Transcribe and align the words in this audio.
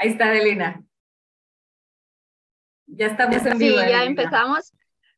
Ahí 0.00 0.08
está 0.08 0.28
Adelina. 0.28 0.82
Ya 2.86 3.08
estamos 3.08 3.44
en 3.44 3.58
vivo. 3.58 3.78
Sí, 3.80 3.86
ya 3.86 4.04
empezamos. 4.04 4.72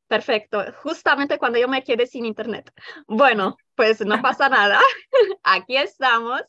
Perfecto. 0.09 0.65
Justamente 0.83 1.39
cuando 1.39 1.61
yo 1.61 1.69
me 1.69 1.85
quedé 1.85 2.05
sin 2.09 2.27
internet. 2.27 2.69
Bueno, 3.07 3.57
pues 3.77 4.01
no 4.05 4.21
pasa 4.23 4.49
nada. 4.49 4.81
Aquí 5.45 5.77
estamos 5.77 6.43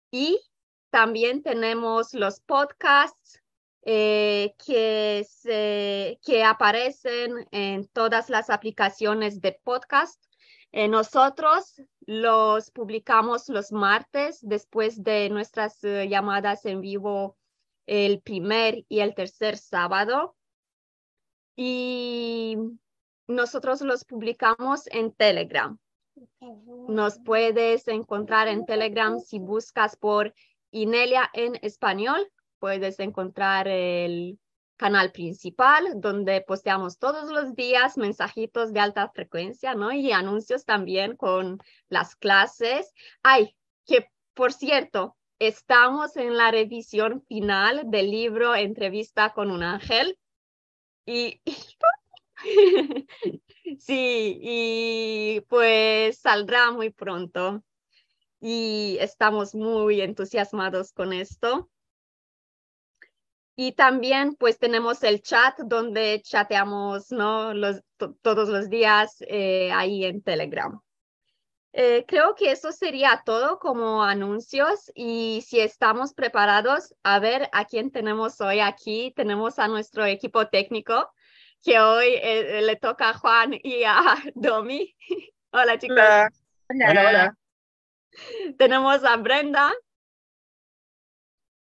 Y 0.09 0.41
también 0.89 1.43
tenemos 1.43 2.15
los 2.15 2.39
podcasts 2.39 3.43
eh, 3.89 4.53
que, 4.65 5.25
se, 5.29 6.19
que 6.21 6.43
aparecen 6.43 7.47
en 7.51 7.87
todas 7.87 8.29
las 8.29 8.49
aplicaciones 8.49 9.39
de 9.39 9.57
podcast. 9.63 10.21
Eh, 10.73 10.89
nosotros 10.89 11.81
los 12.05 12.69
publicamos 12.71 13.47
los 13.47 13.71
martes 13.71 14.39
después 14.41 15.01
de 15.05 15.29
nuestras 15.29 15.81
eh, 15.85 16.09
llamadas 16.09 16.65
en 16.65 16.81
vivo 16.81 17.37
el 17.85 18.19
primer 18.19 18.83
y 18.89 18.99
el 18.99 19.15
tercer 19.15 19.55
sábado. 19.55 20.35
Y 21.55 22.57
nosotros 23.25 23.79
los 23.79 24.03
publicamos 24.03 24.87
en 24.87 25.13
Telegram. 25.13 25.79
Nos 26.89 27.19
puedes 27.19 27.87
encontrar 27.87 28.49
en 28.49 28.65
Telegram 28.65 29.17
si 29.21 29.39
buscas 29.39 29.95
por 29.95 30.33
Inelia 30.71 31.29
en 31.33 31.57
español 31.61 32.29
puedes 32.59 32.99
encontrar 32.99 33.67
el 33.67 34.39
canal 34.77 35.11
principal 35.11 35.99
donde 35.99 36.41
posteamos 36.41 36.99
todos 36.99 37.31
los 37.31 37.55
días 37.55 37.97
mensajitos 37.97 38.73
de 38.73 38.79
alta 38.79 39.09
frecuencia, 39.09 39.73
¿no? 39.73 39.91
Y 39.91 40.11
anuncios 40.11 40.65
también 40.65 41.17
con 41.17 41.57
las 41.89 42.15
clases. 42.15 42.93
Ay, 43.23 43.55
que 43.85 44.07
por 44.33 44.53
cierto, 44.53 45.17
estamos 45.39 46.15
en 46.15 46.37
la 46.37 46.51
revisión 46.51 47.23
final 47.27 47.83
del 47.85 48.11
libro 48.11 48.55
Entrevista 48.55 49.33
con 49.33 49.49
un 49.49 49.63
ángel. 49.63 50.17
Y, 51.07 51.41
sí, 53.79 54.39
y 54.41 55.41
pues 55.49 56.19
saldrá 56.19 56.71
muy 56.71 56.91
pronto. 56.91 57.63
Y 58.39 58.97
estamos 59.01 59.55
muy 59.55 60.01
entusiasmados 60.01 60.93
con 60.93 61.13
esto. 61.13 61.71
Y 63.59 63.71
también 63.71 64.35
pues 64.35 64.59
tenemos 64.59 65.01
el 65.01 65.23
chat 65.23 65.57
donde 65.57 66.21
chateamos 66.21 67.11
¿no? 67.11 67.55
los, 67.55 67.81
todos 68.21 68.49
los 68.49 68.69
días 68.69 69.17
eh, 69.21 69.71
ahí 69.71 70.05
en 70.05 70.21
Telegram. 70.21 70.79
Eh, 71.73 72.05
creo 72.07 72.35
que 72.35 72.51
eso 72.51 72.71
sería 72.71 73.23
todo 73.25 73.57
como 73.57 74.03
anuncios 74.03 74.91
y 74.93 75.43
si 75.45 75.59
estamos 75.59 76.13
preparados 76.13 76.93
a 77.01 77.17
ver 77.17 77.49
a 77.51 77.65
quién 77.65 77.91
tenemos 77.91 78.39
hoy 78.41 78.59
aquí, 78.59 79.11
tenemos 79.15 79.57
a 79.57 79.67
nuestro 79.67 80.05
equipo 80.05 80.47
técnico 80.49 81.11
que 81.63 81.79
hoy 81.79 82.09
eh, 82.21 82.61
le 82.61 82.75
toca 82.75 83.09
a 83.09 83.13
Juan 83.15 83.55
y 83.63 83.83
a 83.85 84.01
Domi. 84.35 84.95
hola 85.51 85.79
chicos. 85.79 85.97
Hola. 85.97 86.89
hola, 86.91 87.09
hola. 87.09 87.37
Tenemos 88.59 89.03
a 89.03 89.17
Brenda. 89.17 89.73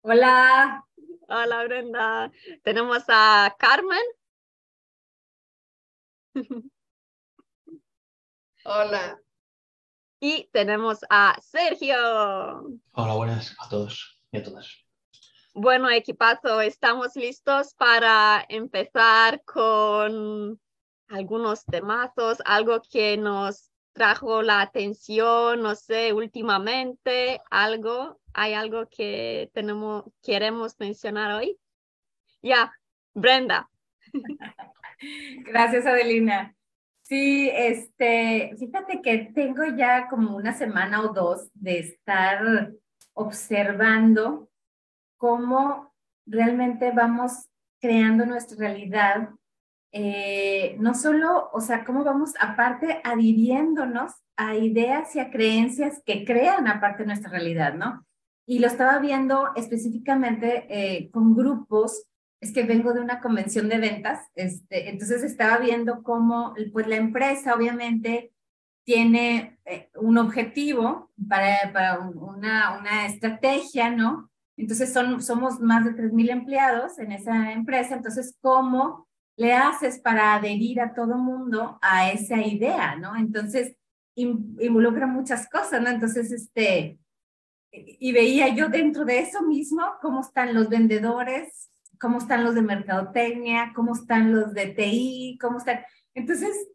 Hola. 0.02 0.84
Hola 1.30 1.62
Brenda. 1.64 2.32
Tenemos 2.62 3.04
a 3.08 3.54
Carmen. 3.58 4.00
Hola. 8.64 9.20
Y 10.20 10.48
tenemos 10.52 11.00
a 11.10 11.38
Sergio. 11.42 11.98
Hola, 12.92 13.14
buenas 13.14 13.54
a 13.58 13.68
todos 13.68 14.18
y 14.32 14.38
a 14.38 14.42
todas. 14.42 14.74
Bueno, 15.52 15.90
equipazo, 15.90 16.62
estamos 16.62 17.14
listos 17.14 17.74
para 17.74 18.46
empezar 18.48 19.44
con 19.44 20.58
algunos 21.08 21.62
temazos, 21.66 22.38
algo 22.46 22.80
que 22.90 23.18
nos 23.18 23.67
trajo 23.92 24.42
la 24.42 24.60
atención, 24.60 25.62
no 25.62 25.74
sé, 25.74 26.12
últimamente, 26.12 27.40
algo, 27.50 28.20
hay 28.32 28.54
algo 28.54 28.88
que 28.88 29.50
tenemos, 29.52 30.04
queremos 30.22 30.78
mencionar 30.78 31.32
hoy. 31.32 31.58
Ya, 32.42 32.72
Brenda. 33.14 33.68
Gracias, 35.44 35.86
Adelina. 35.86 36.54
Sí, 37.02 37.50
este, 37.52 38.54
fíjate 38.58 39.00
que 39.00 39.30
tengo 39.34 39.64
ya 39.64 40.08
como 40.08 40.36
una 40.36 40.52
semana 40.52 41.00
o 41.00 41.12
dos 41.12 41.48
de 41.54 41.78
estar 41.78 42.72
observando 43.14 44.50
cómo 45.16 45.94
realmente 46.26 46.92
vamos 46.92 47.48
creando 47.80 48.26
nuestra 48.26 48.58
realidad 48.58 49.30
eh, 49.92 50.76
no 50.78 50.94
solo, 50.94 51.50
o 51.52 51.60
sea, 51.60 51.84
cómo 51.84 52.04
vamos 52.04 52.34
aparte 52.40 53.00
adhiriéndonos 53.04 54.12
a 54.36 54.54
ideas 54.54 55.16
y 55.16 55.20
a 55.20 55.30
creencias 55.30 56.02
que 56.04 56.24
crean 56.24 56.68
aparte 56.68 57.06
nuestra 57.06 57.30
realidad, 57.30 57.74
¿no? 57.74 58.04
Y 58.46 58.60
lo 58.60 58.66
estaba 58.66 58.98
viendo 58.98 59.48
específicamente 59.56 60.66
eh, 60.68 61.10
con 61.10 61.34
grupos, 61.34 62.04
es 62.40 62.52
que 62.52 62.62
vengo 62.62 62.92
de 62.92 63.00
una 63.00 63.20
convención 63.20 63.68
de 63.68 63.78
ventas, 63.78 64.20
este, 64.34 64.90
entonces 64.90 65.22
estaba 65.22 65.58
viendo 65.58 66.02
cómo, 66.02 66.54
pues 66.72 66.86
la 66.86 66.96
empresa 66.96 67.54
obviamente 67.54 68.32
tiene 68.84 69.58
eh, 69.64 69.90
un 69.96 70.18
objetivo 70.18 71.10
para, 71.28 71.72
para 71.72 71.98
una, 71.98 72.78
una 72.78 73.06
estrategia, 73.06 73.90
¿no? 73.90 74.30
Entonces 74.56 74.92
son, 74.92 75.22
somos 75.22 75.60
más 75.60 75.84
de 75.84 75.94
3.000 75.94 76.30
empleados 76.30 76.98
en 76.98 77.12
esa 77.12 77.52
empresa, 77.52 77.94
entonces 77.94 78.36
cómo 78.40 79.07
le 79.38 79.54
haces 79.54 80.00
para 80.00 80.34
adherir 80.34 80.80
a 80.80 80.92
todo 80.92 81.16
mundo 81.16 81.78
a 81.80 82.10
esa 82.10 82.42
idea, 82.42 82.96
¿no? 82.96 83.16
Entonces, 83.16 83.76
involucra 84.16 85.06
muchas 85.06 85.48
cosas, 85.48 85.80
¿no? 85.80 85.88
Entonces, 85.88 86.32
este, 86.32 86.98
y 87.70 88.12
veía 88.12 88.48
yo 88.48 88.68
dentro 88.68 89.04
de 89.04 89.20
eso 89.20 89.42
mismo 89.42 89.82
cómo 90.02 90.22
están 90.22 90.54
los 90.54 90.68
vendedores, 90.68 91.70
cómo 92.00 92.18
están 92.18 92.42
los 92.42 92.56
de 92.56 92.62
mercadotecnia, 92.62 93.72
cómo 93.76 93.92
están 93.94 94.34
los 94.34 94.52
de 94.54 94.66
TI, 94.66 95.38
cómo 95.40 95.58
están. 95.58 95.82
Entonces, 96.14 96.68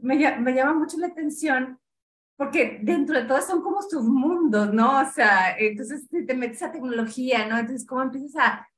me, 0.00 0.38
me 0.38 0.54
llama 0.54 0.72
mucho 0.72 0.96
la 0.96 1.08
atención 1.08 1.78
porque 2.36 2.80
dentro 2.82 3.14
de 3.20 3.26
todo 3.26 3.42
son 3.42 3.60
como 3.60 3.82
submundos, 3.82 4.72
¿no? 4.72 5.00
O 5.00 5.04
sea, 5.12 5.54
entonces 5.58 6.08
te 6.08 6.34
metes 6.34 6.62
a 6.62 6.72
tecnología, 6.72 7.46
¿no? 7.46 7.58
Entonces, 7.58 7.86
¿cómo 7.86 8.02
empiezas 8.02 8.36
a, 8.36 8.68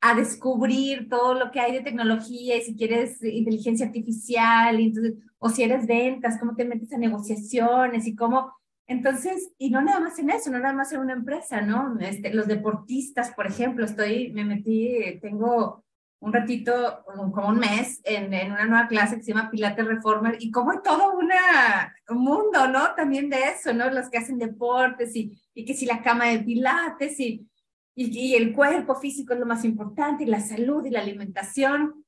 a 0.00 0.14
descubrir 0.14 1.08
todo 1.08 1.34
lo 1.34 1.50
que 1.50 1.60
hay 1.60 1.72
de 1.72 1.80
tecnología 1.80 2.56
y 2.56 2.62
si 2.62 2.76
quieres 2.76 3.22
inteligencia 3.22 3.86
artificial, 3.86 4.78
entonces, 4.78 5.14
o 5.38 5.48
si 5.48 5.62
eres 5.62 5.86
ventas, 5.86 6.38
cómo 6.38 6.54
te 6.54 6.64
metes 6.64 6.92
a 6.92 6.98
negociaciones 6.98 8.06
y 8.06 8.14
cómo... 8.14 8.52
Entonces, 8.88 9.50
y 9.58 9.70
no 9.70 9.82
nada 9.82 9.98
más 9.98 10.18
en 10.20 10.30
eso, 10.30 10.50
no 10.50 10.60
nada 10.60 10.72
más 10.72 10.92
en 10.92 11.00
una 11.00 11.14
empresa, 11.14 11.60
¿no? 11.60 11.98
Este, 11.98 12.32
los 12.32 12.46
deportistas, 12.46 13.32
por 13.32 13.46
ejemplo, 13.46 13.84
estoy, 13.84 14.32
me 14.32 14.44
metí, 14.44 15.18
tengo 15.20 15.84
un 16.20 16.32
ratito, 16.32 17.04
como 17.34 17.48
un 17.48 17.58
mes, 17.58 18.00
en, 18.04 18.32
en 18.32 18.52
una 18.52 18.64
nueva 18.64 18.86
clase 18.86 19.16
que 19.16 19.22
se 19.22 19.32
llama 19.32 19.50
Pilates 19.50 19.86
Reformer, 19.86 20.36
y 20.38 20.50
como 20.50 20.80
todo 20.82 21.18
un 21.18 22.18
mundo, 22.18 22.68
¿no? 22.68 22.94
También 22.94 23.28
de 23.28 23.38
eso, 23.54 23.72
¿no? 23.72 23.90
Los 23.90 24.08
que 24.08 24.18
hacen 24.18 24.38
deportes 24.38 25.14
y, 25.16 25.36
y 25.52 25.64
que 25.64 25.74
si 25.74 25.84
la 25.84 26.00
cama 26.00 26.26
de 26.26 26.38
Pilates 26.38 27.18
y 27.18 27.46
y, 27.96 28.34
el 28.34 28.52
cuerpo 28.52 28.94
físico 28.94 29.32
es 29.32 29.40
lo 29.40 29.46
más 29.46 29.64
importante, 29.64 30.24
y 30.24 30.26
la 30.26 30.40
salud 30.40 30.84
y 30.84 30.90
la 30.90 31.00
alimentación. 31.00 32.04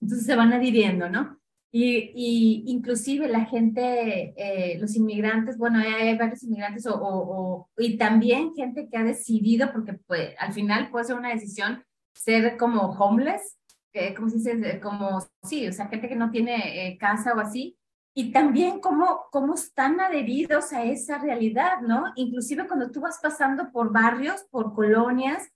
Entonces 0.00 0.26
se 0.26 0.36
van 0.36 0.52
adhiriendo, 0.52 1.08
¿no? 1.08 1.38
Y, 1.70 2.12
y 2.14 2.64
inclusive 2.66 3.28
la 3.28 3.44
gente, 3.44 4.34
eh, 4.36 4.78
los 4.78 4.96
inmigrantes, 4.96 5.58
bueno, 5.58 5.78
hay, 5.78 6.16
varios 6.16 6.42
inmigrantes 6.42 6.86
o, 6.86 6.94
o, 6.98 7.70
y 7.76 7.98
también 7.98 8.54
gente 8.54 8.88
que 8.88 8.96
ha 8.96 9.04
decidido, 9.04 9.70
porque 9.72 9.94
pues, 9.94 10.30
al 10.38 10.52
final 10.52 10.90
puede 10.90 11.04
ser 11.04 11.16
una 11.16 11.34
decisión 11.34 11.84
ser 12.14 12.56
como 12.56 12.92
homeless, 12.92 13.58
eh, 13.92 14.14
como 14.14 14.30
se 14.30 14.36
dice, 14.36 14.80
como, 14.80 15.20
sí, 15.42 15.66
o 15.68 15.72
sea, 15.72 15.88
gente 15.88 16.08
que 16.08 16.16
no 16.16 16.30
tiene 16.30 16.88
eh, 16.88 16.98
casa 16.98 17.34
o 17.34 17.40
así, 17.40 17.75
y 18.18 18.32
también 18.32 18.80
cómo, 18.80 19.26
cómo 19.30 19.52
están 19.52 20.00
adheridos 20.00 20.72
a 20.72 20.84
esa 20.84 21.18
realidad, 21.18 21.82
¿no? 21.82 22.14
Inclusive 22.16 22.66
cuando 22.66 22.90
tú 22.90 23.02
vas 23.02 23.18
pasando 23.22 23.70
por 23.70 23.92
barrios, 23.92 24.46
por 24.50 24.72
colonias, 24.72 25.52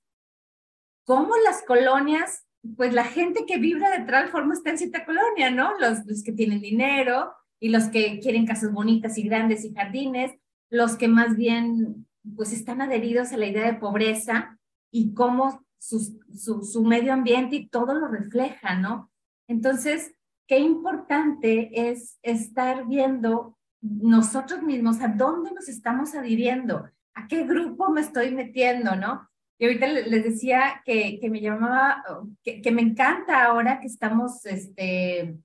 cómo 1.06 1.32
las 1.42 1.62
colonias, 1.62 2.44
pues 2.76 2.92
la 2.92 3.04
gente 3.04 3.46
que 3.46 3.56
vibra 3.56 3.88
de 3.88 4.04
tal 4.04 4.28
forma 4.28 4.52
está 4.52 4.68
en 4.68 4.76
cierta 4.76 5.06
colonia, 5.06 5.50
¿no? 5.50 5.72
Los, 5.78 6.04
los 6.04 6.22
que 6.22 6.32
tienen 6.32 6.60
dinero 6.60 7.32
y 7.58 7.70
los 7.70 7.84
que 7.84 8.20
quieren 8.20 8.46
casas 8.46 8.74
bonitas 8.74 9.16
y 9.16 9.22
grandes 9.22 9.64
y 9.64 9.72
jardines, 9.72 10.32
los 10.68 10.96
que 10.96 11.08
más 11.08 11.36
bien, 11.36 12.06
pues 12.36 12.52
están 12.52 12.82
adheridos 12.82 13.32
a 13.32 13.38
la 13.38 13.46
idea 13.46 13.72
de 13.72 13.78
pobreza 13.78 14.58
y 14.92 15.14
cómo 15.14 15.64
su, 15.78 16.20
su, 16.36 16.62
su 16.62 16.84
medio 16.84 17.14
ambiente 17.14 17.56
y 17.56 17.68
todo 17.68 17.94
lo 17.94 18.06
refleja, 18.08 18.74
¿no? 18.74 19.10
Entonces, 19.48 20.12
qué 20.50 20.58
importante 20.58 21.70
es 21.90 22.18
estar 22.22 22.88
viendo 22.88 23.56
nosotros 23.80 24.64
mismos 24.64 25.00
a 25.00 25.06
dónde 25.06 25.52
nos 25.52 25.68
estamos 25.68 26.16
adhiriendo, 26.16 26.90
a 27.14 27.28
qué 27.28 27.44
grupo 27.44 27.88
me 27.90 28.00
estoy 28.00 28.32
metiendo, 28.32 28.96
¿no? 28.96 29.30
Y 29.60 29.66
ahorita 29.66 29.86
les 29.86 30.24
decía 30.24 30.82
que, 30.84 31.20
que 31.20 31.30
me 31.30 31.40
llamaba, 31.40 32.02
que, 32.42 32.60
que, 32.60 32.72
me 32.72 32.82
encanta 32.82 33.44
ahora 33.44 33.78
que 33.78 33.86
estamos 33.86 34.44
este, 34.44 35.36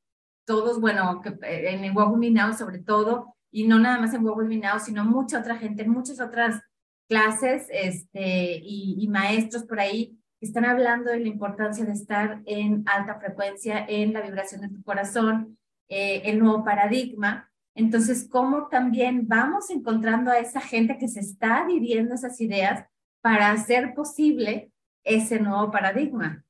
todos, 0.43 0.81
bueno, 0.81 1.21
que, 1.21 1.37
en 1.43 1.83
el 1.83 2.33
Now 2.33 2.53
sobre 2.53 2.79
todo, 2.79 3.35
y 3.51 3.67
no 3.67 3.77
nada 3.77 3.99
más 3.99 4.15
en 4.15 4.23
Now, 4.23 4.79
sino 4.79 5.05
mucha 5.05 5.37
otra 5.37 5.55
gente, 5.57 5.83
en 5.83 5.91
muchas 5.91 6.19
otras 6.19 6.63
clases 7.07 7.67
este, 7.69 8.59
y, 8.59 8.95
y 8.97 9.07
maestros 9.07 9.65
por 9.65 9.79
ahí 9.79 10.17
están 10.41 10.65
hablando 10.65 11.11
de 11.11 11.19
la 11.19 11.27
importancia 11.27 11.85
de 11.85 11.93
estar 11.93 12.41
en 12.45 12.83
alta 12.87 13.19
frecuencia, 13.19 13.85
en 13.87 14.13
la 14.13 14.21
vibración 14.21 14.61
de 14.61 14.69
tu 14.69 14.83
corazón, 14.83 15.57
eh, 15.87 16.21
el 16.25 16.39
nuevo 16.39 16.63
paradigma. 16.63 17.51
Entonces, 17.75 18.27
¿cómo 18.29 18.67
también 18.67 19.27
vamos 19.27 19.69
encontrando 19.69 20.31
a 20.31 20.39
esa 20.39 20.61
gente 20.61 20.97
que 20.97 21.07
se 21.07 21.19
está 21.19 21.63
adhiriendo 21.63 22.15
esas 22.15 22.39
ideas 22.41 22.85
para 23.21 23.51
hacer 23.51 23.93
posible 23.93 24.71
ese 25.03 25.39
nuevo 25.39 25.71
paradigma? 25.71 26.45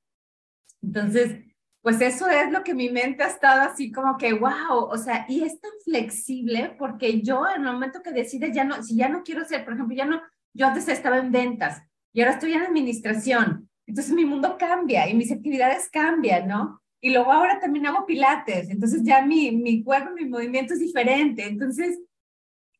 Entonces, 0.81 1.45
pues 1.81 2.01
eso 2.01 2.27
es 2.27 2.51
lo 2.51 2.63
que 2.63 2.73
mi 2.73 2.89
mente 2.89 3.23
ha 3.23 3.27
estado 3.27 3.61
así 3.61 3.91
como 3.91 4.17
que, 4.17 4.33
wow, 4.33 4.85
o 4.89 4.97
sea, 4.97 5.25
y 5.29 5.43
es 5.43 5.59
tan 5.61 5.71
flexible 5.83 6.75
porque 6.79 7.21
yo 7.21 7.45
en 7.47 7.63
el 7.63 7.71
momento 7.71 8.01
que 8.01 8.11
decides 8.11 8.55
ya 8.55 8.63
no, 8.63 8.81
si 8.81 8.95
ya 8.95 9.07
no 9.07 9.23
quiero 9.23 9.45
ser, 9.45 9.63
por 9.63 9.73
ejemplo, 9.73 9.95
ya 9.95 10.05
no, 10.05 10.21
yo 10.53 10.67
antes 10.67 10.87
estaba 10.87 11.19
en 11.19 11.31
ventas 11.31 11.83
y 12.11 12.21
ahora 12.21 12.33
estoy 12.33 12.53
en 12.53 12.63
administración 12.63 13.64
entonces 13.87 14.13
mi 14.13 14.25
mundo 14.25 14.57
cambia 14.57 15.07
y 15.07 15.13
mis 15.13 15.31
actividades 15.31 15.89
cambian, 15.89 16.47
¿no? 16.47 16.81
Y 17.01 17.11
luego 17.11 17.31
ahora 17.31 17.59
también 17.59 17.85
hago 17.85 18.05
pilates, 18.05 18.69
entonces 18.69 19.03
ya 19.03 19.23
mi, 19.23 19.51
mi 19.51 19.83
cuerpo, 19.83 20.11
mi 20.15 20.25
movimiento 20.25 20.73
es 20.73 20.79
diferente. 20.79 21.45
Entonces, 21.45 21.99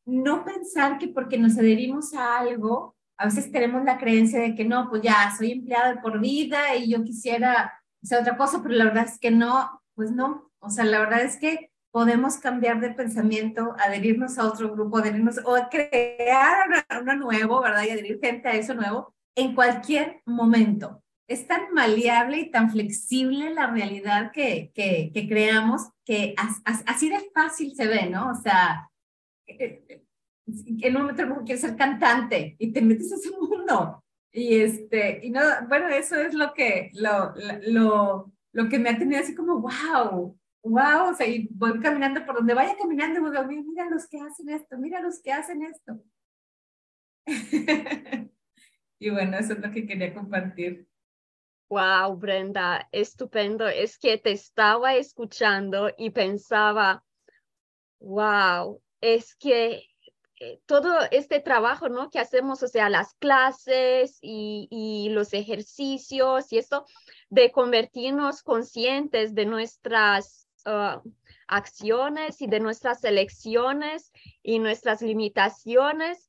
no 0.06 0.44
pensar 0.44 0.98
que 0.98 1.07
porque 1.10 1.38
nos 1.38 1.57
adherimos 1.57 2.13
a 2.13 2.40
algo, 2.40 2.96
a 3.18 3.25
veces 3.25 3.52
tenemos 3.52 3.84
la 3.84 3.98
creencia 3.98 4.40
de 4.40 4.56
que 4.56 4.66
no, 4.66 4.90
pues 4.90 5.02
ya 5.02 5.34
soy 5.38 5.52
empleada 5.52 6.02
por 6.02 6.19
vida 6.19 6.75
y 6.75 6.90
yo 6.90 7.04
quisiera 7.04 7.74
hacer 8.04 8.22
otra 8.22 8.38
cosa, 8.38 8.62
pero 8.63 8.75
la 8.75 8.86
verdad 8.86 9.06
es 9.06 9.19
que 9.19 9.31
no, 9.31 9.81
pues 9.94 10.12
no. 10.12 10.52
O 10.60 10.69
sea, 10.69 10.86
la 10.86 11.00
verdad 11.00 11.22
es 11.22 11.38
que 11.38 11.72
podemos 11.92 12.38
cambiar 12.38 12.81
de 12.81 12.92
pensamiento, 12.92 13.75
adherirnos 13.80 14.38
a 14.38 14.48
otro 14.48 14.72
grupo, 14.72 14.98
adherirnos 14.98 15.40
o 15.46 15.56
crear 15.69 16.86
uno 17.00 17.16
nuevo, 17.16 17.62
¿verdad? 17.62 17.84
Y 17.84 17.92
adherir 17.92 18.19
gente 18.19 18.48
a 18.50 18.56
eso 18.56 18.74
nuevo 18.74 19.14
en 19.35 19.53
cualquier 19.53 20.21
momento. 20.25 21.03
Es 21.27 21.47
tan 21.47 21.73
maleable 21.73 22.37
y 22.39 22.51
tan 22.51 22.69
flexible 22.69 23.53
la 23.53 23.67
realidad 23.67 24.31
que, 24.31 24.71
que, 24.73 25.27
creamos 25.27 25.89
que 26.05 26.35
así 26.85 27.09
de 27.09 27.19
fácil 27.33 27.75
se 27.75 27.87
ve, 27.87 28.09
¿no? 28.09 28.31
O 28.31 28.35
sea, 28.35 28.89
eh, 29.47 29.83
eh, 29.89 30.03
en 30.81 30.95
un 30.95 31.01
momento 31.03 31.43
quieres 31.43 31.61
ser 31.61 31.75
cantante 31.75 32.55
y 32.59 32.71
te 32.71 32.81
metes 32.81 33.11
a 33.11 33.15
ese 33.15 33.31
mundo. 33.31 34.03
Y, 34.31 34.59
este, 34.59 35.25
y 35.25 35.31
no, 35.31 35.41
bueno, 35.67 35.87
eso 35.87 36.15
es 36.15 36.33
lo 36.33 36.53
que, 36.53 36.91
lo, 36.93 37.33
lo, 37.67 38.31
lo 38.51 38.69
que 38.69 38.77
me 38.77 38.89
ha 38.89 38.97
tenido 38.97 39.21
así 39.21 39.33
como, 39.33 39.61
wow, 39.61 40.37
wow, 40.63 41.09
o 41.11 41.15
sea, 41.15 41.27
y 41.27 41.47
voy 41.51 41.79
caminando 41.79 42.25
por 42.25 42.35
donde 42.35 42.53
vaya 42.53 42.75
caminando, 42.77 43.21
voy, 43.21 43.63
mira 43.63 43.89
los 43.89 44.07
que 44.07 44.19
hacen 44.19 44.49
esto, 44.49 44.77
mira 44.77 44.99
los 44.99 45.21
que 45.21 45.31
hacen 45.31 45.63
esto. 45.63 46.01
Y 49.06 49.12
bueno, 49.12 49.38
eso 49.38 49.54
es 49.54 49.60
lo 49.60 49.69
que 49.69 49.86
quería 49.86 50.16
compartir. 50.16 50.88
Wow, 51.69 52.18
Brenda, 52.18 52.90
estupendo. 52.92 53.68
Es 53.68 54.00
que 54.00 54.18
te 54.18 54.31
estaba 54.31 54.96
escuchando 54.96 55.92
y 55.96 56.10
pensaba, 56.10 57.04
wow, 58.00 58.81
es 59.02 59.36
que 59.36 59.84
eh, 60.40 60.60
todo 60.66 61.02
este 61.12 61.40
trabajo, 61.40 61.88
¿no? 61.88 62.10
Que 62.10 62.18
hacemos, 62.18 62.63
o 62.63 62.68
sea, 62.68 62.90
las 62.90 63.13
clases 63.19 64.18
y, 64.24 64.68
y 64.72 65.10
los 65.10 65.36
ejercicios 65.36 66.52
y 66.52 66.57
esto, 66.57 66.88
de 67.30 67.52
convertirnos 67.52 68.42
conscientes 68.42 69.36
de 69.36 69.46
nuestras 69.46 70.48
ah, 70.66 71.04
acciones 71.48 72.42
y 72.42 72.48
de 72.48 72.60
nuestras 72.60 73.04
elecciones 73.04 74.12
y 74.42 74.57
nuestras 74.57 75.04
limitaciones 75.04 76.25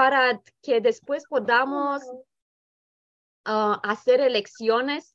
para 0.00 0.40
que 0.62 0.80
después 0.80 1.24
podamos 1.28 2.02
ah, 3.44 3.78
hacer 3.84 4.22
elecciones 4.22 5.14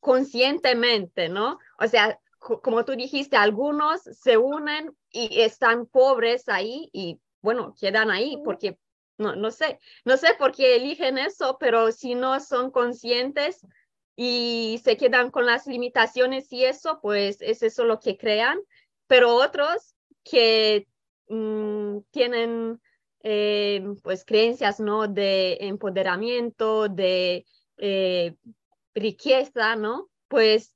conscientemente, 0.00 1.30
¿no? 1.30 1.58
O 1.80 1.86
sea, 1.86 2.20
como 2.38 2.84
tú 2.84 2.92
dijiste, 2.92 3.38
algunos 3.38 4.02
se 4.02 4.36
unen 4.36 4.94
y 5.10 5.40
están 5.40 5.86
pobres 5.86 6.46
ahí 6.50 6.90
y 6.92 7.18
bueno, 7.40 7.74
quedan 7.80 8.10
ahí 8.10 8.36
porque 8.44 8.78
no, 9.16 9.34
no 9.34 9.50
sé, 9.50 9.80
no 10.04 10.18
sé 10.18 10.34
por 10.38 10.54
qué 10.54 10.76
eligen 10.76 11.16
eso, 11.16 11.56
pero 11.58 11.90
si 11.90 12.14
no 12.14 12.38
son 12.38 12.70
conscientes 12.70 13.66
y 14.14 14.78
se 14.84 14.98
quedan 14.98 15.30
con 15.30 15.46
las 15.46 15.66
limitaciones 15.66 16.52
y 16.52 16.66
eso, 16.66 17.00
pues 17.00 17.40
es 17.40 17.62
eso 17.62 17.86
lo 17.86 17.98
que 17.98 18.18
crean, 18.18 18.58
pero 19.06 19.36
otros 19.36 19.94
que 20.22 20.86
mm, 21.30 22.00
tienen 22.10 22.78
eh, 23.30 23.84
pues 24.02 24.24
creencias, 24.24 24.80
¿no? 24.80 25.06
De 25.06 25.58
empoderamiento, 25.60 26.88
de 26.88 27.44
eh, 27.76 28.34
riqueza, 28.94 29.76
¿no? 29.76 30.08
Pues 30.28 30.74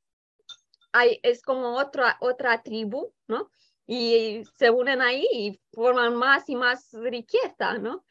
hay, 0.93 1.19
es 1.23 1.41
como 1.41 1.79
otra, 1.79 2.19
otra 2.21 2.63
tribu, 2.63 3.15
¿no? 3.27 3.51
Y 3.87 4.43
se 4.59 4.69
unen 4.69 5.01
ahí 5.01 5.27
y 5.33 5.61
forman 5.73 6.15
más 6.15 6.47
y 6.51 6.57
más 6.57 6.91
riqueza, 6.93 7.79
¿no? 7.79 8.05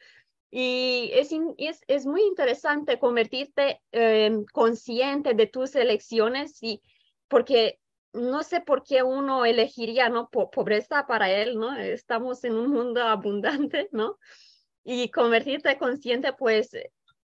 Y 0.50 1.12
es, 1.14 1.30
es, 1.56 1.80
es 1.86 2.04
muy 2.04 2.22
interesante 2.22 2.98
convertirte 2.98 3.80
eh, 3.92 4.42
consciente 4.52 5.34
de 5.34 5.46
tus 5.46 5.76
elecciones 5.76 6.60
y 6.64 6.82
porque 7.28 7.78
no 8.12 8.42
sé 8.42 8.60
por 8.60 8.82
qué 8.82 9.02
uno 9.02 9.44
elegiría, 9.44 10.08
¿no? 10.08 10.28
pobreza 10.28 11.06
para 11.06 11.30
él, 11.30 11.58
¿no? 11.58 11.76
Estamos 11.76 12.44
en 12.44 12.54
un 12.54 12.70
mundo 12.70 13.02
abundante, 13.06 13.88
¿no? 13.92 14.18
Y 14.84 15.10
convertirte 15.10 15.78
consciente, 15.78 16.32
pues 16.32 16.70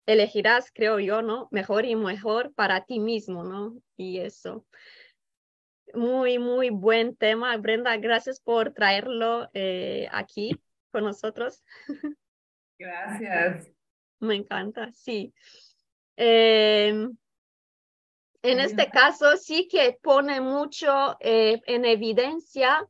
elegirás, 0.07 0.71
creo 0.73 0.99
yo, 0.99 1.23
¿no? 1.23 1.49
Mejor 1.51 1.85
y 1.85 1.95
mejor 1.97 2.53
para 2.55 2.85
ti 2.85 2.99
mismo, 2.99 3.45
¿no? 3.45 3.77
Y 3.97 4.19
eso. 4.19 4.67
Muy, 5.95 6.39
muy 6.39 6.71
buen 6.71 7.15
tema, 7.15 7.57
Brenda. 7.59 7.97
Gracias 7.99 8.41
por 8.41 8.73
traerlo 8.73 9.51
eh, 9.53 10.09
aquí 10.11 10.59
con 10.91 11.05
nosotros. 11.05 11.63
Gracias. 12.79 13.71
Me 14.21 14.37
encanta, 14.37 14.91
sí. 14.93 15.35
Eh, 16.17 17.09
en 18.43 18.61
este 18.61 18.91
caso 18.91 19.37
sí 19.37 19.69
que 19.69 19.99
pone 20.03 20.41
mucho 20.41 21.17
eh, 21.21 21.61
en 21.67 21.85
evidencia 21.85 22.87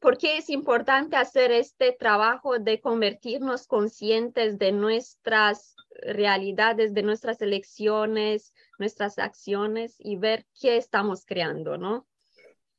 por 0.00 0.18
qué 0.18 0.38
es 0.38 0.50
importante 0.50 1.16
hacer 1.16 1.52
este 1.52 1.92
trabajo 1.92 2.58
de 2.58 2.80
convertirnos 2.80 3.66
conscientes 3.66 4.58
de 4.58 4.72
nuestras 4.72 5.74
realidades, 6.02 6.92
de 6.92 7.02
nuestras 7.02 7.40
elecciones, 7.40 8.52
nuestras 8.78 9.18
acciones 9.18 9.96
y 9.98 10.16
ver 10.16 10.46
qué 10.60 10.76
estamos 10.76 11.24
creando, 11.24 11.78
¿no? 11.78 12.06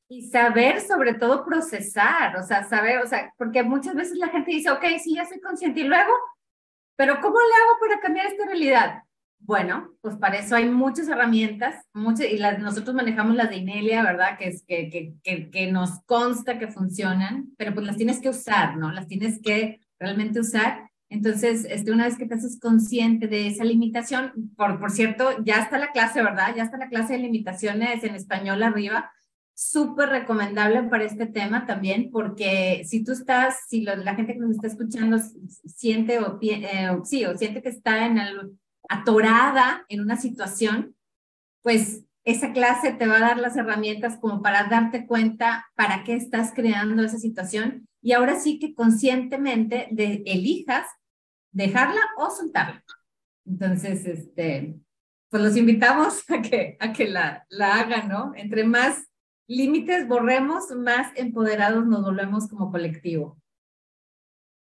Y 0.09 0.29
saber 0.29 0.79
sobre 0.79 1.15
todo 1.15 1.43
procesar, 1.43 2.37
o 2.37 2.43
sea, 2.43 2.63
saber, 2.63 2.99
o 2.99 3.07
sea, 3.07 3.33
porque 3.37 3.63
muchas 3.63 3.95
veces 3.95 4.17
la 4.17 4.29
gente 4.29 4.51
dice, 4.51 4.71
ok, 4.71 4.85
sí, 5.03 5.15
ya 5.15 5.25
soy 5.25 5.41
consciente 5.41 5.81
y 5.81 5.83
luego, 5.83 6.13
pero 6.95 7.19
¿cómo 7.19 7.37
le 7.39 7.55
hago 7.63 7.79
para 7.79 7.99
cambiar 7.99 8.27
esta 8.27 8.45
realidad? 8.45 9.03
Bueno, 9.39 9.93
pues 10.01 10.17
para 10.17 10.39
eso 10.39 10.55
hay 10.55 10.69
muchas 10.69 11.07
herramientas, 11.07 11.75
muchas, 11.93 12.27
y 12.27 12.37
las, 12.37 12.59
nosotros 12.59 12.95
manejamos 12.95 13.35
las 13.35 13.49
de 13.49 13.57
Inelia, 13.57 14.03
¿verdad? 14.03 14.37
Que, 14.37 14.49
es, 14.49 14.63
que, 14.67 14.89
que, 14.89 15.13
que, 15.23 15.49
que 15.49 15.71
nos 15.71 16.01
consta 16.05 16.59
que 16.59 16.67
funcionan, 16.67 17.49
pero 17.57 17.73
pues 17.73 17.85
las 17.85 17.97
tienes 17.97 18.19
que 18.19 18.29
usar, 18.29 18.77
¿no? 18.77 18.91
Las 18.91 19.07
tienes 19.07 19.39
que 19.41 19.79
realmente 19.99 20.39
usar. 20.39 20.89
Entonces, 21.09 21.65
este, 21.69 21.91
una 21.91 22.05
vez 22.05 22.17
que 22.17 22.25
te 22.25 22.33
haces 22.35 22.59
consciente 22.59 23.27
de 23.27 23.47
esa 23.47 23.63
limitación, 23.63 24.51
por, 24.57 24.79
por 24.79 24.91
cierto, 24.91 25.41
ya 25.43 25.61
está 25.61 25.77
la 25.77 25.91
clase, 25.91 26.21
¿verdad? 26.21 26.53
Ya 26.55 26.63
está 26.63 26.77
la 26.77 26.89
clase 26.89 27.13
de 27.13 27.19
limitaciones 27.19 28.03
en 28.03 28.15
español 28.15 28.63
arriba. 28.63 29.11
Súper 29.53 30.09
recomendable 30.09 30.83
para 30.83 31.05
este 31.05 31.25
tema 31.25 31.65
también, 31.65 32.11
porque 32.11 32.83
si 32.85 33.03
tú 33.03 33.13
estás, 33.13 33.55
si 33.69 33.81
la 33.81 34.15
gente 34.15 34.33
que 34.33 34.39
nos 34.39 34.51
está 34.51 34.67
escuchando 34.67 35.17
siente 35.65 36.19
o, 36.19 36.37
eh, 36.41 36.89
sí, 37.05 37.25
o 37.25 37.35
siente 37.37 37.61
que 37.61 37.69
está 37.69 38.05
en 38.05 38.17
el, 38.19 38.51
atorada 38.89 39.85
en 39.89 40.01
una 40.01 40.17
situación, 40.17 40.95
pues 41.61 42.03
esa 42.23 42.51
clase 42.51 42.91
te 42.91 43.07
va 43.07 43.17
a 43.17 43.21
dar 43.21 43.37
las 43.37 43.55
herramientas 43.55 44.17
como 44.17 44.41
para 44.41 44.65
darte 44.65 45.07
cuenta 45.07 45.65
para 45.75 46.03
qué 46.03 46.13
estás 46.13 46.51
creando 46.53 47.03
esa 47.03 47.17
situación 47.17 47.87
y 48.01 48.11
ahora 48.11 48.39
sí 48.39 48.59
que 48.59 48.75
conscientemente 48.75 49.87
de, 49.91 50.23
elijas 50.25 50.85
dejarla 51.51 52.01
o 52.17 52.29
soltarla. 52.29 52.83
Entonces, 53.45 54.05
este, 54.05 54.75
pues 55.29 55.41
los 55.41 55.55
invitamos 55.55 56.23
a 56.29 56.41
que, 56.41 56.77
a 56.79 56.91
que 56.91 57.07
la, 57.07 57.45
la 57.49 57.75
hagan, 57.75 58.09
¿no? 58.09 58.33
Entre 58.35 58.65
más 58.65 59.07
límites 59.47 60.07
borremos, 60.07 60.69
más 60.71 61.11
empoderados 61.15 61.85
nos 61.85 62.03
volvemos 62.03 62.49
como 62.49 62.71
colectivo. 62.71 63.37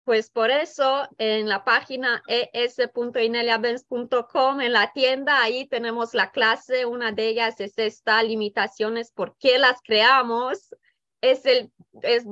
Pues 0.08 0.30
por 0.30 0.50
eso 0.50 1.06
en 1.18 1.50
la 1.50 1.66
página 1.66 2.22
es.ineliabenz.com, 2.28 4.62
en 4.62 4.72
la 4.72 4.90
tienda, 4.94 5.42
ahí 5.42 5.66
tenemos 5.66 6.14
la 6.14 6.30
clase. 6.30 6.86
Una 6.86 7.12
de 7.12 7.28
ellas 7.28 7.60
es 7.60 7.76
esta, 7.76 8.22
limitaciones, 8.22 9.12
¿por 9.12 9.36
qué 9.36 9.58
las 9.58 9.82
creamos? 9.82 10.74
Es 11.20 11.44
el, 11.44 11.70
es 12.00 12.24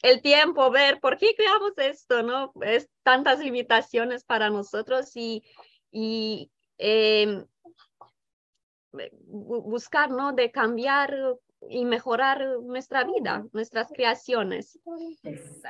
el 0.00 0.22
tiempo, 0.22 0.70
ver 0.70 0.98
por 0.98 1.18
qué 1.18 1.34
creamos 1.36 1.72
esto, 1.76 2.22
¿no? 2.22 2.54
Es 2.62 2.88
tantas 3.02 3.40
limitaciones 3.40 4.24
para 4.24 4.48
nosotros 4.48 5.14
y, 5.14 5.42
y 5.90 6.50
em, 6.78 7.44
buscar, 9.26 10.10
¿no? 10.10 10.32
De 10.32 10.50
cambiar 10.50 11.36
y 11.68 11.84
mejorar 11.84 12.58
nuestra 12.62 13.04
vida, 13.04 13.44
nuestras 13.52 13.88
creaciones. 13.92 14.78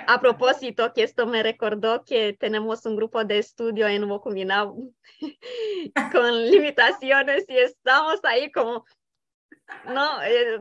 A 0.06 0.20
propósito, 0.20 0.92
que 0.92 1.02
esto 1.02 1.26
me 1.26 1.42
recordó 1.42 2.04
que 2.04 2.32
tenemos 2.32 2.84
un 2.86 2.96
grupo 2.96 3.24
de 3.24 3.38
estudio 3.38 3.86
en 3.88 4.04
Wokumina 4.04 4.70
con 6.12 6.50
limitaciones 6.50 7.44
y 7.48 7.58
estamos 7.58 8.20
ahí 8.24 8.50
como, 8.50 8.84
¿no? 9.86 10.22
Eh, 10.22 10.58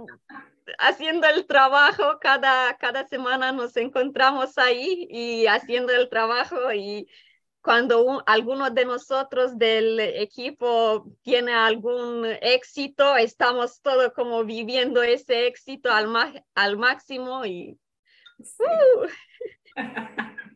haciendo 0.80 1.28
el 1.28 1.46
trabajo, 1.46 2.20
cada, 2.20 2.76
cada 2.78 3.08
semana 3.08 3.52
nos 3.52 3.76
encontramos 3.78 4.58
ahí 4.58 5.08
y 5.10 5.48
haciendo 5.48 5.94
el 5.94 6.10
trabajo 6.10 6.72
y 6.74 7.08
cuando 7.62 8.24
alguno 8.26 8.70
de 8.72 8.86
nosotros 8.86 9.58
del 9.58 10.00
equipo 10.00 11.06
tiene 11.22 11.54
algún 11.54 12.26
éxito, 12.42 13.16
estamos 13.16 13.82
todos 13.82 14.14
como 14.14 14.44
viviendo 14.44 15.04
ese 15.04 15.48
éxito 15.48 15.92
al, 15.92 16.10
al 16.56 16.78
máximo 16.78 17.46
y... 17.46 17.78
¡uh! 18.40 19.08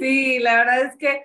sí, 0.00 0.38
la 0.40 0.56
verdad 0.56 0.82
es 0.86 0.96
que 0.96 1.24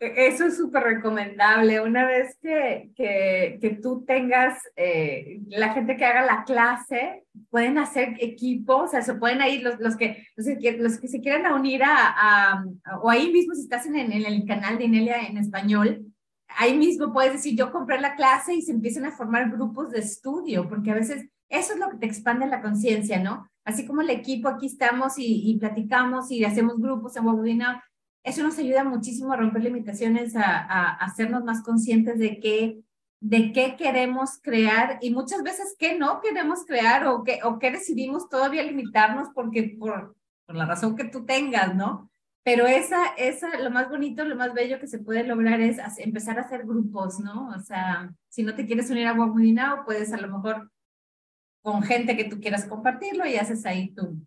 eso 0.00 0.46
es 0.46 0.56
súper 0.56 0.82
recomendable. 0.82 1.80
Una 1.80 2.06
vez 2.06 2.36
que, 2.40 2.90
que, 2.96 3.58
que 3.60 3.70
tú 3.82 4.02
tengas 4.06 4.58
eh, 4.74 5.40
la 5.48 5.74
gente 5.74 5.98
que 5.98 6.06
haga 6.06 6.24
la 6.24 6.44
clase, 6.44 7.24
pueden 7.50 7.76
hacer 7.76 8.14
equipo, 8.18 8.76
o 8.76 8.88
sea, 8.88 9.02
se 9.02 9.14
pueden 9.14 9.46
ir 9.46 9.62
los, 9.62 9.78
los, 9.78 9.96
que, 9.96 10.26
los, 10.36 10.46
que, 10.46 10.78
los 10.78 10.98
que 10.98 11.08
se 11.08 11.20
quieran 11.20 11.52
unir 11.52 11.82
a, 11.84 12.64
o 13.02 13.10
ahí 13.10 13.30
mismo 13.30 13.54
si 13.54 13.62
estás 13.62 13.84
en, 13.86 13.96
en, 13.96 14.12
el 14.12 14.46
canal 14.46 14.78
de 14.78 14.84
Inelia 14.84 15.20
en 15.26 15.36
español, 15.36 16.06
ahí 16.48 16.76
mismo 16.76 17.12
puedes 17.12 17.34
decir, 17.34 17.54
yo 17.54 17.70
compré 17.70 18.00
la 18.00 18.16
clase 18.16 18.54
y 18.54 18.62
se 18.62 18.72
empiezan 18.72 19.04
a 19.04 19.12
formar 19.12 19.50
grupos 19.50 19.90
de 19.90 20.00
estudio, 20.00 20.66
porque 20.66 20.92
a 20.92 20.94
veces 20.94 21.28
eso 21.50 21.74
es 21.74 21.78
lo 21.78 21.90
que 21.90 21.98
te 21.98 22.06
expande 22.06 22.46
la 22.46 22.62
conciencia, 22.62 23.20
¿no? 23.20 23.50
Así 23.64 23.86
como 23.86 24.00
el 24.00 24.10
equipo, 24.10 24.48
aquí 24.48 24.66
estamos 24.66 25.18
y, 25.18 25.50
y 25.50 25.58
platicamos 25.58 26.30
y 26.30 26.44
hacemos 26.44 26.78
grupos 26.78 27.16
en 27.16 27.26
webinar 27.26 27.82
eso 28.22 28.42
nos 28.42 28.58
ayuda 28.58 28.84
muchísimo 28.84 29.32
a 29.32 29.36
romper 29.36 29.62
limitaciones, 29.62 30.36
a, 30.36 30.42
a, 30.42 30.92
hacernos 30.96 31.44
más 31.44 31.62
conscientes 31.62 32.18
de 32.18 32.38
qué, 32.38 32.80
de 33.20 33.52
qué 33.52 33.76
queremos 33.76 34.38
crear 34.42 34.98
y 35.00 35.10
muchas 35.10 35.42
veces 35.42 35.74
qué 35.78 35.98
no 35.98 36.20
queremos 36.20 36.64
crear 36.66 37.06
o 37.06 37.22
qué, 37.24 37.40
o 37.44 37.58
qué 37.58 37.70
decidimos 37.70 38.28
todavía 38.28 38.62
limitarnos 38.62 39.28
porque 39.34 39.76
por, 39.78 40.16
por 40.46 40.56
la 40.56 40.66
razón 40.66 40.96
que 40.96 41.04
tú 41.04 41.24
tengas, 41.24 41.74
¿no? 41.74 42.10
Pero 42.42 42.66
esa, 42.66 43.06
esa, 43.18 43.58
lo 43.58 43.70
más 43.70 43.90
bonito, 43.90 44.24
lo 44.24 44.36
más 44.36 44.54
bello 44.54 44.80
que 44.80 44.86
se 44.86 44.98
puede 44.98 45.24
lograr 45.24 45.60
es 45.60 45.78
empezar 45.98 46.38
a 46.38 46.42
hacer 46.42 46.64
grupos, 46.64 47.20
¿no? 47.20 47.48
O 47.50 47.60
sea, 47.60 48.10
si 48.28 48.42
no 48.42 48.54
te 48.54 48.66
quieres 48.66 48.90
unir 48.90 49.06
a 49.06 49.12
o 49.12 49.84
puedes 49.84 50.12
a 50.12 50.16
lo 50.16 50.28
mejor 50.28 50.70
con 51.62 51.82
gente 51.82 52.16
que 52.16 52.24
tú 52.24 52.40
quieras 52.40 52.64
compartirlo 52.64 53.26
y 53.26 53.36
haces 53.36 53.66
ahí 53.66 53.92
tu, 53.94 54.18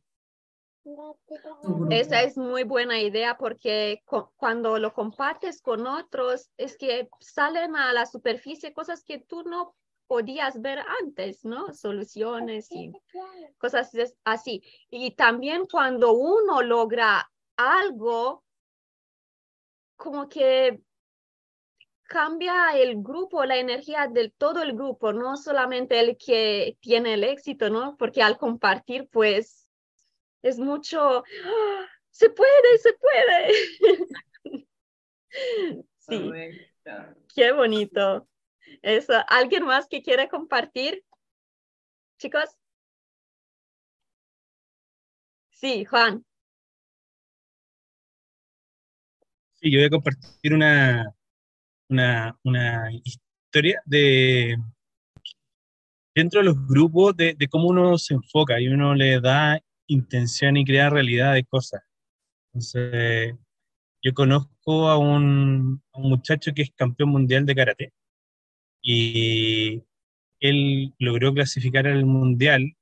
esa 1.89 2.23
es 2.23 2.37
muy 2.37 2.63
buena 2.63 2.99
idea 2.99 3.37
porque 3.37 4.03
cuando 4.35 4.77
lo 4.79 4.93
compartes 4.93 5.61
con 5.61 5.87
otros 5.87 6.49
es 6.57 6.77
que 6.77 7.09
salen 7.19 7.75
a 7.75 7.93
la 7.93 8.05
superficie 8.05 8.73
cosas 8.73 9.03
que 9.03 9.19
tú 9.19 9.43
no 9.43 9.75
podías 10.07 10.61
ver 10.61 10.79
antes, 11.01 11.45
¿no? 11.45 11.73
Soluciones 11.73 12.69
y 12.71 12.91
cosas 13.57 13.91
así. 14.23 14.61
Y 14.89 15.11
también 15.11 15.65
cuando 15.71 16.13
uno 16.13 16.61
logra 16.61 17.31
algo, 17.55 18.43
como 19.95 20.27
que 20.27 20.81
cambia 22.03 22.77
el 22.77 23.01
grupo, 23.01 23.45
la 23.45 23.55
energía 23.55 24.07
de 24.07 24.29
todo 24.37 24.61
el 24.61 24.73
grupo, 24.73 25.13
no 25.13 25.37
solamente 25.37 25.99
el 25.99 26.17
que 26.17 26.77
tiene 26.81 27.13
el 27.13 27.23
éxito, 27.23 27.69
¿no? 27.69 27.95
Porque 27.97 28.21
al 28.21 28.37
compartir, 28.37 29.09
pues 29.09 29.62
es 30.43 30.59
mucho, 30.59 31.23
¡ah! 31.23 31.87
se 32.11 32.29
puede, 32.29 32.77
se 32.77 32.93
puede. 32.93 34.67
sí, 35.97 36.31
qué 37.33 37.51
bonito. 37.53 38.27
Eso. 38.81 39.13
¿Alguien 39.29 39.65
más 39.65 39.87
que 39.87 40.03
quiere 40.03 40.27
compartir? 40.27 41.03
Chicos. 42.19 42.57
Sí, 45.49 45.85
Juan. 45.85 46.25
Sí, 49.53 49.71
yo 49.71 49.79
voy 49.79 49.85
a 49.85 49.89
compartir 49.89 50.53
una, 50.53 51.15
una, 51.89 52.37
una 52.43 52.91
historia 52.91 53.81
de 53.85 54.57
dentro 56.13 56.41
de 56.41 56.45
los 56.47 56.67
grupos 56.67 57.15
de, 57.15 57.33
de, 57.33 57.47
cómo 57.47 57.69
uno 57.69 57.97
se 57.97 58.13
enfoca 58.13 58.59
y 58.59 58.67
uno 58.67 58.93
le 58.93 59.19
da 59.21 59.59
intención 59.87 60.57
y 60.57 60.65
crear 60.65 60.93
realidad 60.93 61.33
de 61.33 61.43
cosas. 61.43 61.81
Entonces, 62.53 63.35
yo 64.01 64.13
conozco 64.13 64.89
a 64.89 64.97
un, 64.97 65.81
muchacho 65.95 66.53
que 66.53 66.63
es 66.63 66.71
campeón 66.75 67.09
mundial 67.09 67.45
de 67.45 67.55
karate 67.55 67.93
y 68.81 69.83
él 70.39 70.93
logró 70.99 71.33
clasificar 71.33 71.87
al 71.87 72.05
mundial 72.05 72.75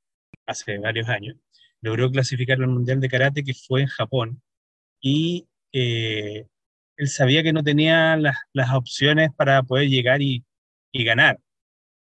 hace 0.48 0.80
varios 0.80 1.10
años, 1.10 1.38
logró 1.82 2.12
clasificar 2.12 2.58
al 2.60 2.68
mundial 2.68 3.00
de 3.00 3.10
karate 3.10 3.44
que 3.44 3.54
fue 3.54 3.82
en 3.82 3.88
Japón 3.88 4.42
y 5.00 5.48
eh, 5.74 6.48
él 6.98 7.08
sabía 7.08 7.44
que 7.44 7.54
no 7.54 7.64
tenía 7.64 8.18
las, 8.18 8.74
opciones 8.74 9.30
para 9.36 9.64
poder 9.64 9.90
llegar 9.90 10.22
y, 10.22 10.44
y, 10.92 11.04
ganar, 11.04 11.40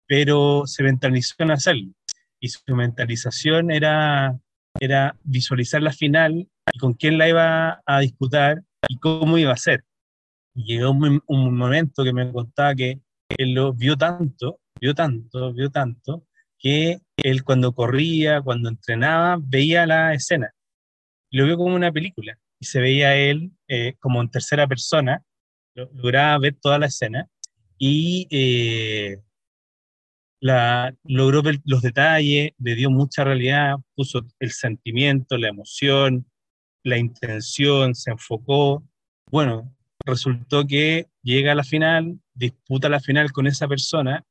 pero 0.06 0.66
se 0.66 0.82
mentalizó 0.82 1.34
en 1.38 1.50
hacerlo 1.52 1.92
y 2.40 2.48
su 2.48 2.74
mentalización 2.74 3.70
era 3.70 4.38
era 4.80 5.16
visualizar 5.22 5.82
la 5.82 5.92
final 5.92 6.48
y 6.72 6.78
con 6.78 6.94
quién 6.94 7.18
la 7.18 7.28
iba 7.28 7.82
a 7.84 8.00
disputar 8.00 8.62
y 8.88 8.98
cómo 8.98 9.38
iba 9.38 9.52
a 9.52 9.56
ser. 9.56 9.84
Y 10.54 10.64
llegó 10.64 10.90
un, 10.90 11.56
momento 11.56 12.04
que 12.04 12.12
me 12.12 12.30
contaba 12.30 12.74
que 12.74 13.00
él 13.38 13.54
lo 13.54 13.72
vio 13.72 13.96
tanto, 13.96 14.60
vio 14.80 14.94
tanto, 14.94 15.52
vio 15.52 15.70
tanto, 15.70 16.26
que 16.58 17.00
él 17.16 17.44
cuando 17.44 17.72
corría, 17.72 18.42
cuando 18.42 18.68
entrenaba, 18.68 19.38
veía 19.40 19.86
la 19.86 20.14
escena. 20.14 20.52
Lo 21.30 21.46
vio 21.46 21.56
como 21.56 21.74
una 21.74 21.92
película. 21.92 22.38
Y 22.60 22.66
se 22.66 22.80
veía 22.80 23.16
él 23.16 23.52
eh, 23.68 23.94
como 23.98 24.20
en 24.20 24.30
tercera 24.30 24.66
persona, 24.68 25.24
lograba 25.74 26.38
ver 26.38 26.56
toda 26.60 26.78
la 26.78 26.86
escena. 26.86 27.28
Y 27.78 28.28
eh, 28.30 29.18
la, 30.42 30.92
logró 31.04 31.40
ver 31.40 31.60
los 31.64 31.82
detalles, 31.82 32.50
le 32.58 32.74
dio 32.74 32.90
mucha 32.90 33.22
realidad, 33.22 33.76
puso 33.94 34.26
el 34.40 34.50
sentimiento, 34.50 35.38
la 35.38 35.48
emoción, 35.48 36.26
la 36.82 36.98
intención, 36.98 37.94
se 37.94 38.10
enfocó. 38.10 38.82
Bueno, 39.30 39.72
resultó 40.04 40.66
que 40.66 41.06
llega 41.22 41.52
a 41.52 41.54
la 41.54 41.62
final, 41.62 42.18
disputa 42.34 42.88
la 42.88 42.98
final 42.98 43.30
con 43.30 43.46
esa 43.46 43.68
persona 43.68 44.24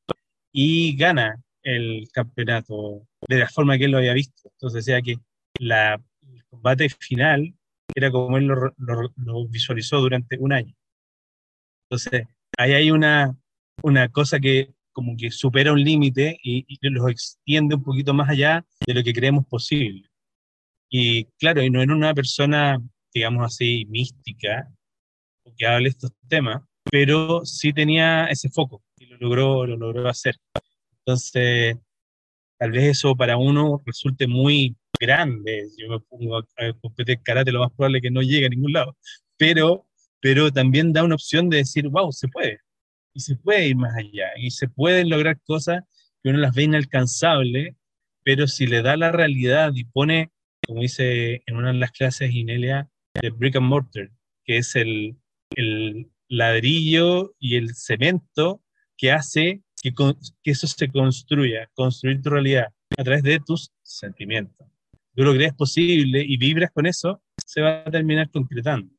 y 0.51 0.97
gana 0.97 1.41
el 1.63 2.09
campeonato 2.11 3.07
de 3.29 3.39
la 3.39 3.47
forma 3.47 3.77
que 3.77 3.85
él 3.85 3.91
lo 3.91 3.99
había 3.99 4.13
visto. 4.13 4.49
Entonces 4.55 4.85
decía 4.85 5.01
que 5.01 5.15
la, 5.59 5.93
el 5.93 6.43
combate 6.49 6.89
final 6.89 7.53
era 7.95 8.11
como 8.11 8.37
él 8.37 8.47
lo, 8.47 9.47
visualizó 9.47 10.01
durante 10.01 10.37
un 10.37 10.51
año. 10.51 10.75
Entonces, 11.85 12.27
ahí 12.57 12.73
hay 12.73 12.91
una, 12.91 13.37
una 13.81 14.09
cosa 14.09 14.41
que 14.41 14.73
como 14.91 15.15
que 15.17 15.31
supera 15.31 15.73
un 15.73 15.83
límite 15.83 16.37
y, 16.43 16.65
y 16.67 16.89
los 16.89 17.09
extiende 17.09 17.75
un 17.75 17.83
poquito 17.83 18.13
más 18.13 18.29
allá 18.29 18.65
de 18.85 18.93
lo 18.93 19.03
que 19.03 19.13
creemos 19.13 19.45
posible. 19.47 20.09
Y 20.89 21.25
claro, 21.39 21.63
y 21.63 21.69
no 21.69 21.81
era 21.81 21.95
una 21.95 22.13
persona, 22.13 22.77
digamos 23.13 23.45
así, 23.45 23.85
mística, 23.89 24.67
que 25.57 25.65
hable 25.65 25.89
estos 25.89 26.11
temas, 26.27 26.61
pero 26.89 27.45
sí 27.45 27.73
tenía 27.73 28.25
ese 28.25 28.49
foco 28.49 28.83
y 28.97 29.05
lo 29.05 29.17
logró, 29.17 29.65
lo 29.65 29.77
logró 29.77 30.09
hacer. 30.09 30.35
Entonces, 30.99 31.77
tal 32.57 32.71
vez 32.71 32.97
eso 32.97 33.15
para 33.15 33.37
uno 33.37 33.81
resulte 33.85 34.27
muy 34.27 34.75
grande. 34.99 35.67
Yo 35.77 35.89
me 35.89 35.99
pongo 35.99 36.37
a, 36.37 36.45
competir 36.81 37.21
karate, 37.23 37.51
lo 37.51 37.61
más 37.61 37.71
probable 37.71 37.99
es 37.99 38.01
que 38.03 38.11
no 38.11 38.21
llegue 38.21 38.47
a 38.47 38.49
ningún 38.49 38.73
lado. 38.73 38.97
Pero, 39.37 39.87
pero 40.19 40.51
también 40.51 40.93
da 40.93 41.03
una 41.03 41.15
opción 41.15 41.49
de 41.49 41.57
decir, 41.57 41.87
wow, 41.89 42.11
se 42.11 42.27
puede. 42.27 42.59
Y 43.13 43.19
se 43.19 43.35
puede 43.35 43.67
ir 43.67 43.75
más 43.75 43.95
allá. 43.95 44.29
Y 44.37 44.51
se 44.51 44.67
pueden 44.67 45.09
lograr 45.09 45.39
cosas 45.41 45.83
que 46.21 46.29
uno 46.29 46.39
las 46.39 46.55
ve 46.55 46.63
inalcanzables, 46.63 47.75
pero 48.23 48.47
si 48.47 48.67
le 48.67 48.81
da 48.81 48.95
la 48.97 49.11
realidad 49.11 49.71
y 49.73 49.83
pone, 49.85 50.31
como 50.65 50.81
dice 50.81 51.41
en 51.45 51.55
una 51.55 51.71
de 51.71 51.79
las 51.79 51.91
clases 51.91 52.33
Inelia, 52.33 52.89
de 53.21 53.29
brick 53.29 53.55
and 53.55 53.67
mortar, 53.67 54.09
que 54.45 54.57
es 54.57 54.75
el, 54.75 55.17
el 55.55 56.11
ladrillo 56.27 57.35
y 57.39 57.55
el 57.55 57.75
cemento 57.75 58.61
que 58.97 59.11
hace 59.11 59.61
que, 59.81 59.93
que, 60.43 60.51
eso 60.51 60.67
se 60.67 60.87
construya, 60.89 61.69
construir 61.73 62.21
tu 62.21 62.29
realidad 62.29 62.67
a 62.97 63.03
través 63.03 63.23
de 63.23 63.39
tus 63.39 63.71
sentimientos. 63.81 64.67
Tú 65.15 65.23
lo 65.23 65.33
crees 65.33 65.53
posible 65.53 66.23
y 66.25 66.37
vibras 66.37 66.71
con 66.71 66.85
eso, 66.85 67.21
se 67.45 67.61
va 67.61 67.83
a 67.85 67.91
terminar 67.91 68.29
concretando. 68.29 68.93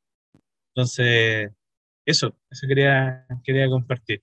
Entonces, 0.75 1.53
eso, 2.05 2.37
eso 2.51 2.67
quería, 2.67 3.27
quería 3.45 3.69
compartir. 3.69 4.23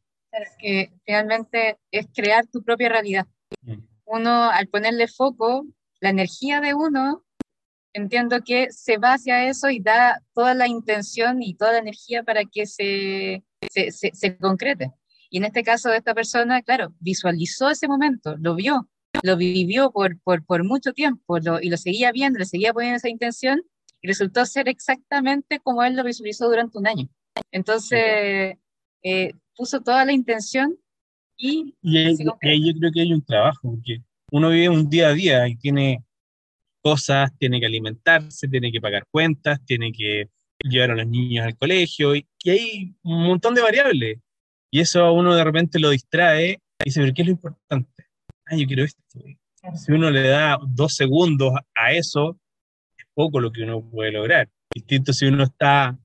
que 0.59 0.91
realmente 1.05 1.77
es 1.91 2.07
crear 2.13 2.45
tu 2.47 2.63
propia 2.63 2.89
realidad. 2.89 3.27
Mm. 3.61 3.79
Uno, 4.05 4.49
al 4.49 4.67
ponerle 4.67 5.07
foco, 5.07 5.65
la 5.99 6.09
energía 6.09 6.61
de 6.61 6.73
uno 6.73 7.25
entiendo 7.93 8.41
que 8.43 8.71
se 8.71 8.97
va 8.97 9.13
hacia 9.13 9.47
eso 9.49 9.69
y 9.69 9.79
da 9.79 10.21
toda 10.33 10.53
la 10.53 10.67
intención 10.67 11.41
y 11.41 11.55
toda 11.55 11.73
la 11.73 11.79
energía 11.79 12.23
para 12.23 12.43
que 12.45 12.65
se, 12.65 13.43
se, 13.69 13.91
se, 13.91 14.37
concrete. 14.37 14.91
Y 15.29 15.37
en 15.37 15.45
este 15.45 15.63
caso 15.63 15.89
de 15.89 15.97
esta 15.97 16.13
persona, 16.13 16.61
claro, 16.61 16.93
visualizó 16.99 17.69
ese 17.69 17.87
momento, 17.87 18.35
lo 18.37 18.55
vio, 18.55 18.89
lo 19.23 19.37
vivió 19.37 19.91
por, 19.91 20.19
por, 20.21 20.45
por 20.45 20.63
mucho 20.63 20.93
tiempo 20.93 21.37
y 21.61 21.69
lo 21.69 21.77
seguía 21.77 22.11
viendo, 22.11 22.39
le 22.39 22.45
seguía 22.45 22.73
poniendo 22.73 22.97
esa 22.97 23.09
intención 23.09 23.61
y 24.01 24.07
resultó 24.07 24.45
ser 24.45 24.69
exactamente 24.69 25.59
como 25.59 25.83
él 25.83 25.95
lo 25.95 26.03
visualizó 26.03 26.47
durante 26.47 26.77
un 26.77 26.87
año. 26.87 27.09
Entonces, 27.51 28.55
eh, 29.03 29.33
puso 29.55 29.81
toda 29.81 30.05
la 30.05 30.13
intención 30.13 30.77
y... 31.37 31.75
Y 31.81 31.97
ahí, 31.97 32.15
yo 32.17 32.79
creo 32.79 32.91
que 32.91 33.01
hay 33.01 33.13
un 33.13 33.23
trabajo, 33.23 33.71
porque 33.71 34.01
uno 34.31 34.49
vive 34.49 34.69
un 34.69 34.89
día 34.89 35.09
a 35.09 35.13
día 35.13 35.47
y 35.47 35.55
tiene 35.55 36.03
cosas, 36.81 37.31
tiene 37.37 37.59
que 37.59 37.65
alimentarse, 37.65 38.47
tiene 38.47 38.71
que 38.71 38.81
pagar 38.81 39.05
cuentas, 39.11 39.63
tiene 39.65 39.91
que 39.91 40.29
llevar 40.63 40.91
a 40.91 40.95
los 40.95 41.07
niños 41.07 41.45
al 41.45 41.57
colegio, 41.57 42.15
y, 42.15 42.27
hay 42.45 42.95
un 43.03 43.23
montón 43.23 43.55
de 43.55 43.61
variables. 43.61 44.19
Y 44.71 44.81
eso 44.81 45.03
a 45.03 45.11
uno 45.11 45.35
de 45.35 45.43
repente 45.43 45.79
lo 45.79 45.89
distrae 45.89 46.51
y 46.51 46.83
dice, 46.85 47.01
pero 47.01 47.13
¿qué 47.13 47.21
es 47.23 47.27
lo 47.27 47.33
importante? 47.33 48.05
Ah, 48.45 48.55
yo 48.55 48.67
quiero 48.67 48.83
esto. 48.83 49.01
Si 49.75 49.91
uno 49.91 50.09
le 50.09 50.27
da 50.27 50.57
dos 50.65 50.95
segundos 50.95 51.53
a 51.75 51.91
eso, 51.91 52.37
es 52.97 53.05
poco 53.13 53.39
lo 53.39 53.51
que 53.51 53.63
uno 53.63 53.81
puede 53.81 54.11
lograr. 54.11 54.49
Distinto 54.73 55.11
si 55.11 55.25
uno 55.25 55.43
está 55.43 55.97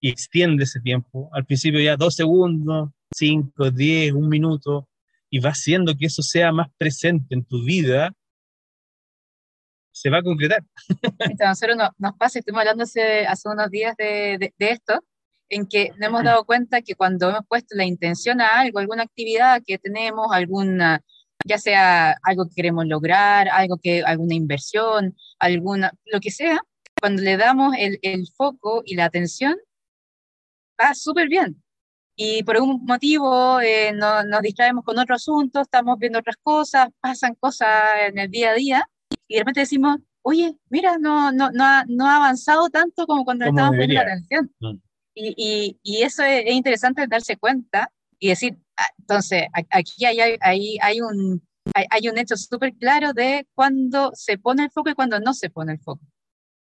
y 0.00 0.10
extiende 0.10 0.64
ese 0.64 0.80
tiempo, 0.80 1.28
al 1.32 1.44
principio 1.44 1.80
ya 1.80 1.96
dos 1.96 2.14
segundos, 2.14 2.90
cinco, 3.14 3.70
diez, 3.70 4.12
un 4.12 4.28
minuto, 4.28 4.88
y 5.30 5.40
va 5.40 5.50
haciendo 5.50 5.96
que 5.96 6.06
eso 6.06 6.22
sea 6.22 6.52
más 6.52 6.68
presente 6.78 7.34
en 7.34 7.44
tu 7.44 7.64
vida, 7.64 8.12
se 9.92 10.10
va 10.10 10.18
a 10.18 10.22
concretar. 10.22 10.64
A 11.40 11.48
nosotros 11.48 11.76
nos, 11.98 12.12
pasa, 12.16 12.38
estuvimos 12.38 12.60
hablando 12.60 12.84
hace, 12.84 13.26
hace 13.26 13.48
unos 13.48 13.70
días 13.70 13.96
de, 13.96 14.52
de, 14.56 14.70
esto, 14.70 15.04
en 15.48 15.66
que 15.66 15.90
nos 15.90 16.08
hemos 16.08 16.24
dado 16.24 16.44
cuenta 16.44 16.82
que 16.82 16.94
cuando 16.94 17.30
hemos 17.30 17.46
puesto 17.48 17.74
la 17.74 17.84
intención 17.84 18.40
a 18.40 18.60
algo, 18.60 18.78
alguna 18.78 19.02
actividad 19.02 19.62
que 19.66 19.78
tenemos, 19.78 20.28
alguna, 20.30 21.02
ya 21.44 21.58
sea 21.58 22.16
algo 22.22 22.46
que 22.48 22.54
queremos 22.54 22.86
lograr, 22.86 23.48
algo 23.48 23.78
que, 23.82 24.02
alguna 24.02 24.34
inversión, 24.34 25.16
alguna, 25.40 25.92
lo 26.06 26.20
que 26.20 26.30
sea, 26.30 26.60
cuando 27.00 27.22
le 27.22 27.36
damos 27.36 27.74
el, 27.78 27.98
el 28.02 28.28
foco 28.36 28.82
y 28.84 28.94
la 28.94 29.06
atención, 29.06 29.56
va 30.80 30.94
súper 30.94 31.28
bien. 31.28 31.62
Y 32.16 32.42
por 32.42 32.56
algún 32.56 32.84
motivo 32.84 33.60
eh, 33.60 33.92
no, 33.92 34.24
nos 34.24 34.42
distraemos 34.42 34.84
con 34.84 34.98
otro 34.98 35.14
asunto, 35.14 35.60
estamos 35.60 35.98
viendo 35.98 36.18
otras 36.18 36.36
cosas, 36.42 36.88
pasan 37.00 37.34
cosas 37.36 37.70
en 38.08 38.18
el 38.18 38.30
día 38.30 38.50
a 38.50 38.54
día, 38.54 38.90
y 39.28 39.34
de 39.34 39.40
repente 39.40 39.60
decimos, 39.60 39.98
oye, 40.22 40.56
mira, 40.68 40.98
no, 40.98 41.30
no, 41.30 41.50
no, 41.52 41.64
ha, 41.64 41.84
no 41.86 42.06
ha 42.06 42.16
avanzado 42.16 42.68
tanto 42.70 43.06
como 43.06 43.24
cuando 43.24 43.44
estábamos 43.44 43.76
poniendo 43.76 44.00
atención. 44.00 44.52
Mm. 44.58 44.76
Y, 45.14 45.34
y, 45.36 45.78
y, 45.82 46.02
eso 46.02 46.22
es, 46.22 46.44
interesante 46.50 47.06
darse 47.08 47.36
cuenta 47.36 47.92
y 48.18 48.28
decir, 48.28 48.58
ah, 48.76 48.88
entonces, 48.98 49.44
aquí 49.70 50.04
hay, 50.04 50.18
hay, 50.40 50.78
hay 50.80 51.00
un, 51.00 51.42
hay, 51.74 51.86
hay, 51.90 52.08
un 52.08 52.18
hecho 52.18 52.36
súper 52.36 52.74
claro 52.74 53.12
de 53.12 53.46
cuándo 53.54 54.12
se 54.14 54.38
pone 54.38 54.64
el 54.64 54.70
foco 54.70 54.90
y 54.90 54.94
cuándo 54.94 55.18
no 55.20 55.34
se 55.34 55.50
pone 55.50 55.72
el 55.72 55.80
foco. 55.80 56.04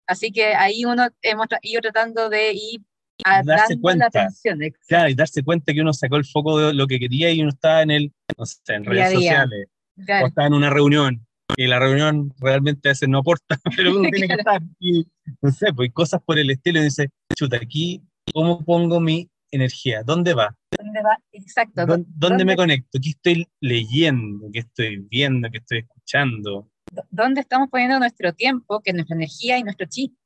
Así 0.07 0.33
que 0.33 0.55
ahí 0.55 0.85
uno 0.85 1.09
hemos 1.23 1.47
ido 1.63 1.81
tratando 1.81 2.29
de 2.29 2.53
ir 2.53 2.83
a 3.25 3.43
darse 3.43 3.79
cuenta. 3.81 4.07
Atención, 4.07 4.59
claro, 4.87 5.09
y 5.09 5.15
darse 5.15 5.43
cuenta 5.43 5.73
que 5.73 5.81
uno 5.81 5.93
sacó 5.93 6.17
el 6.17 6.25
foco 6.25 6.59
de 6.59 6.75
lo 6.75 6.87
que 6.87 6.99
quería 6.99 7.31
y 7.31 7.41
uno 7.41 7.51
estaba 7.51 7.83
en 7.83 7.91
el, 7.91 8.13
no 8.37 8.47
sé, 8.47 8.59
en 8.69 8.85
redes 8.85 9.13
sociales, 9.13 9.69
o 9.97 10.27
estaba 10.27 10.47
en 10.47 10.55
una 10.55 10.71
reunión, 10.71 11.27
y 11.57 11.67
la 11.67 11.79
reunión 11.79 12.33
realmente 12.39 12.89
a 12.89 12.93
veces 12.93 13.09
no 13.09 13.19
aporta, 13.19 13.59
pero 13.77 13.99
uno 13.99 14.09
tiene 14.11 14.29
que 14.29 14.35
estar. 14.35 14.63
Y, 14.79 15.07
no 15.43 15.51
sé, 15.51 15.73
pues 15.73 15.91
cosas 15.93 16.21
por 16.25 16.39
el 16.39 16.51
estilo, 16.51 16.81
y 16.81 16.85
dice, 16.85 17.11
chuta, 17.35 17.57
aquí, 17.57 18.03
¿cómo 18.33 18.65
pongo 18.65 19.01
mi 19.01 19.29
energía? 19.51 20.03
¿Dónde 20.03 20.35
va? 20.35 20.57
¿Dónde 20.77 21.03
va? 21.03 21.19
Exacto. 21.33 21.85
¿Dónde, 21.87 22.45
me 22.45 22.57
conecto? 22.57 22.99
¿Qué 23.03 23.11
estoy 23.11 23.49
leyendo? 23.61 24.49
¿Qué 24.53 24.61
estoy 24.61 24.99
viendo? 25.11 25.51
¿Qué 25.51 25.59
estoy 25.59 25.79
escuchando? 25.79 26.69
¿Dónde 27.11 27.41
estamos 27.41 27.69
poniendo 27.69 27.99
nuestro 27.99 28.33
tiempo, 28.33 28.81
que 28.81 28.91
es 28.91 28.95
nuestra 28.95 29.17
energía 29.17 29.59
y 29.59 29.63
nuestro 29.63 29.87
chi? 29.87 30.17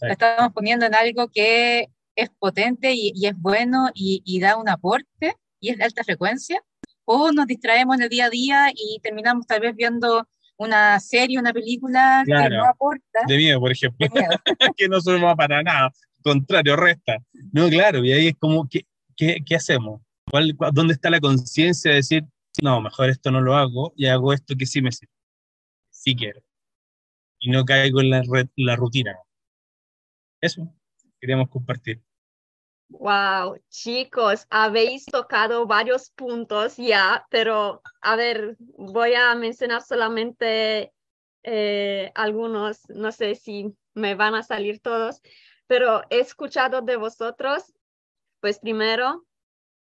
Lo 0.00 0.12
estamos 0.12 0.52
poniendo 0.52 0.86
en 0.86 0.94
algo 0.94 1.28
que 1.28 1.88
es 2.18 2.30
potente 2.30 2.92
y, 2.92 3.12
y 3.14 3.26
es 3.26 3.38
bueno 3.38 3.90
y, 3.94 4.22
y, 4.24 4.40
da 4.40 4.56
un 4.56 4.68
aporte 4.68 5.36
y 5.60 5.70
es 5.70 5.78
de 5.78 5.84
alta 5.84 6.02
frecuencia, 6.02 6.60
o 7.04 7.30
nos 7.30 7.46
distraemos 7.46 7.96
en 7.96 8.02
el 8.02 8.08
día 8.08 8.26
a 8.26 8.30
día 8.30 8.70
y 8.74 8.98
terminamos 9.00 9.46
tal 9.46 9.60
vez 9.60 9.74
viendo 9.76 10.28
una 10.56 10.98
serie, 10.98 11.38
una 11.38 11.52
película 11.52 12.24
que 12.26 12.50
no 12.50 12.64
aporta. 12.64 13.20
De 13.26 13.36
miedo, 13.36 13.60
por 13.60 13.70
ejemplo, 13.70 14.08
que 14.76 14.88
no 14.88 15.00
suma 15.00 15.36
para 15.36 15.62
nada, 15.62 15.92
contrario, 16.22 16.74
resta. 16.74 17.18
No, 17.52 17.68
claro, 17.68 18.04
y 18.04 18.12
ahí 18.12 18.26
es 18.28 18.36
como, 18.36 18.68
¿qué, 18.68 18.84
qué, 19.16 19.38
qué 19.46 19.54
hacemos? 19.54 20.02
¿Cuál, 20.28 20.56
¿Dónde 20.72 20.94
está 20.94 21.10
la 21.10 21.20
conciencia 21.20 21.92
de 21.92 21.98
decir, 21.98 22.24
no, 22.60 22.80
mejor 22.80 23.10
esto 23.10 23.30
no 23.30 23.40
lo 23.40 23.54
hago 23.54 23.92
y 23.96 24.06
hago 24.06 24.32
esto 24.32 24.56
que 24.58 24.66
sí 24.66 24.82
me 24.82 24.90
sirve? 24.90 25.12
Sí 25.90 26.16
quiero. 26.16 26.42
Y 27.38 27.50
no 27.50 27.64
caigo 27.64 28.00
en 28.00 28.10
la, 28.10 28.22
la 28.56 28.76
rutina. 28.76 29.16
Eso 30.40 30.68
queríamos 31.20 31.48
compartir. 31.48 32.02
Wow, 32.90 33.56
chicos, 33.68 34.46
habéis 34.48 35.04
tocado 35.04 35.66
varios 35.66 36.10
puntos 36.10 36.76
ya, 36.78 37.26
pero 37.30 37.82
a 38.00 38.16
ver, 38.16 38.56
voy 38.58 39.12
a 39.12 39.34
mencionar 39.34 39.82
solamente 39.82 40.92
eh, 41.42 42.10
algunos, 42.14 42.88
no 42.88 43.12
sé 43.12 43.34
si 43.34 43.74
me 43.92 44.14
van 44.14 44.34
a 44.34 44.42
salir 44.42 44.80
todos, 44.80 45.20
pero 45.66 46.02
he 46.08 46.20
escuchado 46.20 46.80
de 46.80 46.96
vosotros, 46.96 47.74
pues 48.40 48.58
primero, 48.58 49.26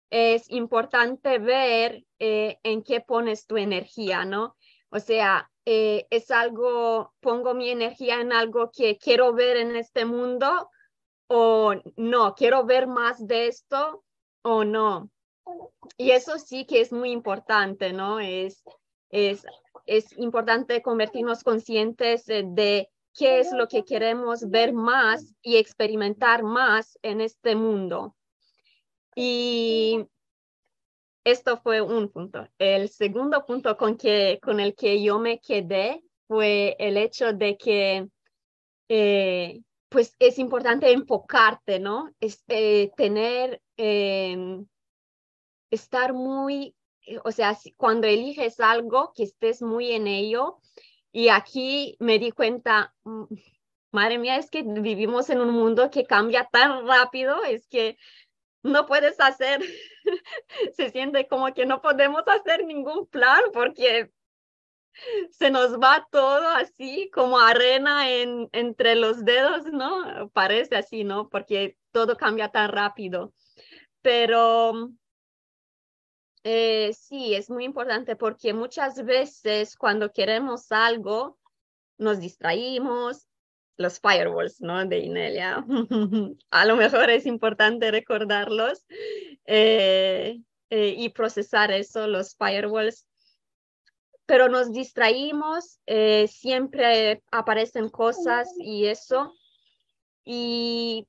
es 0.09 0.49
importante 0.49 1.39
ver 1.39 2.05
eh, 2.19 2.57
en 2.63 2.83
qué 2.83 3.01
pones 3.01 3.47
tu 3.47 3.57
energía, 3.57 4.23
¿no? 4.23 4.55
O 4.89 4.99
sea, 4.99 5.51
eh, 5.65 6.07
es 6.09 6.31
algo, 6.31 7.13
pongo 7.19 7.53
mi 7.53 7.69
energía 7.69 8.21
en 8.21 8.31
algo 8.31 8.71
que 8.71 8.97
quiero 8.97 9.33
ver 9.33 9.57
en 9.57 9.75
este 9.75 10.05
mundo 10.05 10.69
o 11.27 11.73
no, 11.95 12.35
quiero 12.35 12.65
ver 12.65 12.87
más 12.87 13.25
de 13.25 13.47
esto 13.47 14.03
o 14.41 14.63
no. 14.63 15.09
Y 15.97 16.11
eso 16.11 16.37
sí 16.37 16.65
que 16.65 16.81
es 16.81 16.91
muy 16.91 17.11
importante, 17.11 17.91
¿no? 17.93 18.19
Es, 18.19 18.63
es, 19.09 19.45
es 19.85 20.17
importante 20.17 20.81
convertirnos 20.81 21.43
conscientes 21.43 22.25
de, 22.25 22.89
qué 23.13 23.39
es 23.39 23.51
lo 23.51 23.67
que 23.67 23.85
queremos 23.85 24.49
ver 24.49 24.73
más 24.73 25.33
y 25.41 25.57
experimentar 25.57 26.43
más 26.43 26.97
en 27.01 27.21
este 27.21 27.55
mundo. 27.55 28.15
Y 29.15 30.05
esto 31.23 31.57
fue 31.57 31.81
un 31.81 32.09
punto. 32.09 32.47
El 32.57 32.89
segundo 32.89 33.45
punto 33.45 33.77
con, 33.77 33.97
que, 33.97 34.39
con 34.41 34.59
el 34.59 34.75
que 34.75 35.01
yo 35.01 35.19
me 35.19 35.39
quedé 35.39 36.03
fue 36.27 36.75
el 36.79 36.97
hecho 36.97 37.33
de 37.33 37.57
que 37.57 38.07
eh, 38.89 39.61
pues 39.93 40.15
es 40.17 40.39
importante 40.39 40.91
enfocarte, 40.91 41.79
¿no? 41.79 42.09
Es, 42.19 42.43
eh, 42.47 42.91
tener, 42.97 43.61
em, 43.77 44.65
estar 45.69 46.13
muy, 46.13 46.75
o 47.23 47.31
sea, 47.31 47.55
cuando 47.77 48.07
eliges 48.07 48.59
algo, 48.59 49.13
que 49.15 49.23
estés 49.23 49.61
muy 49.61 49.91
en 49.91 50.07
ello. 50.07 50.57
Y 51.11 51.29
aquí 51.29 51.95
me 51.99 52.17
di 52.17 52.31
cuenta, 52.31 52.95
mm, 53.03 53.25
madre 53.91 54.17
mía, 54.17 54.37
es 54.37 54.49
que 54.49 54.63
vivimos 54.63 55.29
en 55.29 55.41
un 55.41 55.51
mundo 55.51 55.91
que 55.91 56.05
cambia 56.05 56.49
tan 56.51 56.87
rápido, 56.87 57.43
es 57.43 57.67
que 57.67 57.97
no 58.63 58.87
puedes 58.87 59.19
hacer, 59.19 59.61
se 60.75 60.89
siente 60.89 61.27
como 61.27 61.53
que 61.53 61.67
no 61.67 61.81
podemos 61.81 62.23
hacer 62.25 62.65
ningún 62.65 63.05
plan 63.07 63.41
porque 63.53 64.11
se 65.31 65.49
nos 65.49 65.79
va 65.79 66.07
todo 66.11 66.47
así 66.49 67.09
como 67.13 67.39
arena 67.39 68.09
en, 68.09 68.49
entre 68.51 68.95
los 68.95 69.25
dedos, 69.25 69.65
¿no? 69.71 70.29
Parece 70.33 70.75
así, 70.75 71.03
¿no? 71.03 71.29
Porque 71.29 71.77
todo 71.91 72.17
cambia 72.17 72.49
tan 72.49 72.69
rápido. 72.69 73.33
Pero 74.01 74.91
eh, 76.43 76.93
sí, 76.93 77.33
es 77.35 77.49
muy 77.49 77.63
importante 77.63 78.15
porque 78.15 78.53
muchas 78.53 79.03
veces 79.05 79.77
cuando 79.77 80.11
queremos 80.11 80.71
algo, 80.71 81.37
nos 81.97 82.19
distraímos, 82.19 83.27
los 83.77 83.99
firewalls, 83.99 84.61
¿no? 84.61 84.85
De 84.85 84.99
Inelia. 84.99 85.65
A 86.51 86.65
lo 86.65 86.75
mejor 86.75 87.09
es 87.09 87.25
importante 87.25 87.91
recordarlos 87.91 88.85
eh, 89.45 90.39
eh, 90.69 90.95
y 90.97 91.09
procesar 91.09 91.71
eso, 91.71 92.07
los 92.07 92.35
firewalls. 92.35 93.05
Pero 94.25 94.47
nos 94.47 94.71
distraímos, 94.71 95.79
eh, 95.85 96.27
siempre 96.27 97.23
aparecen 97.31 97.89
cosas 97.89 98.49
y 98.57 98.85
eso. 98.85 99.33
Y 100.23 101.07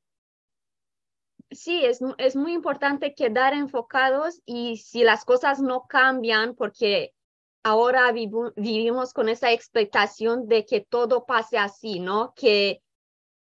sí, 1.50 1.85
es, 1.85 2.00
es 2.18 2.37
muy 2.37 2.53
importante 2.53 3.14
quedar 3.14 3.55
enfocados 3.55 4.40
y 4.44 4.79
si 4.79 5.05
las 5.05 5.24
cosas 5.24 5.61
no 5.61 5.87
cambian, 5.87 6.55
porque 6.55 7.14
ahora 7.62 8.12
vivimos 8.12 9.12
con 9.12 9.29
esa 9.29 9.50
expectación 9.53 10.46
de 10.48 10.66
que 10.66 10.83
todo 10.83 11.24
pase 11.24 11.57
así, 11.57 11.98
¿no? 11.98 12.35
Que 12.35 12.83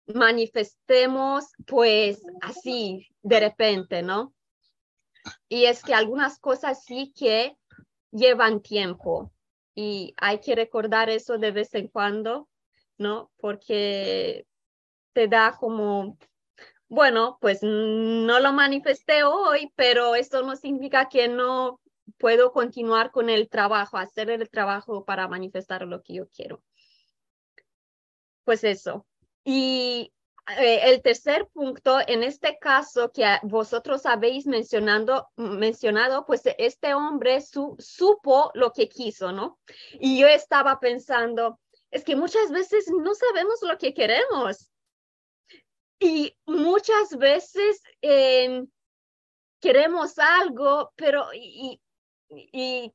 manifestemos 0.06 1.46
pues 1.66 2.22
así 2.42 3.08
de 3.22 3.40
repente, 3.40 4.04
¿no? 4.04 4.34
Y 5.50 5.66
es 5.66 5.84
que 5.84 5.94
algunas 5.94 6.38
cosas 6.40 6.84
sí 6.84 7.14
que 7.16 7.58
llevan 8.12 8.62
tiempo 8.62 9.33
y 9.76 10.14
hay 10.18 10.40
que 10.40 10.56
recordar 10.56 11.10
eso 11.10 11.38
de 11.38 11.52
vez 11.52 11.74
en 11.74 11.88
cuando, 11.88 12.50
¿no? 12.98 13.32
Porque 13.38 14.46
te 15.14 15.28
da 15.28 15.58
como, 15.60 16.18
bueno, 16.88 17.38
pues 17.42 17.60
no 17.64 18.40
lo 18.40 18.54
manifesté 18.54 19.24
hoy, 19.24 19.72
pero 19.76 20.16
eso 20.16 20.44
no 20.44 20.56
significa 20.56 21.10
que 21.10 21.28
no 21.28 21.80
puedo 22.18 22.52
continuar 22.52 23.12
con 23.12 23.30
el 23.30 23.50
trabajo, 23.50 23.98
hacer 23.98 24.30
el 24.30 24.50
trabajo 24.50 25.06
para 25.06 25.28
manifestar 25.28 25.88
lo 25.88 26.02
que 26.04 26.16
yo 26.16 26.30
quiero. 26.30 26.64
Pues 28.44 28.64
eso. 28.64 29.06
Y 29.44 30.13
el 30.58 31.02
tercer 31.02 31.48
punto, 31.48 32.00
en 32.06 32.24
este 32.24 32.58
caso 32.60 33.12
que 33.12 33.26
vosotros 33.44 34.06
habéis 34.06 34.46
mencionado, 34.46 35.30
mencionado 35.38 36.26
pues 36.26 36.42
este 36.58 36.94
hombre 36.94 37.40
su, 37.42 37.76
supo 37.80 38.52
lo 38.54 38.74
que 38.74 38.90
quiso, 38.90 39.32
¿no? 39.32 39.60
Y 39.94 40.20
yo 40.20 40.28
estaba 40.28 40.80
pensando, 40.80 41.60
es 41.92 42.04
que 42.04 42.16
muchas 42.16 42.52
veces 42.52 42.90
no 42.90 43.14
sabemos 43.14 43.62
lo 43.62 43.78
que 43.78 43.94
queremos. 43.94 44.70
Y 46.00 46.36
muchas 46.46 47.18
veces 47.18 47.82
eh, 48.02 48.66
queremos 49.62 50.20
algo, 50.20 50.92
pero 50.98 51.28
y, 51.34 51.80
y 52.30 52.94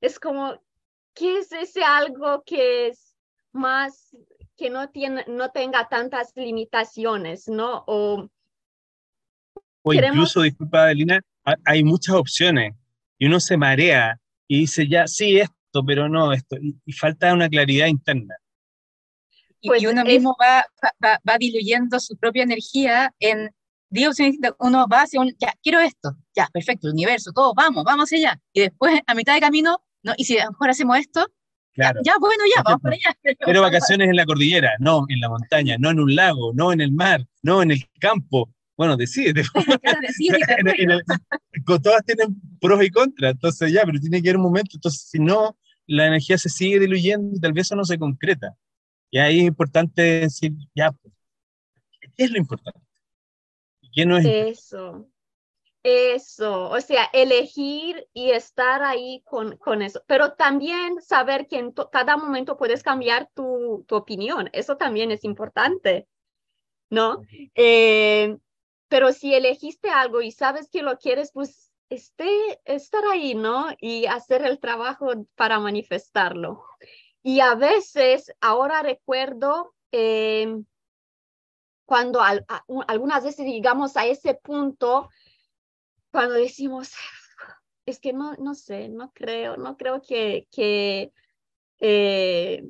es 0.00 0.20
como, 0.20 0.62
¿qué 1.14 1.38
es 1.38 1.50
ese 1.50 1.82
algo 1.82 2.42
que 2.44 2.88
es 2.88 3.16
más, 3.52 4.16
que 4.56 4.70
no, 4.70 4.88
tiene, 4.90 5.24
no 5.28 5.50
tenga 5.50 5.88
tantas 5.88 6.32
limitaciones, 6.36 7.48
¿no? 7.48 7.84
O, 7.86 8.28
o 9.82 9.94
incluso, 9.94 10.42
disculpa, 10.42 10.84
Adelina, 10.84 11.20
hay 11.64 11.82
muchas 11.82 12.14
opciones 12.14 12.74
y 13.18 13.26
uno 13.26 13.40
se 13.40 13.56
marea 13.56 14.18
y 14.46 14.60
dice 14.60 14.86
ya, 14.88 15.06
sí, 15.06 15.38
esto, 15.38 15.84
pero 15.86 16.08
no 16.08 16.32
esto, 16.32 16.56
y, 16.60 16.92
falta 16.92 17.32
una 17.32 17.48
claridad 17.48 17.86
interna. 17.86 18.36
Y, 19.60 19.68
pues 19.68 19.84
uno 19.86 20.04
mismo 20.04 20.36
va, 20.40 20.66
va, 21.04 21.20
va, 21.28 21.38
diluyendo 21.38 21.98
su 22.00 22.16
propia 22.16 22.42
energía 22.42 23.14
en 23.20 23.50
Dios 23.92 24.16
uno 24.58 24.86
va 24.88 25.02
hacia 25.02 25.20
un, 25.20 25.36
ya, 25.38 25.52
quiero 25.62 25.78
esto, 25.80 26.16
ya, 26.34 26.48
perfecto, 26.50 26.86
el 26.86 26.94
universo, 26.94 27.30
todo, 27.32 27.52
vamos, 27.54 27.84
vamos 27.84 28.10
allá. 28.12 28.40
Y 28.52 28.62
después, 28.62 28.98
a 29.06 29.14
mitad 29.14 29.34
de 29.34 29.40
camino, 29.40 29.84
no, 30.02 30.14
y 30.16 30.24
si 30.24 30.38
a 30.38 30.46
lo 30.46 30.52
mejor 30.52 30.70
hacemos 30.70 30.98
esto, 30.98 31.26
ya, 31.76 32.14
bueno, 32.20 32.44
ya, 32.54 32.62
vamos 32.62 32.82
para 32.82 32.94
allá. 32.94 33.16
Pero 33.46 33.62
vacaciones 33.62 34.08
en 34.08 34.16
la 34.16 34.26
cordillera, 34.26 34.72
no 34.78 35.04
en 35.08 35.20
la 35.20 35.28
montaña, 35.28 35.76
no 35.78 35.90
en 35.90 36.00
un 36.00 36.14
lago, 36.14 36.52
no 36.54 36.72
en 36.72 36.80
el 36.80 36.92
mar, 36.92 37.26
no 37.42 37.62
en 37.62 37.72
el 37.72 37.84
campo. 37.98 38.50
Bueno, 38.76 38.96
decídete. 38.96 39.42
todas 41.82 42.04
tienen 42.04 42.40
pros 42.60 42.84
y 42.84 42.90
contras, 42.90 43.32
entonces 43.32 43.72
ya, 43.72 43.82
pero 43.84 43.98
tiene 44.00 44.22
que 44.22 44.28
haber 44.28 44.38
un 44.38 44.44
momento, 44.44 44.76
entonces 44.76 45.08
si 45.08 45.18
no, 45.18 45.56
la 45.86 46.06
energía 46.06 46.38
se 46.38 46.48
sigue 46.48 46.80
diluyendo 46.80 47.36
y 47.36 47.40
tal 47.40 47.52
vez 47.52 47.66
eso 47.66 47.76
no 47.76 47.84
se 47.84 47.98
concreta. 47.98 48.56
Y 49.10 49.18
ahí 49.18 49.40
es 49.40 49.46
importante 49.46 50.02
decir, 50.02 50.52
ya, 50.74 50.92
pues, 50.92 51.12
¿qué 52.16 52.24
es 52.24 52.30
lo 52.30 52.38
importante? 52.38 52.80
Eso, 54.24 55.06
eso, 55.82 56.70
o 56.70 56.80
sea, 56.80 57.08
elegir 57.12 58.06
y 58.12 58.30
estar 58.30 58.82
ahí 58.82 59.22
con, 59.24 59.56
con 59.56 59.82
eso, 59.82 60.02
pero 60.06 60.34
también 60.34 61.00
saber 61.02 61.48
que 61.48 61.58
en 61.58 61.72
cada 61.72 62.16
momento 62.16 62.56
puedes 62.56 62.82
cambiar 62.82 63.28
tu, 63.34 63.84
tu, 63.88 63.96
opinión, 63.96 64.48
eso 64.52 64.76
también 64.76 65.10
es 65.10 65.24
importante, 65.24 66.06
¿no? 66.88 67.22
Eh, 67.54 68.36
pero 68.88 69.12
si 69.12 69.34
elegiste 69.34 69.88
algo 69.90 70.20
y 70.22 70.30
sabes 70.30 70.68
que 70.70 70.82
lo 70.82 70.98
quieres, 70.98 71.32
pues 71.32 71.72
esté, 71.88 72.60
estar 72.64 73.02
ahí, 73.10 73.34
¿no? 73.34 73.66
Y 73.80 74.06
hacer 74.06 74.44
el 74.44 74.60
trabajo 74.60 75.12
para 75.34 75.58
manifestarlo. 75.58 76.64
Y 77.22 77.40
a 77.40 77.54
veces, 77.54 78.32
ahora 78.40 78.82
recuerdo, 78.82 79.74
eh, 79.92 80.62
cuando 81.84 82.20
algunas 82.86 83.24
veces 83.24 83.46
llegamos 83.46 83.96
a 83.96 84.06
ese 84.06 84.34
punto, 84.34 85.10
cuando 86.12 86.34
decimos, 86.34 86.92
es 87.86 87.98
que 87.98 88.12
no, 88.12 88.34
no 88.34 88.54
sé, 88.54 88.88
no 88.88 89.12
creo, 89.12 89.56
no 89.56 89.76
creo 89.76 90.02
que, 90.02 90.46
que 90.52 91.12
eh, 91.80 92.68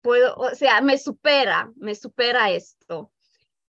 puedo, 0.00 0.34
o 0.36 0.50
sea, 0.54 0.80
me 0.80 0.98
supera, 0.98 1.70
me 1.76 1.94
supera 1.94 2.50
esto. 2.50 3.12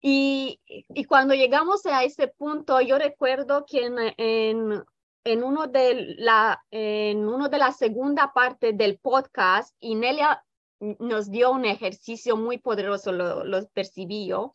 Y, 0.01 0.61
y, 0.67 1.05
cuando 1.07 1.35
llegamos 1.35 1.87
a 1.87 2.05
ese 2.05 2.29
punto, 2.29 2.79
yo 2.83 2.99
recuerdo 2.99 3.65
que 3.65 3.87
en, 3.87 3.97
en, 4.19 4.85
en, 5.25 5.43
uno 5.43 5.67
de 5.67 6.15
la, 6.19 6.63
en 6.71 7.27
uno 7.27 7.49
de 7.49 7.57
la 7.57 7.73
segunda 7.73 8.35
parte 8.35 8.75
del 8.75 8.99
podcast, 8.99 9.75
Inelia 9.81 10.45
nos 10.79 11.31
dio 11.31 11.53
un 11.53 11.65
ejercicio 11.65 12.37
muy 12.37 12.59
poderoso, 12.59 13.13
lo, 13.13 13.45
lo 13.45 13.67
percibí 13.69 14.27
yo. 14.27 14.53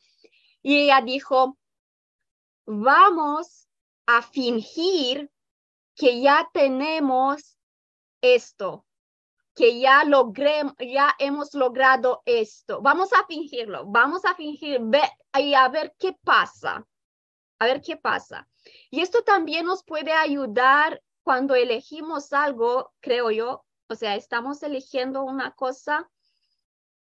Y 0.62 0.82
ella 0.84 1.02
dijo, 1.02 1.58
vamos 2.68 3.69
a 4.12 4.24
fingir 4.24 5.30
que 5.96 6.20
ya 6.20 6.50
tenemos 6.52 7.60
esto, 8.22 8.88
que 9.54 9.80
ya 9.80 10.04
logré, 10.04 10.64
ya 10.80 11.14
hemos 11.20 11.54
logrado 11.54 12.24
esto. 12.26 12.82
Vamos 12.82 13.14
a 13.14 13.28
fingirlo, 13.28 13.86
vamos 13.86 14.26
a 14.26 14.34
fingir 14.34 14.82
y 15.38 15.54
a 15.54 15.68
ver 15.68 15.94
qué 16.00 16.14
pasa, 16.24 16.88
a 17.60 17.66
ver 17.66 17.82
qué 17.82 17.98
pasa. 17.98 18.50
Y 18.90 19.02
esto 19.02 19.22
también 19.24 19.68
nos 19.68 19.84
puede 19.84 20.12
ayudar 20.12 21.04
cuando 21.22 21.54
elegimos 21.54 22.34
algo, 22.34 22.92
creo 23.02 23.30
yo, 23.30 23.64
o 23.90 23.96
sea, 23.96 24.16
estamos 24.16 24.64
eligiendo 24.64 25.22
una 25.22 25.52
cosa 25.52 26.10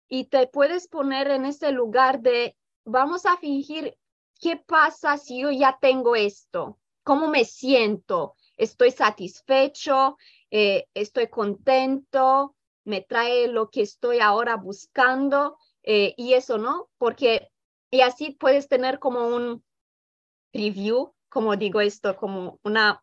y 0.08 0.26
te 0.26 0.46
puedes 0.46 0.88
poner 0.88 1.32
en 1.32 1.46
ese 1.46 1.72
lugar 1.72 2.20
de, 2.20 2.56
vamos 2.86 3.26
a 3.26 3.38
fingir, 3.38 3.98
¿qué 4.40 4.58
pasa 4.58 5.18
si 5.18 5.42
yo 5.42 5.50
ya 5.50 5.80
tengo 5.82 6.16
esto? 6.16 6.78
¿Cómo 7.04 7.28
me 7.28 7.46
siento? 7.46 8.36
¿Estoy 8.58 8.92
satisfecho? 8.92 10.18
Eh, 10.50 10.88
¿Estoy 10.94 11.28
contento? 11.28 12.56
¿Me 12.84 13.02
trae 13.02 13.48
lo 13.48 13.70
que 13.70 13.82
estoy 13.82 14.20
ahora 14.20 14.56
buscando? 14.56 15.58
Eh, 15.84 16.14
y 16.18 16.34
eso, 16.34 16.58
¿no? 16.58 16.90
Porque, 16.98 17.50
y 17.90 18.02
así 18.02 18.32
puedes 18.32 18.68
tener 18.68 19.00
como 19.00 19.28
un 19.28 19.64
preview 20.52 21.14
como 21.32 21.56
digo 21.56 21.80
esto, 21.80 22.18
como 22.18 22.60
una 22.64 23.02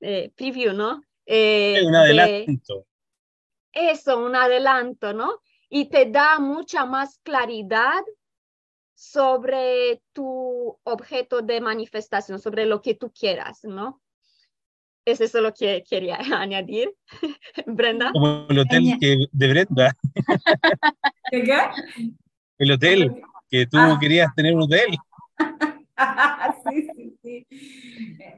eh, 0.00 0.32
preview, 0.36 0.72
¿no? 0.72 1.02
un 1.26 1.94
adelanto. 1.96 2.86
eso, 3.72 4.24
un 4.24 4.36
adelanto, 4.36 5.12
¿no? 5.12 5.42
Y 5.68 5.88
te 5.88 6.06
da 6.06 6.38
mucha 6.38 6.86
más 6.86 7.18
claridad 7.24 8.02
sobre 8.94 10.02
tu 10.12 10.78
objeto 10.84 11.42
de 11.42 11.60
manifestación, 11.60 12.38
sobre 12.38 12.64
lo 12.66 12.80
que 12.80 12.94
tú 12.94 13.12
quieras, 13.12 13.64
¿no? 13.64 14.00
Es 15.04 15.20
eso 15.20 15.40
lo 15.40 15.52
que 15.52 15.84
quería 15.88 16.18
añadir, 16.38 16.94
Brenda. 17.66 18.10
Como 18.12 18.46
el 18.48 18.58
hotel 18.58 18.96
que, 19.00 19.26
de 19.30 19.48
Brenda. 19.48 19.96
¿Qué? 21.30 21.58
El 22.58 22.70
hotel, 22.70 23.22
que 23.50 23.66
tú 23.66 23.76
ah. 23.78 23.98
querías 24.00 24.34
tener 24.34 24.54
un 24.54 24.62
hotel. 24.62 24.96
sí, 26.70 26.88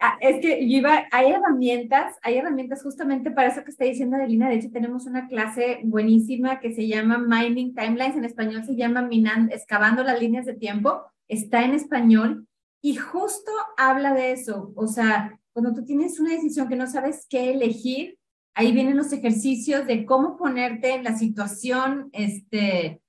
Ah, 0.00 0.16
es 0.20 0.40
que 0.40 0.60
iba, 0.60 1.04
hay 1.10 1.30
herramientas, 1.30 2.16
hay 2.22 2.36
herramientas 2.36 2.82
justamente 2.82 3.30
para 3.30 3.48
eso 3.48 3.64
que 3.64 3.70
está 3.70 3.84
diciendo 3.84 4.16
Adelina. 4.16 4.48
De 4.48 4.56
hecho, 4.56 4.70
tenemos 4.70 5.06
una 5.06 5.28
clase 5.28 5.80
buenísima 5.84 6.60
que 6.60 6.74
se 6.74 6.86
llama 6.86 7.18
Mining 7.18 7.74
Timelines, 7.74 8.16
en 8.16 8.24
español 8.24 8.64
se 8.64 8.76
llama 8.76 9.02
Minando, 9.02 9.54
excavando 9.54 10.02
las 10.02 10.20
líneas 10.20 10.46
de 10.46 10.54
tiempo, 10.54 11.02
está 11.28 11.64
en 11.64 11.74
español 11.74 12.46
y 12.82 12.96
justo 12.96 13.50
habla 13.76 14.14
de 14.14 14.32
eso. 14.32 14.72
O 14.76 14.86
sea, 14.86 15.38
cuando 15.52 15.74
tú 15.74 15.84
tienes 15.84 16.20
una 16.20 16.32
decisión 16.32 16.68
que 16.68 16.76
no 16.76 16.86
sabes 16.86 17.26
qué 17.28 17.50
elegir, 17.50 18.18
ahí 18.54 18.72
vienen 18.72 18.96
los 18.96 19.12
ejercicios 19.12 19.86
de 19.86 20.06
cómo 20.06 20.36
ponerte 20.36 20.94
en 20.94 21.04
la 21.04 21.16
situación, 21.16 22.08
este, 22.12 23.00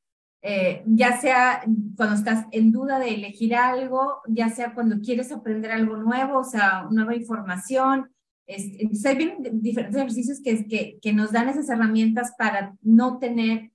eh, 0.41 0.83
ya 0.85 1.19
sea 1.19 1.63
cuando 1.95 2.15
estás 2.15 2.45
en 2.51 2.71
duda 2.71 2.99
de 2.99 3.13
elegir 3.13 3.55
algo, 3.55 4.21
ya 4.27 4.49
sea 4.49 4.73
cuando 4.73 4.99
quieres 4.99 5.31
aprender 5.31 5.71
algo 5.71 5.97
nuevo, 5.97 6.39
o 6.39 6.43
sea, 6.43 6.87
nueva 6.91 7.15
información. 7.15 8.11
entonces 8.45 9.05
hay 9.05 9.37
diferentes 9.51 9.95
ejercicios 9.95 10.41
que, 10.41 10.67
que, 10.67 10.99
que, 11.01 11.13
nos 11.13 11.31
dan 11.31 11.49
esas 11.49 11.69
herramientas 11.69 12.33
para 12.37 12.75
no 12.81 13.17
tener, 13.17 13.71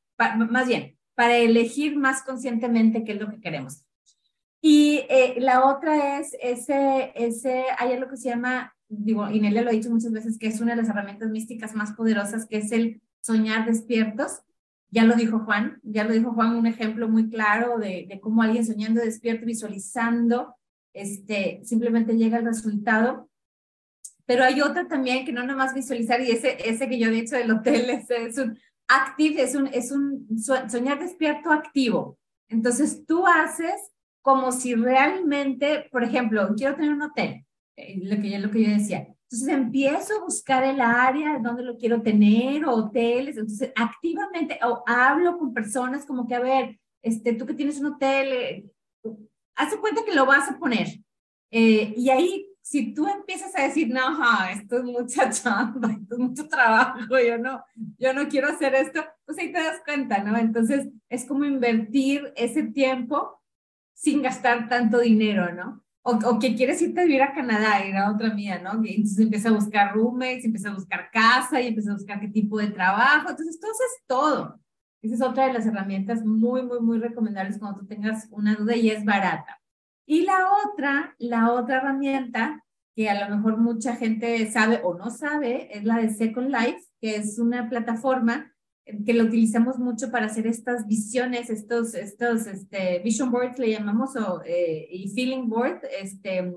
más 0.50 0.68
bien, 0.68 0.96
para 1.14 1.36
elegir 1.36 1.96
más 1.96 2.22
conscientemente 2.22 3.04
qué 3.04 3.12
es 3.12 3.20
lo 3.20 3.28
que 3.28 3.40
queremos. 3.40 3.84
Y 4.62 5.04
eh, 5.10 5.34
la 5.40 5.66
otra 5.66 6.20
es 6.20 6.36
ese, 6.40 7.12
ese, 7.16 7.64
hay 7.76 7.92
algo 7.92 8.08
que 8.08 8.16
se 8.16 8.28
llama, 8.28 8.72
digo, 8.88 9.28
Inelia 9.28 9.62
lo 9.62 9.70
ha 9.70 9.72
dicho 9.72 9.90
muchas 9.90 10.12
veces, 10.12 10.38
que 10.38 10.46
es 10.46 10.60
una 10.60 10.76
de 10.76 10.82
las 10.82 10.88
herramientas 10.88 11.28
místicas 11.30 11.74
más 11.74 11.92
poderosas, 11.92 12.46
que 12.46 12.58
es 12.58 12.70
el 12.70 13.02
soñar 13.20 13.66
despiertos 13.66 14.42
ya 14.92 15.04
lo 15.04 15.16
dijo 15.16 15.40
Juan, 15.40 15.80
ya 15.82 16.04
lo 16.04 16.12
dijo 16.12 16.32
Juan, 16.32 16.54
un 16.54 16.66
ejemplo 16.66 17.08
muy 17.08 17.30
claro 17.30 17.78
de, 17.78 18.20
cómo 18.22 18.42
alguien 18.42 18.66
soñando 18.66 19.00
despierto, 19.00 19.46
visualizando, 19.46 20.54
este, 20.92 21.62
simplemente 21.64 22.14
llega 22.14 22.36
al 22.36 22.44
resultado. 22.44 23.30
Pero 24.26 24.44
hay 24.44 24.60
otra 24.60 24.86
también 24.86 25.24
que 25.24 25.32
no 25.32 25.44
nomás 25.44 25.74
visualizar, 25.74 26.20
y 26.20 26.30
ese, 26.30 26.58
ese 26.68 26.90
que 26.90 26.98
yo 26.98 27.08
he 27.08 27.10
dicho 27.10 27.36
del 27.36 27.50
hotel, 27.50 27.88
ese 27.90 28.26
es 28.26 28.36
un 28.36 28.58
active, 28.86 29.42
es 29.42 29.54
un, 29.54 29.66
es 29.68 29.90
un 29.90 30.26
soñar 30.38 31.00
despierto 31.00 31.50
activo. 31.50 32.18
Entonces 32.50 33.06
tú 33.06 33.26
haces 33.26 33.92
como 34.20 34.52
si 34.52 34.74
realmente, 34.74 35.88
por 35.90 36.04
ejemplo, 36.04 36.52
quiero 36.54 36.76
tener 36.76 36.92
un 36.92 37.02
hotel, 37.02 37.46
eh, 37.76 37.98
lo 38.02 38.20
que, 38.20 38.38
lo 38.38 38.50
que 38.50 38.62
yo 38.62 38.70
decía, 38.70 39.08
entonces 39.32 39.48
empiezo 39.48 40.14
a 40.14 40.24
buscar 40.24 40.62
el 40.62 40.78
área 40.82 41.38
donde 41.38 41.62
lo 41.62 41.78
quiero 41.78 42.02
tener, 42.02 42.66
hoteles, 42.66 43.38
entonces 43.38 43.72
activamente 43.74 44.58
o 44.62 44.84
hablo 44.86 45.38
con 45.38 45.54
personas 45.54 46.04
como 46.04 46.26
que, 46.26 46.34
a 46.34 46.40
ver, 46.40 46.78
este, 47.00 47.32
tú 47.32 47.46
que 47.46 47.54
tienes 47.54 47.80
un 47.80 47.86
hotel, 47.86 48.28
eh, 48.30 48.70
cuenta 49.80 50.04
que 50.04 50.14
lo 50.14 50.26
vas 50.26 50.50
a 50.50 50.58
poner. 50.58 50.86
Eh, 51.50 51.94
y 51.96 52.10
ahí, 52.10 52.46
si 52.60 52.92
tú 52.92 53.08
empiezas 53.08 53.56
a 53.56 53.62
decir, 53.62 53.88
no, 53.88 54.22
esto 54.50 54.76
es 54.76 54.84
mucha 54.84 55.30
chamba, 55.30 55.92
esto 55.92 56.14
es 56.14 56.18
mucho 56.18 56.46
trabajo, 56.46 57.18
yo 57.18 57.38
no, 57.38 57.64
yo 57.98 58.12
no 58.12 58.28
quiero 58.28 58.48
hacer 58.48 58.74
esto, 58.74 59.02
pues 59.24 59.38
ahí 59.38 59.50
te 59.50 59.62
das 59.62 59.80
cuenta, 59.82 60.22
¿no? 60.22 60.36
Entonces 60.36 60.88
es 61.08 61.24
como 61.24 61.46
invertir 61.46 62.34
ese 62.36 62.64
tiempo 62.64 63.40
sin 63.94 64.20
gastar 64.20 64.68
tanto 64.68 64.98
dinero, 64.98 65.54
¿no? 65.54 65.81
O, 66.02 66.38
que 66.38 66.54
quieres 66.56 66.82
irte 66.82 67.00
a 67.00 67.04
vivir 67.04 67.22
a 67.22 67.32
Canadá, 67.32 67.78
era 67.80 68.10
otra 68.10 68.34
mía, 68.34 68.60
¿no? 68.60 68.82
Y 68.84 68.96
entonces 68.96 69.20
empieza 69.20 69.50
a 69.50 69.52
buscar 69.52 69.94
roommates, 69.94 70.44
empieza 70.44 70.70
a 70.70 70.74
buscar 70.74 71.10
casa 71.12 71.60
y 71.60 71.68
empieza 71.68 71.92
a 71.92 71.94
buscar 71.94 72.20
qué 72.20 72.28
tipo 72.28 72.58
de 72.58 72.68
trabajo. 72.68 73.30
Entonces, 73.30 73.60
todo 73.60 73.70
eso 73.70 73.82
es 73.84 74.06
todo. 74.06 74.60
Esa 75.00 75.14
es 75.14 75.22
otra 75.22 75.46
de 75.46 75.52
las 75.52 75.66
herramientas 75.66 76.24
muy, 76.24 76.62
muy, 76.62 76.80
muy 76.80 76.98
recomendables 76.98 77.58
cuando 77.58 77.80
tú 77.80 77.86
tengas 77.86 78.28
una 78.30 78.54
duda 78.54 78.76
y 78.76 78.90
es 78.90 79.04
barata. 79.04 79.60
Y 80.06 80.22
la 80.22 80.48
otra, 80.64 81.14
la 81.18 81.52
otra 81.52 81.78
herramienta 81.78 82.64
que 82.94 83.08
a 83.08 83.28
lo 83.28 83.36
mejor 83.36 83.56
mucha 83.58 83.96
gente 83.96 84.50
sabe 84.50 84.80
o 84.82 84.94
no 84.94 85.10
sabe 85.10 85.76
es 85.76 85.84
la 85.84 85.98
de 85.98 86.10
Second 86.10 86.50
Life, 86.50 86.80
que 87.00 87.16
es 87.16 87.38
una 87.38 87.68
plataforma 87.68 88.51
que 88.84 89.14
lo 89.14 89.24
utilizamos 89.24 89.78
mucho 89.78 90.10
para 90.10 90.26
hacer 90.26 90.46
estas 90.46 90.86
visiones, 90.86 91.50
estos, 91.50 91.94
estos 91.94 92.46
este, 92.46 93.00
vision 93.00 93.30
boards 93.30 93.58
le 93.58 93.70
llamamos, 93.70 94.16
o, 94.16 94.42
eh, 94.44 94.88
y 94.90 95.08
feeling 95.10 95.48
board, 95.48 95.80
este, 96.00 96.52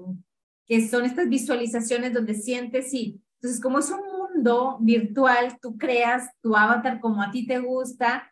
que 0.66 0.88
son 0.88 1.06
estas 1.06 1.30
visualizaciones 1.30 2.14
donde 2.14 2.34
sientes 2.34 2.94
y, 2.94 3.22
entonces 3.36 3.62
como 3.62 3.80
es 3.80 3.92
un 3.92 4.02
mundo 4.02 4.78
virtual, 4.82 5.58
tú 5.62 5.78
creas 5.78 6.30
tu 6.42 6.56
avatar 6.56 7.00
como 7.00 7.22
a 7.22 7.30
ti 7.30 7.46
te 7.46 7.60
gusta, 7.60 8.32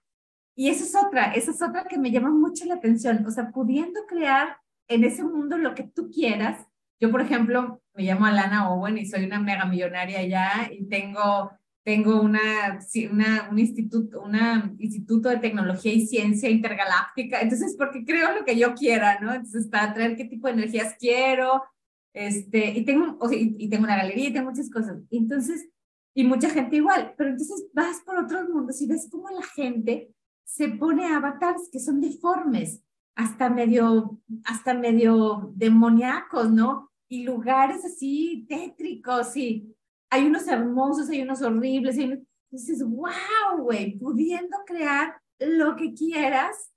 y 0.55 0.69
esa 0.69 0.83
es 0.83 0.95
otra, 0.95 1.33
esa 1.33 1.51
es 1.51 1.61
otra 1.61 1.85
que 1.85 1.97
me 1.97 2.11
llama 2.11 2.29
mucho 2.29 2.65
la 2.65 2.75
atención, 2.75 3.25
o 3.25 3.31
sea, 3.31 3.51
pudiendo 3.51 4.05
crear 4.07 4.57
en 4.87 5.03
ese 5.03 5.23
mundo 5.23 5.57
lo 5.57 5.73
que 5.73 5.83
tú 5.83 6.11
quieras. 6.11 6.65
Yo, 6.99 7.11
por 7.11 7.21
ejemplo, 7.21 7.81
me 7.93 8.03
llamo 8.03 8.25
Alana 8.25 8.69
Owen 8.69 8.97
y 8.97 9.05
soy 9.05 9.25
una 9.25 9.39
mega 9.39 9.65
millonaria 9.65 10.23
ya 10.25 10.69
y 10.71 10.85
tengo 10.85 11.51
tengo 11.83 12.21
una, 12.21 12.79
una, 13.11 13.49
un 13.51 13.59
instituto, 13.59 14.21
una 14.21 14.73
instituto 14.79 15.29
de 15.29 15.37
tecnología 15.37 15.93
y 15.93 16.07
ciencia 16.07 16.49
intergaláctica, 16.49 17.41
entonces 17.41 17.75
porque 17.77 18.05
creo 18.05 18.33
lo 18.33 18.45
que 18.45 18.57
yo 18.57 18.73
quiera, 18.73 19.19
¿no? 19.19 19.33
Entonces 19.33 19.67
para 19.67 19.93
traer 19.93 20.15
qué 20.15 20.25
tipo 20.25 20.47
de 20.47 20.53
energías 20.53 20.95
quiero, 20.97 21.63
este, 22.13 22.71
y 22.71 22.85
tengo, 22.85 23.17
o 23.19 23.27
sea, 23.27 23.37
y, 23.37 23.67
tengo 23.69 23.83
una 23.83 23.97
galería 23.97 24.29
y 24.29 24.33
tengo 24.33 24.49
muchas 24.49 24.69
cosas, 24.69 25.01
entonces, 25.11 25.67
y 26.15 26.23
mucha 26.23 26.49
gente 26.49 26.77
igual, 26.77 27.13
pero 27.17 27.31
entonces 27.31 27.65
vas 27.73 28.01
por 28.05 28.17
otros 28.17 28.47
mundos 28.49 28.81
y 28.81 28.87
ves 28.87 29.09
cómo 29.11 29.29
la 29.29 29.43
gente 29.43 30.13
se 30.45 30.69
pone 30.69 31.05
avatars 31.07 31.69
que 31.71 31.79
son 31.79 31.99
deformes, 31.99 32.81
hasta 33.15 33.49
medio, 33.49 34.19
hasta 34.45 34.73
medio 34.73 35.51
demoníacos, 35.55 36.51
¿no? 36.51 36.91
Y 37.09 37.23
lugares 37.23 37.83
así 37.85 38.45
tétricos 38.47 39.35
y 39.35 39.75
hay 40.13 40.27
unos 40.27 40.47
hermosos, 40.47 41.09
hay 41.09 41.23
unos 41.23 41.41
horribles, 41.41 41.97
hay 41.97 42.23
dices, 42.51 42.83
wow, 42.83 43.63
güey, 43.63 43.97
pudiendo 43.97 44.57
crear 44.67 45.19
lo 45.39 45.75
que 45.75 45.95
quieras 45.95 46.71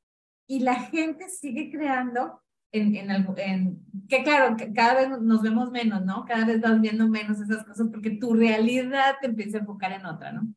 y 0.49 0.61
la 0.61 0.75
gente 0.75 1.29
sigue 1.29 1.71
creando 1.71 2.41
en, 2.73 2.97
en, 2.97 3.11
en, 3.37 3.79
que 4.09 4.23
claro, 4.23 4.57
cada 4.75 4.95
vez 4.95 5.21
nos 5.21 5.43
vemos 5.43 5.71
menos, 5.71 6.03
¿no? 6.07 6.25
Cada 6.25 6.47
vez 6.47 6.63
vas 6.63 6.81
viendo 6.81 7.09
menos 7.09 7.39
esas 7.39 7.63
cosas 7.65 7.89
porque 7.93 8.13
tu 8.13 8.33
realidad 8.33 9.17
te 9.21 9.27
empieza 9.27 9.59
a 9.59 9.61
enfocar 9.61 9.93
en 9.93 10.07
otra, 10.07 10.33
¿no? 10.33 10.49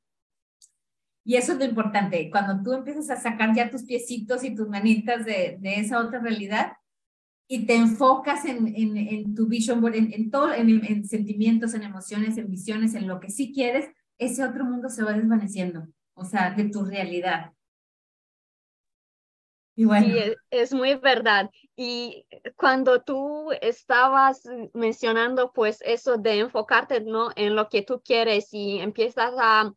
Y 1.25 1.35
eso 1.35 1.51
es 1.51 1.59
lo 1.59 1.65
importante, 1.65 2.29
cuando 2.31 2.63
tú 2.63 2.71
empiezas 2.71 3.09
a 3.09 3.17
sacar 3.17 3.53
ya 3.53 3.69
tus 3.69 3.83
piecitos 3.83 4.45
y 4.45 4.55
tus 4.55 4.69
manitas 4.69 5.25
de, 5.25 5.57
de 5.59 5.79
esa 5.81 5.99
otra 5.99 6.19
realidad, 6.19 6.71
y 7.51 7.65
te 7.65 7.75
enfocas 7.75 8.45
en, 8.45 8.67
en, 8.67 8.95
en 8.95 9.33
tu 9.33 9.47
vision 9.47 9.81
board, 9.81 9.95
en, 9.95 10.13
en 10.13 10.29
todo, 10.29 10.53
en, 10.53 11.03
sentimientos, 11.03 11.73
en 11.73 11.81
emociones, 11.81 12.37
en 12.37 12.47
visiones, 12.47 12.93
en 12.93 13.07
lo 13.07 13.19
que 13.19 13.31
sí 13.31 13.51
quieres, 13.51 13.89
ese 14.19 14.45
otro 14.45 14.65
mundo 14.65 14.87
se 14.87 15.03
va 15.03 15.13
desvaneciendo, 15.13 15.87
o 16.13 16.23
sea, 16.23 16.51
de 16.51 16.65
tu 16.65 16.85
realidad. 16.85 17.51
Y 19.75 19.85
bueno. 19.85 20.05
Sí, 20.05 20.35
es 20.51 20.73
muy 20.73 20.93
verdad. 20.93 21.49
Y 21.75 22.27
cuando 22.55 23.01
tú 23.01 23.49
estabas 23.61 24.43
mencionando, 24.75 25.51
pues, 25.51 25.81
eso 25.83 26.17
de 26.17 26.41
enfocarte, 26.41 27.01
¿no? 27.01 27.31
En 27.35 27.55
lo 27.55 27.67
que 27.67 27.81
tú 27.81 27.99
quieres 28.05 28.49
y 28.51 28.77
empiezas 28.77 29.33
a, 29.39 29.73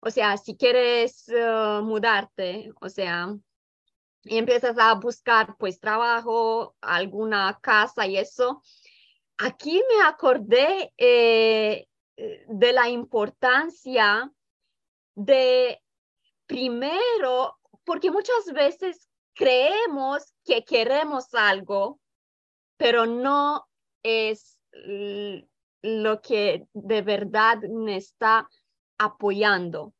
o 0.00 0.10
sea, 0.10 0.38
si 0.38 0.56
quieres 0.56 1.28
uh, 1.28 1.82
mudarte, 1.82 2.72
o 2.80 2.88
sea, 2.88 3.36
y 4.26 4.38
empiezas 4.38 4.76
a 4.78 4.94
buscar 4.94 5.56
pues 5.58 5.80
trabajo, 5.80 6.76
alguna 6.80 7.58
casa 7.62 8.06
y 8.06 8.16
eso. 8.16 8.62
Aquí 9.38 9.82
me 9.88 10.04
acordé 10.04 10.92
eh, 10.96 11.86
de 12.16 12.72
la 12.72 12.88
importancia 12.88 14.32
de 15.14 15.80
primero, 16.46 17.58
porque 17.84 18.10
muchas 18.10 18.52
veces 18.52 19.08
creemos 19.34 20.32
que 20.44 20.64
queremos 20.64 21.32
algo, 21.34 22.00
pero 22.76 23.06
no 23.06 23.66
es 24.02 24.58
lo 25.82 26.20
que 26.20 26.66
de 26.72 27.02
verdad 27.02 27.58
me 27.62 27.96
está 27.96 28.48
apoyando. 28.98 29.94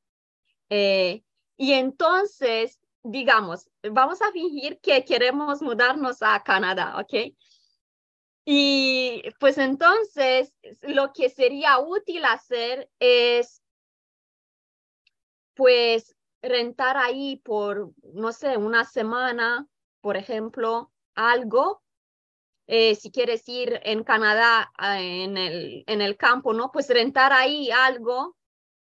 Eh, 0.68 1.22
y 1.56 1.72
entonces 1.72 2.80
digamos, 3.10 3.68
vamos 3.82 4.20
a 4.22 4.32
fingir 4.32 4.80
que 4.80 5.04
queremos 5.04 5.62
mudarnos 5.62 6.22
a 6.22 6.42
Canadá, 6.42 6.98
¿ok? 6.98 7.34
Y 8.44 9.22
pues 9.40 9.58
entonces 9.58 10.54
lo 10.82 11.12
que 11.12 11.28
sería 11.30 11.78
útil 11.78 12.24
hacer 12.24 12.88
es 13.00 13.60
pues 15.54 16.14
rentar 16.42 16.96
ahí 16.96 17.36
por, 17.36 17.92
no 18.12 18.32
sé, 18.32 18.56
una 18.56 18.84
semana, 18.84 19.66
por 20.00 20.16
ejemplo, 20.16 20.92
algo. 21.14 21.82
Eh, 22.68 22.94
si 22.94 23.10
quieres 23.10 23.48
ir 23.48 23.80
en 23.84 24.04
Canadá 24.04 24.72
en 24.78 25.36
el, 25.36 25.84
en 25.86 26.00
el 26.00 26.16
campo, 26.16 26.52
¿no? 26.52 26.70
Pues 26.72 26.88
rentar 26.88 27.32
ahí 27.32 27.70
algo 27.70 28.36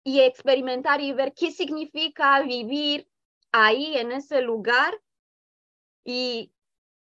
y 0.04 0.22
experimentar 0.22 1.02
y 1.02 1.14
ver 1.14 1.34
qué 1.34 1.52
significa 1.52 2.42
vivir 2.42 3.08
ahí 3.52 3.98
en 3.98 4.12
ese 4.12 4.42
lugar 4.42 5.00
y 6.04 6.52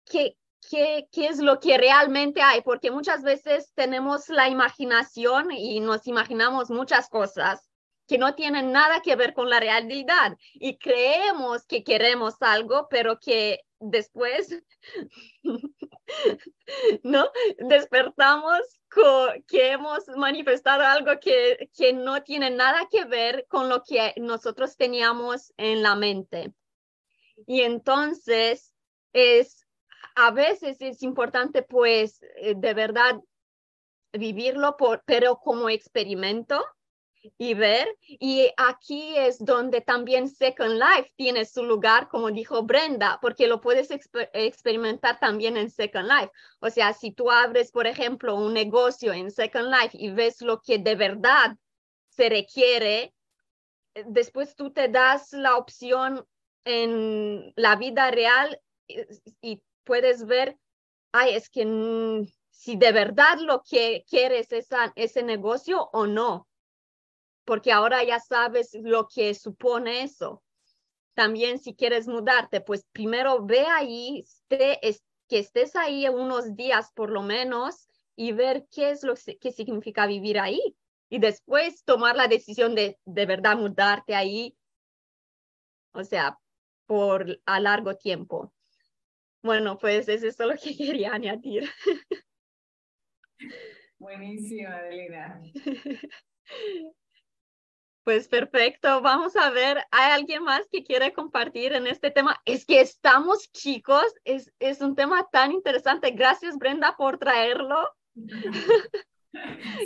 qué, 0.04 0.36
qué, 0.68 1.08
qué 1.12 1.26
es 1.26 1.38
lo 1.38 1.60
que 1.60 1.78
realmente 1.78 2.42
hay, 2.42 2.62
porque 2.62 2.90
muchas 2.90 3.22
veces 3.22 3.72
tenemos 3.74 4.28
la 4.28 4.48
imaginación 4.48 5.50
y 5.52 5.80
nos 5.80 6.06
imaginamos 6.06 6.70
muchas 6.70 7.08
cosas 7.08 7.67
que 8.08 8.18
no 8.18 8.34
tienen 8.34 8.72
nada 8.72 9.02
que 9.02 9.14
ver 9.16 9.34
con 9.34 9.50
la 9.50 9.60
realidad 9.60 10.36
y 10.54 10.78
creemos 10.78 11.66
que 11.66 11.84
queremos 11.84 12.36
algo, 12.40 12.88
pero 12.88 13.20
que 13.20 13.60
después, 13.78 14.58
¿no? 17.02 17.30
Despertamos 17.58 18.60
que 19.46 19.72
hemos 19.72 20.08
manifestado 20.16 20.82
algo 20.84 21.20
que, 21.20 21.70
que 21.76 21.92
no 21.92 22.22
tiene 22.22 22.50
nada 22.50 22.88
que 22.90 23.04
ver 23.04 23.46
con 23.46 23.68
lo 23.68 23.82
que 23.84 24.14
nosotros 24.16 24.76
teníamos 24.76 25.52
en 25.58 25.82
la 25.82 25.94
mente. 25.94 26.54
Y 27.46 27.60
entonces 27.60 28.72
es, 29.12 29.66
a 30.16 30.30
veces 30.30 30.80
es 30.80 31.02
importante 31.02 31.62
pues 31.62 32.20
eh, 32.36 32.54
de 32.56 32.72
verdad 32.72 33.20
vivirlo, 34.12 34.76
pero 35.04 35.36
como 35.36 35.68
experimento 35.68 36.64
y 37.36 37.54
ver. 37.54 37.88
Y 38.00 38.50
aquí 38.56 39.16
es 39.16 39.44
donde 39.44 39.80
también 39.80 40.28
Second 40.28 40.74
Life 40.74 41.12
tiene 41.16 41.44
su 41.44 41.64
lugar, 41.64 42.08
como 42.08 42.30
dijo 42.30 42.62
Brenda, 42.62 43.18
porque 43.20 43.46
lo 43.46 43.60
puedes 43.60 43.90
experimentar 43.90 45.18
también 45.20 45.56
en 45.56 45.70
Second 45.70 46.08
Life. 46.08 46.30
O 46.60 46.70
sea, 46.70 46.92
si 46.92 47.12
tú 47.12 47.30
abres, 47.30 47.70
por 47.70 47.86
ejemplo, 47.86 48.34
un 48.34 48.54
negocio 48.54 49.12
en 49.12 49.30
Second 49.30 49.68
Life 49.70 49.96
y 49.98 50.10
ves 50.10 50.40
lo 50.40 50.60
que 50.60 50.78
de 50.78 50.94
verdad 50.94 51.56
se 52.08 52.28
requiere, 52.28 53.14
eh, 53.94 54.04
después 54.06 54.56
tú 54.56 54.72
te 54.72 54.88
das 54.88 55.32
la 55.32 55.56
opción 55.56 56.24
en 56.64 57.52
la 57.56 57.76
vida 57.76 58.10
real 58.10 58.60
y, 59.40 59.62
puedes 59.84 60.26
ver, 60.26 60.58
ay, 61.12 61.34
es 61.34 61.48
que 61.48 61.64
si 62.50 62.76
de 62.76 62.92
verdad 62.92 63.38
lo 63.38 63.62
que 63.62 64.04
quieres 64.08 64.52
esa, 64.52 64.92
ese 64.96 65.22
negocio 65.22 65.88
o 65.92 66.06
no 66.06 66.47
porque 67.48 67.72
ahora 67.72 68.04
ya 68.04 68.20
sabes 68.20 68.74
lo 68.74 69.08
que 69.08 69.32
supone 69.32 70.02
eso. 70.02 70.42
También 71.14 71.58
si 71.58 71.74
quieres 71.74 72.06
mudarte, 72.06 72.60
pues 72.60 72.84
primero 72.92 73.42
ve 73.46 73.64
ahí, 73.64 74.22
que 74.50 74.78
estés 75.30 75.74
ahí 75.74 76.06
unos 76.10 76.54
días 76.56 76.92
por 76.92 77.08
lo 77.08 77.22
menos 77.22 77.88
y 78.14 78.32
ver 78.32 78.66
qué 78.70 78.90
es 78.90 79.02
lo 79.02 79.14
que 79.40 79.50
significa 79.50 80.04
vivir 80.04 80.38
ahí. 80.38 80.60
Y 81.08 81.20
después 81.20 81.84
tomar 81.84 82.16
la 82.16 82.28
decisión 82.28 82.74
de 82.74 82.98
de 83.06 83.24
verdad 83.24 83.56
mudarte 83.56 84.14
ahí, 84.14 84.54
o 85.92 86.04
sea, 86.04 86.38
por 86.84 87.40
a 87.46 87.60
largo 87.60 87.96
tiempo. 87.96 88.52
Bueno, 89.42 89.78
pues 89.78 90.06
es 90.10 90.22
eso 90.22 90.44
lo 90.44 90.54
que 90.54 90.76
quería 90.76 91.14
añadir. 91.14 91.66
Buenísimo, 93.98 94.68
Adelina. 94.68 95.40
Pues 98.08 98.26
perfecto, 98.26 99.02
vamos 99.02 99.36
a 99.36 99.50
ver, 99.50 99.84
¿hay 99.90 100.12
alguien 100.12 100.42
más 100.42 100.62
que 100.72 100.82
quiere 100.82 101.12
compartir 101.12 101.74
en 101.74 101.86
este 101.86 102.10
tema? 102.10 102.40
Es 102.46 102.64
que 102.64 102.80
estamos 102.80 103.52
chicos, 103.52 104.02
es, 104.24 104.50
es 104.60 104.80
un 104.80 104.94
tema 104.94 105.28
tan 105.30 105.52
interesante. 105.52 106.12
Gracias 106.12 106.56
Brenda 106.56 106.96
por 106.96 107.18
traerlo. 107.18 107.76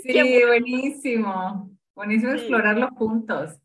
Sí, 0.05 0.45
buenísimo, 0.47 1.69
buenísimo 1.97 2.31
explorarlo 2.31 2.91
juntos. 2.91 3.59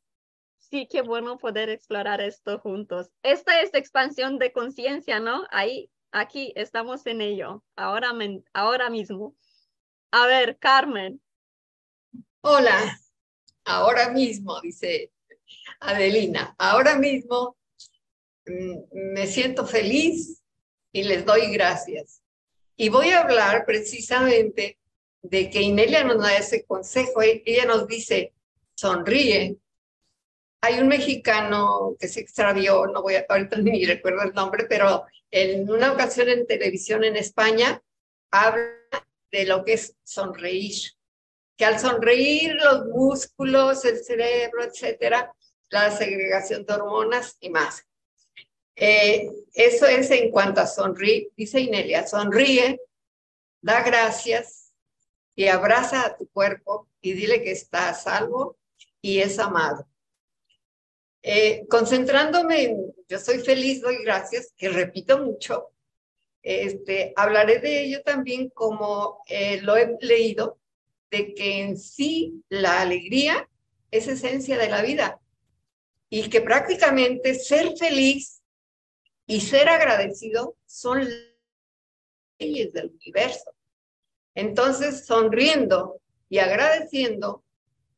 Sí, 0.57 0.87
qué 0.89 1.03
bueno 1.03 1.37
poder 1.37 1.69
explorar 1.69 2.19
esto 2.19 2.57
juntos. 2.57 3.11
Esta 3.21 3.61
es 3.61 3.71
expansión 3.75 4.39
de 4.39 4.51
conciencia, 4.51 5.19
¿no? 5.19 5.43
Ahí, 5.51 5.91
aquí 6.11 6.51
estamos 6.55 7.05
en 7.05 7.21
ello, 7.21 7.63
ahora, 7.75 8.11
ahora 8.53 8.89
mismo. 8.89 9.35
A 10.09 10.25
ver, 10.25 10.57
Carmen. 10.57 11.21
Hola, 12.41 12.97
ahora 13.67 14.09
mismo, 14.09 14.59
dice 14.61 15.11
Adelina, 15.79 16.55
ahora 16.57 16.97
mismo 16.97 17.57
mm, 18.45 19.13
me 19.13 19.27
siento 19.27 19.67
feliz 19.67 20.41
y 20.91 21.03
les 21.03 21.25
doy 21.25 21.51
gracias. 21.51 22.21
Y 22.77 22.89
voy 22.89 23.09
a 23.09 23.21
hablar 23.21 23.65
precisamente 23.65 24.79
de 25.21 25.49
que 25.49 25.61
Inelia 25.61 26.03
nos 26.03 26.19
da 26.19 26.37
ese 26.37 26.63
consejo. 26.65 27.21
Ella 27.21 27.65
nos 27.65 27.87
dice, 27.87 28.33
sonríe. 28.75 29.57
Hay 30.61 30.79
un 30.79 30.87
mexicano 30.87 31.95
que 31.99 32.07
se 32.07 32.21
extravió, 32.21 32.87
no 32.87 33.01
voy 33.01 33.15
a, 33.15 33.25
ahorita 33.27 33.57
ni 33.61 33.85
recuerdo 33.85 34.23
el 34.23 34.33
nombre, 34.33 34.65
pero 34.69 35.05
en 35.29 35.69
una 35.69 35.91
ocasión 35.91 36.29
en 36.29 36.47
televisión 36.47 37.03
en 37.03 37.17
España 37.17 37.81
habla 38.31 38.71
de 39.31 39.45
lo 39.45 39.65
que 39.65 39.73
es 39.73 39.95
sonreír 40.03 40.96
que 41.57 41.65
al 41.65 41.79
sonreír 41.79 42.53
los 42.53 42.85
músculos, 42.85 43.83
el 43.83 44.03
cerebro, 44.03 44.63
etcétera, 44.63 45.33
la 45.69 45.91
segregación 45.91 46.65
de 46.65 46.73
hormonas 46.73 47.35
y 47.39 47.49
más. 47.49 47.83
Eh, 48.75 49.29
eso 49.53 49.87
es 49.87 50.11
en 50.11 50.29
cuanto 50.29 50.61
a 50.61 50.67
sonreír, 50.67 51.31
dice 51.35 51.59
Inelia, 51.59 52.05
sonríe, 52.05 52.79
da 53.59 53.81
gracias 53.81 54.71
y 55.35 55.47
abraza 55.47 56.05
a 56.05 56.15
tu 56.15 56.27
cuerpo 56.29 56.87
y 57.01 57.13
dile 57.13 57.41
que 57.41 57.51
está 57.51 57.89
a 57.89 57.95
salvo 57.95 58.57
y 59.01 59.19
es 59.19 59.39
amado. 59.39 59.87
Eh, 61.23 61.65
concentrándome 61.67 62.63
en 62.63 62.93
yo 63.09 63.19
soy 63.19 63.39
feliz, 63.39 63.81
doy 63.81 64.03
gracias, 64.03 64.53
que 64.55 64.69
repito 64.69 65.17
mucho, 65.23 65.71
este, 66.43 67.13
hablaré 67.15 67.59
de 67.59 67.81
ello 67.83 68.03
también 68.03 68.49
como 68.49 69.23
eh, 69.27 69.59
lo 69.61 69.75
he 69.75 69.97
leído 70.01 70.59
de 71.11 71.33
que 71.33 71.61
en 71.61 71.77
sí 71.77 72.43
la 72.49 72.81
alegría 72.81 73.47
es 73.91 74.07
esencia 74.07 74.57
de 74.57 74.69
la 74.69 74.81
vida 74.81 75.19
y 76.09 76.29
que 76.29 76.41
prácticamente 76.41 77.35
ser 77.35 77.75
feliz 77.77 78.41
y 79.25 79.41
ser 79.41 79.69
agradecido 79.69 80.55
son 80.65 81.07
leyes 82.39 82.73
del 82.73 82.91
universo. 82.91 83.51
Entonces, 84.35 85.05
sonriendo 85.05 85.99
y 86.29 86.39
agradeciendo, 86.39 87.43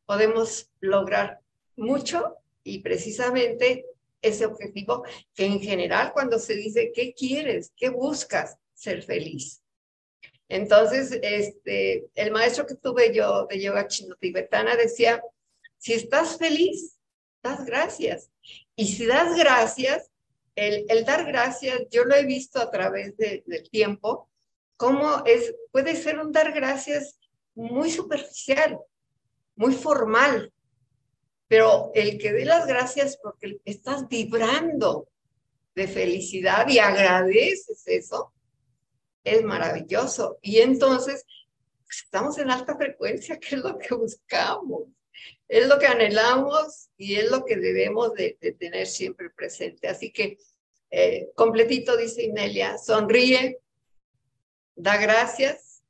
podemos 0.05 0.69
lograr 0.79 1.39
mucho 1.75 2.35
y 2.63 2.79
precisamente 2.79 3.85
ese 4.21 4.45
objetivo 4.45 5.03
que 5.33 5.45
en 5.45 5.59
general 5.59 6.11
cuando 6.13 6.39
se 6.39 6.55
dice, 6.55 6.91
¿qué 6.93 7.13
quieres? 7.13 7.71
¿Qué 7.75 7.89
buscas? 7.89 8.57
Ser 8.73 9.03
feliz. 9.03 9.61
Entonces, 10.49 11.17
este, 11.21 12.09
el 12.15 12.31
maestro 12.31 12.65
que 12.65 12.75
tuve 12.75 13.13
yo 13.13 13.45
de 13.45 13.61
yoga 13.61 13.87
chino 13.87 14.15
tibetana 14.15 14.75
decía, 14.75 15.23
si 15.77 15.93
estás 15.93 16.37
feliz, 16.37 16.97
das 17.43 17.65
gracias. 17.65 18.31
Y 18.75 18.87
si 18.87 19.05
das 19.05 19.37
gracias, 19.37 20.09
el, 20.55 20.85
el 20.89 21.05
dar 21.05 21.25
gracias, 21.25 21.83
yo 21.91 22.03
lo 22.03 22.15
he 22.15 22.25
visto 22.25 22.59
a 22.59 22.71
través 22.71 23.15
del 23.15 23.69
tiempo, 23.69 24.27
cómo 24.75 25.23
es, 25.25 25.53
puede 25.71 25.95
ser 25.95 26.19
un 26.19 26.31
dar 26.31 26.51
gracias 26.51 27.19
muy 27.53 27.91
superficial, 27.91 28.79
muy 29.55 29.73
formal, 29.73 30.51
pero 31.47 31.91
el 31.93 32.17
que 32.17 32.33
dé 32.33 32.45
las 32.45 32.65
gracias 32.65 33.17
porque 33.21 33.59
estás 33.65 34.07
vibrando 34.07 35.07
de 35.75 35.87
felicidad 35.87 36.67
y 36.67 36.79
agradeces 36.79 37.83
eso, 37.85 38.33
es 39.29 39.43
maravilloso. 39.43 40.39
Y 40.41 40.59
entonces 40.59 41.25
estamos 41.89 42.37
en 42.37 42.51
alta 42.51 42.75
frecuencia, 42.75 43.39
que 43.39 43.55
es 43.55 43.61
lo 43.61 43.77
que 43.77 43.95
buscamos, 43.95 44.83
es 45.47 45.67
lo 45.67 45.79
que 45.79 45.87
anhelamos 45.87 46.89
y 46.97 47.15
es 47.15 47.29
lo 47.31 47.43
que 47.43 47.57
debemos 47.57 48.13
de, 48.13 48.37
tener 48.59 48.87
siempre 48.87 49.29
presente. 49.29 49.87
Así 49.87 50.11
que 50.11 50.37
eh, 50.91 51.29
completito, 51.35 51.97
dice 51.97 52.23
Inelia, 52.23 52.77
sonríe, 52.77 53.59
da 54.75 54.97
gracias 54.97 55.83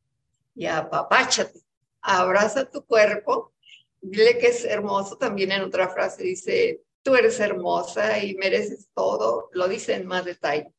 y 0.55 0.65
apapáchate, 0.65 1.61
abraza 2.01 2.69
tu 2.69 2.85
cuerpo, 2.85 3.53
dile 4.01 4.37
que 4.37 4.47
es 4.47 4.65
hermoso. 4.65 5.17
También 5.17 5.51
en 5.51 5.61
otra 5.61 5.89
frase 5.89 6.23
dice, 6.23 6.81
tú 7.01 7.15
eres 7.15 7.39
hermosa 7.39 8.23
y 8.23 8.35
mereces 8.35 8.89
todo, 8.93 9.49
lo 9.53 9.67
dice 9.67 9.93
en 9.93 10.05
más 10.05 10.25
detalle. 10.25 10.73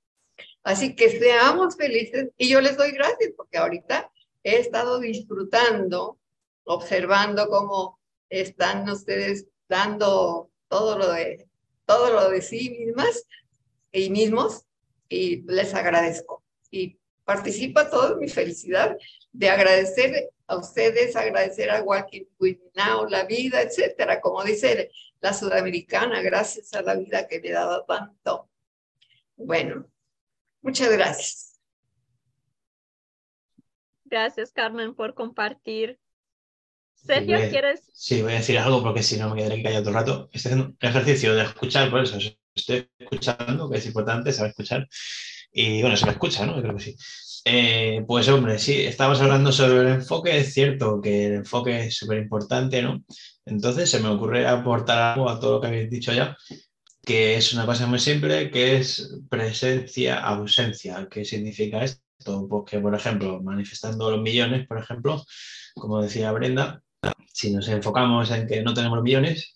Así 0.62 0.94
que 0.94 1.10
seamos 1.10 1.76
felices 1.76 2.28
y 2.36 2.48
yo 2.50 2.60
les 2.60 2.76
doy 2.76 2.92
gracias 2.92 3.32
porque 3.36 3.58
ahorita 3.58 4.10
he 4.42 4.56
estado 4.56 4.98
disfrutando, 5.00 6.18
observando 6.64 7.48
cómo 7.48 7.98
están 8.28 8.88
ustedes 8.88 9.46
dando 9.68 10.50
todo 10.68 10.98
lo 10.98 11.12
de, 11.12 11.48
todo 11.86 12.12
lo 12.12 12.30
de 12.30 12.42
sí 12.42 12.70
mismas 12.70 13.26
y 13.92 14.10
mismos, 14.10 14.64
y 15.08 15.42
les 15.50 15.74
agradezco. 15.74 16.44
Y 16.70 16.98
participa 17.24 17.90
toda 17.90 18.16
mi 18.16 18.28
felicidad 18.28 18.96
de 19.32 19.50
agradecer 19.50 20.30
a 20.46 20.56
ustedes, 20.56 21.16
agradecer 21.16 21.70
a 21.70 21.82
With 21.82 22.58
Now, 22.74 23.06
la 23.08 23.24
vida, 23.24 23.62
etcétera. 23.62 24.20
Como 24.20 24.42
dice 24.42 24.90
la 25.20 25.32
sudamericana, 25.32 26.22
gracias 26.22 26.72
a 26.74 26.82
la 26.82 26.94
vida 26.94 27.26
que 27.26 27.40
me 27.40 27.50
dado 27.50 27.84
tanto. 27.84 28.48
Bueno, 29.36 29.86
muchas 30.62 30.90
gracias. 30.90 31.60
Gracias, 34.04 34.52
Carmen, 34.52 34.94
por 34.94 35.14
compartir. 35.14 35.98
Sergio, 36.94 37.38
¿quieres? 37.48 37.88
Sí, 37.94 38.20
voy 38.22 38.32
a 38.32 38.36
decir 38.36 38.58
algo 38.58 38.82
porque 38.82 39.02
si 39.02 39.16
no 39.16 39.30
me 39.30 39.36
quedaré 39.36 39.62
callado 39.62 39.82
todo 39.82 39.90
el 39.90 39.96
rato. 39.96 40.30
Estoy 40.32 40.52
haciendo 40.52 40.66
un 40.66 40.76
ejercicio 40.80 41.34
de 41.34 41.44
escuchar, 41.44 41.90
por 41.90 42.02
eso 42.02 42.18
estoy 42.54 42.90
escuchando, 42.98 43.70
que 43.70 43.78
es 43.78 43.86
importante 43.86 44.32
saber 44.32 44.50
escuchar. 44.50 44.88
Y 45.52 45.80
bueno, 45.80 45.96
se 45.96 46.06
me 46.06 46.12
escucha, 46.12 46.44
¿no? 46.44 46.60
creo 46.60 46.76
que 46.76 46.82
sí. 46.82 46.96
Eh, 47.44 48.04
pues 48.06 48.28
hombre, 48.28 48.58
sí, 48.58 48.82
estamos 48.82 49.20
hablando 49.20 49.50
sobre 49.50 49.80
el 49.80 49.88
enfoque, 49.88 50.38
es 50.38 50.52
cierto 50.52 51.00
que 51.00 51.26
el 51.26 51.34
enfoque 51.36 51.86
es 51.86 51.96
súper 51.96 52.18
importante, 52.18 52.82
¿no? 52.82 53.02
Entonces 53.46 53.90
se 53.90 54.00
me 54.00 54.08
ocurre 54.08 54.46
aportar 54.46 55.14
algo 55.14 55.30
a 55.30 55.40
todo 55.40 55.54
lo 55.54 55.60
que 55.60 55.68
habéis 55.68 55.90
dicho 55.90 56.12
ya, 56.12 56.36
que 57.02 57.36
es 57.36 57.52
una 57.54 57.66
cosa 57.66 57.86
muy 57.86 57.98
simple, 57.98 58.50
que 58.50 58.76
es 58.76 59.16
presencia-ausencia. 59.28 61.08
¿Qué 61.10 61.24
significa 61.24 61.82
esto? 61.84 62.46
Pues 62.48 62.64
que, 62.70 62.78
por 62.80 62.94
ejemplo, 62.94 63.42
manifestando 63.42 64.10
los 64.10 64.20
millones, 64.20 64.66
por 64.66 64.78
ejemplo, 64.78 65.24
como 65.74 66.02
decía 66.02 66.32
Brenda, 66.32 66.82
si 67.32 67.52
nos 67.52 67.68
enfocamos 67.68 68.30
en 68.30 68.46
que 68.46 68.62
no 68.62 68.74
tenemos 68.74 69.02
millones, 69.02 69.54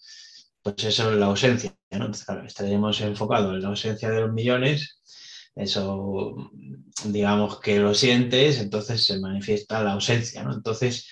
pues 0.62 0.82
eso 0.84 1.12
es 1.12 1.18
la 1.18 1.26
ausencia, 1.26 1.76
¿no? 1.90 2.07
Entonces, 2.07 2.24
claro, 2.24 2.47
estaríamos 2.47 3.01
enfocados 3.03 3.55
en 3.55 3.62
la 3.62 3.68
ausencia 3.68 4.11
de 4.11 4.20
los 4.20 4.32
millones 4.32 5.01
eso, 5.55 6.51
digamos 7.05 7.61
que 7.61 7.78
lo 7.78 7.95
sientes, 7.95 8.59
entonces 8.59 9.05
se 9.05 9.20
manifiesta 9.20 9.82
la 9.84 9.92
ausencia, 9.92 10.42
¿no? 10.42 10.53
Entonces, 10.53 11.07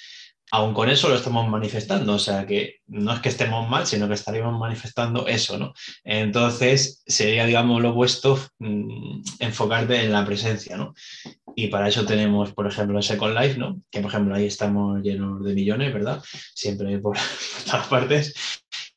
aún 0.53 0.75
con 0.75 0.91
eso 0.91 1.09
lo 1.09 1.15
estamos 1.15 1.49
manifestando, 1.49 2.15
o 2.15 2.19
sea 2.19 2.47
que 2.47 2.77
no 2.87 3.15
es 3.15 3.21
que 3.21 3.31
estemos 3.31 3.69
mal, 3.71 3.87
sino 3.87 4.07
que 4.07 4.15
estaríamos 4.15 4.61
manifestando 4.61 5.27
eso, 5.27 5.59
¿no? 5.59 5.73
Entonces, 6.05 7.03
sería, 7.07 7.47
digamos, 7.47 7.81
lo 7.81 7.93
opuesto 7.93 8.39
mm, 8.59 9.23
enfocarte 9.39 10.05
en 10.05 10.13
la 10.13 10.27
presencia, 10.27 10.77
¿no? 10.77 10.93
Y 11.57 11.69
para 11.69 11.89
eso 11.89 12.05
tenemos, 12.05 12.53
por 12.53 12.67
ejemplo, 12.67 13.01
Second 13.01 13.35
Life, 13.35 13.59
¿no? 13.59 13.81
Que, 13.91 14.01
por 14.01 14.11
ejemplo, 14.11 14.35
ahí 14.35 14.45
estamos 14.45 15.03
llenos 15.03 15.43
de 15.43 15.55
millones, 15.55 15.93
¿verdad? 15.93 16.23
Siempre 16.55 16.99
por, 17.01 17.17
todas 17.65 17.87
partes. 17.87 18.35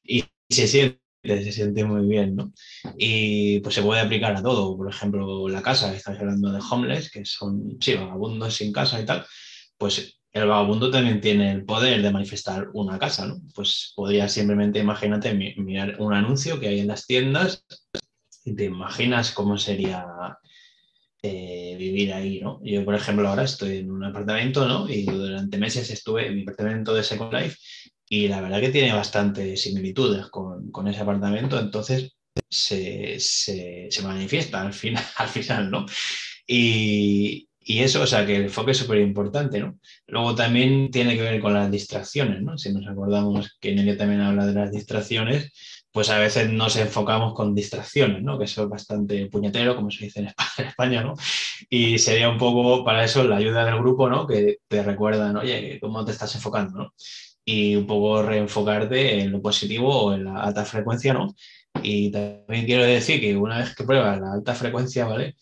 Y 0.03 0.25
se 0.49 0.67
siente 0.67 0.99
se 1.23 1.51
siente 1.51 1.83
muy 1.85 2.05
bien, 2.05 2.35
¿no? 2.35 2.51
Y 2.97 3.59
pues 3.61 3.73
se 3.73 3.81
puede 3.81 4.01
aplicar 4.01 4.35
a 4.35 4.43
todo, 4.43 4.77
por 4.77 4.89
ejemplo, 4.89 5.47
la 5.47 5.63
casa, 5.63 5.95
estamos 5.95 6.19
hablando 6.19 6.51
de 6.51 6.59
homeless, 6.69 7.09
que 7.09 7.25
son, 7.25 7.77
sí, 7.79 7.95
vagabundos 7.95 8.53
sin 8.53 8.71
casa 8.71 9.01
y 9.01 9.05
tal, 9.05 9.25
pues 9.77 10.19
el 10.35 10.47
vagabundo 10.47 10.91
también 10.91 11.21
tiene 11.21 11.49
el 11.49 11.63
poder 11.63 12.01
de 12.01 12.11
manifestar 12.11 12.69
una 12.73 12.99
casa, 12.99 13.25
¿no? 13.25 13.41
Pues 13.53 13.93
podría 13.95 14.27
simplemente, 14.27 14.79
imagínate, 14.79 15.33
mirar 15.33 15.95
un 15.99 16.13
anuncio 16.13 16.59
que 16.59 16.67
hay 16.67 16.81
en 16.81 16.87
las 16.87 17.07
tiendas 17.07 17.65
y 18.43 18.53
te 18.53 18.65
imaginas 18.65 19.31
cómo 19.31 19.57
sería 19.57 20.05
eh, 21.23 21.77
vivir 21.79 22.13
ahí, 22.13 22.41
¿no? 22.41 22.59
Yo, 22.65 22.83
por 22.83 22.95
ejemplo, 22.95 23.29
ahora 23.29 23.43
estoy 23.43 23.77
en 23.77 23.91
un 23.91 24.03
apartamento, 24.03 24.67
¿no? 24.67 24.89
Y 24.89 25.05
durante 25.05 25.57
meses 25.57 25.89
estuve 25.89 26.27
en 26.27 26.35
mi 26.35 26.41
apartamento 26.41 26.93
de 26.93 27.03
Second 27.03 27.33
Life 27.33 27.57
y 28.09 28.27
la 28.27 28.41
verdad 28.41 28.59
que 28.59 28.69
tiene 28.69 28.91
bastantes 28.91 29.61
similitudes 29.61 30.27
con, 30.27 30.69
con 30.69 30.89
ese 30.89 30.99
apartamento, 30.99 31.57
entonces 31.57 32.17
se, 32.49 33.21
se, 33.21 33.87
se, 33.89 34.01
manifiesta 34.01 34.61
al 34.61 34.73
final, 34.73 35.03
al 35.15 35.29
final 35.29 35.71
¿no? 35.71 35.85
Y, 36.45 37.47
y 37.67 37.79
eso, 37.79 38.03
o 38.03 38.07
sea, 38.07 38.25
que 38.27 38.35
el 38.35 38.43
enfoque 38.43 38.71
es 38.71 38.77
súper 38.77 38.99
importante, 38.99 39.59
¿no? 39.59 39.79
Luego 40.07 40.35
también 40.35 40.91
tiene 40.91 41.15
que 41.15 41.23
ver 41.23 41.41
con 41.41 41.53
las 41.55 41.71
distracciones, 41.71 42.43
¿no? 42.43 42.57
Si 42.59 42.71
nos 42.71 42.87
acordamos 42.87 43.57
que 43.59 43.73
Nelia 43.73 43.97
también 43.97 44.21
habla 44.21 44.45
de 44.45 44.53
las 44.53 44.71
distracciones, 44.71 45.51
pues 45.91 46.09
a 46.09 46.19
veces 46.19 46.51
nos 46.51 46.75
enfocamos 46.75 47.33
con 47.33 47.55
distracciones, 47.55 48.21
¿no? 48.21 48.37
Que 48.37 48.45
eso 48.45 48.63
es 48.63 48.69
bastante 48.69 49.25
puñetero, 49.27 49.75
como 49.75 49.89
se 49.89 50.05
dice 50.05 50.19
en 50.57 50.65
España, 50.67 51.01
¿no? 51.01 51.15
Y 51.67 51.97
sería 51.97 52.29
un 52.29 52.37
poco 52.37 52.85
para 52.85 53.03
eso 53.03 53.23
la 53.23 53.37
ayuda 53.37 53.65
del 53.65 53.79
grupo, 53.79 54.09
¿no? 54.09 54.27
Que 54.27 54.59
te 54.67 54.83
recuerdan, 54.83 55.35
oye, 55.37 55.79
¿cómo 55.81 56.05
te 56.05 56.11
estás 56.11 56.35
enfocando, 56.35 56.77
¿no? 56.77 56.93
y 57.45 57.75
un 57.75 57.85
poco 57.85 58.23
reenfocarte 58.23 59.19
en 59.21 59.31
lo 59.31 59.41
positivo 59.41 60.05
o 60.05 60.13
en 60.13 60.25
la 60.25 60.41
alta 60.41 60.65
frecuencia, 60.65 61.13
¿no? 61.13 61.35
Y 61.83 62.11
también 62.11 62.65
quiero 62.65 62.83
decir 62.83 63.21
que 63.21 63.37
una 63.37 63.59
vez 63.59 63.75
que 63.75 63.83
pruebas 63.83 64.19
la 64.19 64.33
alta 64.33 64.55
frecuencia, 64.55 65.05
¿vale? 65.05 65.35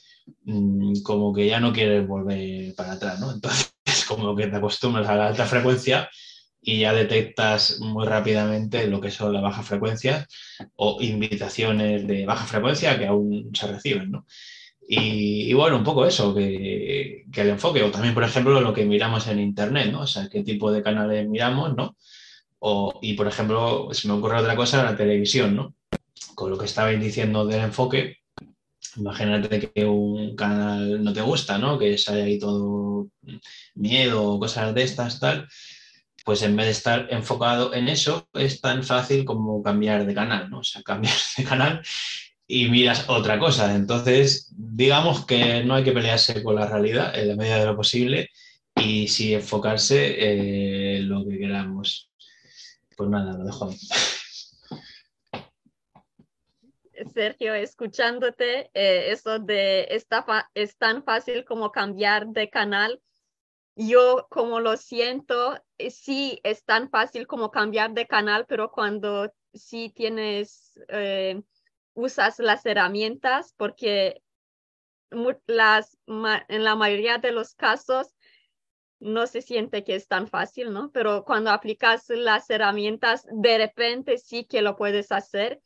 Mm, 0.45 1.01
como 1.03 1.33
que 1.33 1.47
ya 1.47 1.59
no 1.59 1.73
quieres 1.73 2.07
volver 2.07 2.75
para 2.75 2.93
atrás, 2.93 3.19
¿no? 3.19 3.31
Entonces, 3.31 3.73
como 4.07 4.35
que 4.35 4.47
te 4.47 4.55
acostumbras 4.55 5.07
a 5.07 5.15
la 5.15 5.27
alta 5.27 5.45
frecuencia 5.45 6.09
y 6.61 6.79
ya 6.79 6.93
detectas 6.93 7.79
muy 7.81 8.05
rápidamente 8.07 8.87
lo 8.87 9.01
que 9.01 9.11
son 9.11 9.33
las 9.33 9.41
bajas 9.43 9.67
frecuencias 9.67 10.27
o 10.75 11.01
invitaciones 11.01 12.07
de 12.07 12.25
baja 12.25 12.45
frecuencia 12.45 12.97
que 12.97 13.07
aún 13.07 13.51
se 13.53 13.67
reciben, 13.67 14.11
¿no? 14.11 14.25
Y, 14.87 15.53
bueno, 15.53 15.77
un 15.77 15.83
poco 15.83 16.05
eso, 16.05 16.35
que, 16.35 17.25
el 17.35 17.49
enfoque, 17.49 17.83
o 17.83 17.91
también, 17.91 18.13
por 18.13 18.23
ejemplo, 18.23 18.59
lo 18.61 18.73
que 18.73 18.85
miramos 18.85 19.27
en 19.27 19.39
Internet, 19.39 19.91
¿no? 19.91 20.01
O 20.01 20.07
sea, 20.07 20.27
qué 20.29 20.43
tipo 20.43 20.71
de 20.71 20.83
canales 20.83 21.27
miramos, 21.27 21.75
¿no? 21.75 21.95
O, 22.59 22.99
y, 23.01 23.13
por 23.13 23.27
ejemplo, 23.27 23.89
si 23.93 24.07
me 24.07 24.15
ocurre 24.15 24.39
otra 24.39 24.55
cosa, 24.55 24.83
la 24.83 24.97
televisión, 24.97 25.55
¿no? 25.55 25.75
Con 26.35 26.51
lo 26.51 26.57
que 26.57 26.65
estabais 26.65 26.99
diciendo 27.01 27.45
del 27.45 27.61
enfoque, 27.61 28.22
imagínate 28.97 29.71
que 29.71 29.85
un 29.85 30.35
canal 30.35 31.03
no 31.03 31.13
te 31.13 31.21
gusta, 31.21 31.57
¿no? 31.57 31.77
Que 31.77 31.97
sale 31.97 32.23
ahí 32.23 32.39
todo 32.39 33.09
miedo 33.75 34.23
o 34.23 34.39
cosas 34.39 34.73
de 34.73 34.83
estas, 34.83 35.19
tal. 35.19 35.47
Pues 36.25 36.41
en 36.41 36.55
vez 36.55 36.67
de 36.67 36.71
estar 36.71 37.07
enfocado 37.11 37.73
en 37.73 37.89
eso, 37.89 38.29
es 38.33 38.61
tan 38.61 38.83
fácil 38.83 39.25
como 39.25 39.61
cambiar 39.61 40.05
de 40.05 40.13
canal, 40.13 40.49
¿no? 40.49 40.59
O 40.59 40.63
sea, 40.63 40.81
cambiar 40.85 41.15
de 41.37 41.43
canal 41.43 41.81
y 42.47 42.69
miras 42.69 43.09
otra 43.09 43.39
cosa. 43.39 43.75
Entonces, 43.75 44.53
digamos 44.55 45.25
que 45.25 45.63
no 45.63 45.75
hay 45.75 45.83
que 45.83 45.91
pelearse 45.91 46.43
con 46.43 46.55
la 46.55 46.67
realidad 46.67 47.17
en 47.17 47.29
la 47.29 47.35
medida 47.35 47.59
de 47.59 47.65
lo 47.65 47.75
posible 47.75 48.29
y 48.75 49.07
sí 49.07 49.33
enfocarse 49.33 50.97
en 50.97 51.09
lo 51.09 51.25
que 51.27 51.37
queramos. 51.37 52.09
Pues 52.95 53.09
nada, 53.09 53.37
lo 53.37 53.45
dejo 53.45 53.69
ahí. 53.69 53.77
Sergio, 57.13 57.53
escuchándote, 57.53 58.69
eh, 58.73 59.11
eso 59.11 59.39
de 59.39 59.87
esta 59.89 60.25
es 60.53 60.77
tan 60.77 61.03
fácil 61.03 61.45
como 61.45 61.71
cambiar 61.71 62.27
de 62.27 62.49
canal. 62.49 63.01
Yo 63.75 64.27
como 64.29 64.59
lo 64.59 64.77
siento, 64.77 65.59
eh, 65.77 65.89
sí 65.89 66.39
es 66.43 66.63
tan 66.63 66.89
fácil 66.89 67.25
como 67.27 67.51
cambiar 67.51 67.93
de 67.93 68.07
canal, 68.07 68.45
pero 68.47 68.71
cuando 68.71 69.33
sí 69.53 69.91
tienes 69.95 70.79
eh, 70.89 71.41
usas 71.93 72.39
las 72.39 72.65
herramientas 72.65 73.53
porque 73.57 74.21
las, 75.47 75.97
en 76.07 76.63
la 76.63 76.75
mayoría 76.75 77.17
de 77.19 77.31
los 77.31 77.53
casos 77.55 78.15
no 78.99 79.27
se 79.27 79.41
siente 79.41 79.83
que 79.83 79.95
es 79.95 80.07
tan 80.07 80.27
fácil, 80.27 80.71
¿no? 80.71 80.91
Pero 80.91 81.23
cuando 81.25 81.51
aplicas 81.51 82.05
las 82.09 82.49
herramientas, 82.49 83.27
de 83.31 83.57
repente 83.57 84.17
sí 84.17 84.45
que 84.45 84.61
lo 84.61 84.75
puedes 84.75 85.11
hacer. 85.11 85.61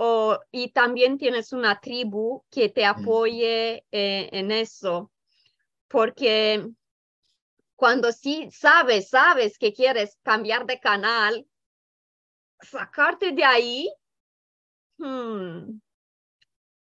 O, 0.00 0.38
y 0.52 0.70
también 0.70 1.18
tienes 1.18 1.52
una 1.52 1.80
tribu 1.80 2.44
que 2.50 2.68
te 2.68 2.84
apoye 2.84 3.84
eh, 3.90 4.28
en 4.30 4.52
eso, 4.52 5.10
porque 5.88 6.68
cuando 7.74 8.12
sí 8.12 8.48
sabes, 8.52 9.08
sabes 9.08 9.58
que 9.58 9.72
quieres 9.72 10.16
cambiar 10.22 10.66
de 10.66 10.78
canal, 10.78 11.46
sacarte 12.60 13.32
de 13.32 13.44
ahí 13.44 13.90
Hmm. 14.98 15.78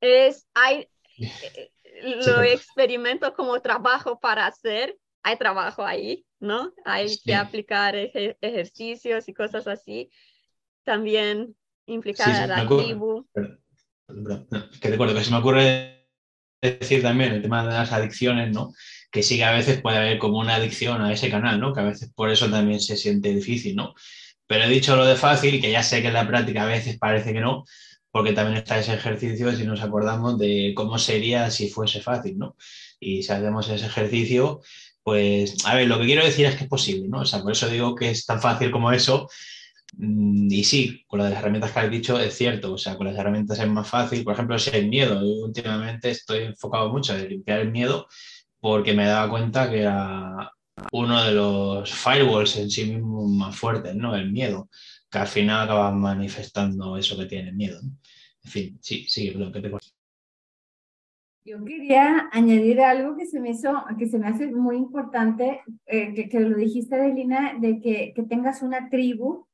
Es, 0.02 0.48
hay, 0.54 0.90
eh, 1.42 1.72
lo 2.04 2.42
experimento 2.42 3.34
como 3.34 3.62
trabajo 3.62 4.20
para 4.20 4.48
hacer, 4.48 4.98
hay 5.24 5.38
trabajo 5.38 5.84
ahí, 5.86 6.26
¿no? 6.40 6.74
Hay 6.86 7.18
que 7.20 7.36
aplicar 7.36 7.96
ejercicios 7.96 9.28
y 9.28 9.34
cosas 9.34 9.68
así. 9.68 10.10
También 10.84 11.56
implicar 11.88 12.30
a 12.30 12.48
la 12.48 12.68
tribu. 12.68 13.26
Que 14.80 14.90
recuerdo 14.90 15.16
que 15.16 15.24
se 15.24 15.32
me 15.32 15.38
ocurre 15.38 16.08
decir 16.62 17.02
también 17.02 17.34
el 17.34 17.42
tema 17.42 17.66
de 17.66 17.74
las 17.74 17.92
adicciones, 17.92 18.52
¿no? 18.52 18.74
Que 19.12 19.24
sí 19.24 19.38
que 19.38 19.44
a 19.46 19.52
veces 19.52 19.82
puede 19.82 19.98
haber 19.98 20.18
como 20.20 20.40
una 20.40 20.56
adicción 20.56 21.02
a 21.02 21.12
ese 21.12 21.30
canal, 21.30 21.60
¿no? 21.60 21.74
Que 21.74 21.82
a 21.82 21.84
veces 21.84 22.12
por 22.14 22.30
eso 22.30 22.50
también 22.50 22.80
se 22.80 22.96
siente 22.96 23.34
difícil, 23.34 23.76
¿no? 23.76 23.94
Pero 24.48 24.64
he 24.64 24.70
dicho 24.70 24.96
lo 24.96 25.06
de 25.06 25.16
fácil, 25.16 25.60
que 25.60 25.72
ya 25.72 25.84
sé 25.84 26.02
que 26.02 26.08
en 26.08 26.14
la 26.14 26.28
práctica 26.28 26.64
a 26.64 26.68
veces 26.68 26.98
parece 26.98 27.34
que 27.34 27.42
no, 27.42 27.66
porque 28.12 28.34
también 28.34 28.58
está 28.58 28.80
ese 28.80 28.94
ejercicio 28.94 29.52
si 29.54 29.66
nos 29.66 29.82
acordamos 29.82 30.38
de 30.40 30.74
cómo 30.76 30.98
sería 30.98 31.52
si 31.52 31.70
fuese 31.70 32.02
fácil, 32.02 32.38
¿no? 32.38 32.56
Y 33.00 33.24
si 33.24 33.34
hacemos 33.34 33.70
ese 33.70 33.86
ejercicio, 33.86 34.62
Pues, 35.08 35.66
a 35.66 35.74
ver, 35.74 35.88
lo 35.88 35.98
que 36.00 36.06
quiero 36.06 36.26
decir 36.26 36.46
es 36.48 36.58
que 36.58 36.66
es 36.66 36.70
posible, 36.70 37.08
¿no? 37.08 37.22
O 37.22 37.26
sea, 37.26 37.42
por 37.42 37.54
eso 37.54 37.70
digo 37.70 37.96
que 37.96 38.10
es 38.10 38.26
tan 38.26 38.42
fácil 38.42 38.72
como 38.72 38.92
eso. 38.92 39.30
Mm, 39.94 40.52
y 40.52 40.64
sí, 40.64 41.04
con 41.08 41.20
las 41.20 41.32
herramientas 41.32 41.72
que 41.72 41.80
has 41.80 41.92
dicho 41.92 42.20
es 42.20 42.34
cierto, 42.36 42.74
o 42.74 42.78
sea, 42.78 42.98
con 42.98 43.08
las 43.08 43.18
herramientas 43.18 43.60
es 43.60 43.68
más 43.68 43.88
fácil. 43.90 44.24
Por 44.24 44.34
ejemplo, 44.34 44.60
si 44.60 44.70
hay 44.72 44.88
miedo, 44.90 45.22
yo 45.22 45.46
últimamente 45.46 46.10
estoy 46.12 46.44
enfocado 46.44 46.92
mucho 46.92 47.16
en 47.16 47.30
limpiar 47.30 47.60
el 47.62 47.72
miedo 47.72 48.08
porque 48.60 48.94
me 48.94 49.06
daba 49.06 49.30
cuenta 49.30 49.70
que 49.70 49.82
era 49.82 50.52
uno 50.92 51.24
de 51.24 51.32
los 51.34 51.92
firewalls 51.92 52.58
en 52.58 52.70
sí 52.70 52.86
mismo 52.86 53.28
más 53.28 53.56
fuertes, 53.58 53.96
¿no? 53.96 54.16
El 54.16 54.32
miedo, 54.32 54.70
que 55.10 55.20
al 55.20 55.28
final 55.28 55.66
acaba 55.66 55.92
manifestando 55.92 56.98
eso 56.98 57.18
que 57.18 57.26
tiene 57.26 57.52
miedo. 57.52 57.80
En 57.82 58.52
fin, 58.52 58.80
sí, 58.82 59.06
sí, 59.08 59.32
lo 59.32 59.52
que 59.52 59.62
te 59.62 59.70
yo 61.48 61.64
quería 61.64 62.28
añadir 62.34 62.82
algo 62.82 63.16
que 63.16 63.26
se 63.26 63.40
me 63.40 63.52
hizo, 63.52 63.72
que 63.98 64.08
se 64.08 64.20
me 64.20 64.28
hace 64.28 64.48
muy 64.48 64.76
importante, 64.76 65.62
eh, 65.86 66.14
que, 66.14 66.28
que, 66.28 66.42
lo 66.42 66.58
dijiste, 66.58 66.96
Adelina, 66.96 67.54
de 67.58 67.80
que, 67.80 68.12
que, 68.14 68.24
tengas 68.24 68.62
una 68.62 68.90
tribu 68.90 69.47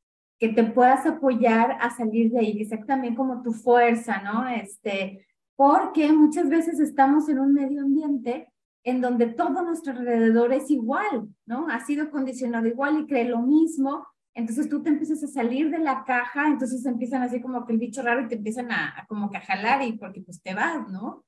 que 0.44 0.50
te 0.50 0.66
puedas 0.66 1.06
apoyar 1.06 1.78
a 1.80 1.90
salir 1.90 2.30
de 2.30 2.40
ahí, 2.40 2.58
que 2.58 2.78
también 2.80 3.16
como 3.16 3.42
tu 3.42 3.54
fuerza, 3.54 4.22
¿no? 4.24 4.46
Este, 4.46 5.26
porque 5.56 6.12
muchas 6.12 6.50
veces 6.50 6.82
estamos 6.82 7.30
en 7.30 7.40
un 7.40 7.54
medio 7.54 7.82
ambiente 7.82 8.50
en 8.84 9.00
donde 9.00 9.28
todo 9.28 9.62
nuestro 9.62 9.94
alrededor 9.94 10.52
es 10.52 10.70
igual, 10.70 11.30
¿no? 11.46 11.70
Ha 11.70 11.80
sido 11.86 12.12
condicionado 12.12 12.68
igual 12.68 13.00
y 13.00 13.08
cree 13.08 13.24
lo 13.24 13.40
mismo, 13.40 14.06
entonces 14.34 14.68
tú 14.68 14.84
te 14.84 14.90
empiezas 14.90 15.24
a 15.24 15.28
salir 15.28 15.70
de 15.70 15.78
la 15.78 16.04
caja, 16.04 16.50
entonces 16.50 16.86
empiezan 16.86 17.22
así 17.22 17.40
como 17.40 17.66
que 17.66 17.72
el 17.72 17.80
bicho 17.80 18.02
raro 18.02 18.24
y 18.24 18.28
te 18.28 18.36
empiezan 18.36 18.70
a, 18.70 19.00
a 19.00 19.06
como 19.06 19.32
que 19.32 19.40
jalar 19.40 19.82
y 19.84 19.94
porque 19.94 20.20
pues 20.20 20.42
te 20.42 20.54
vas, 20.54 20.90
¿no? 20.90 21.24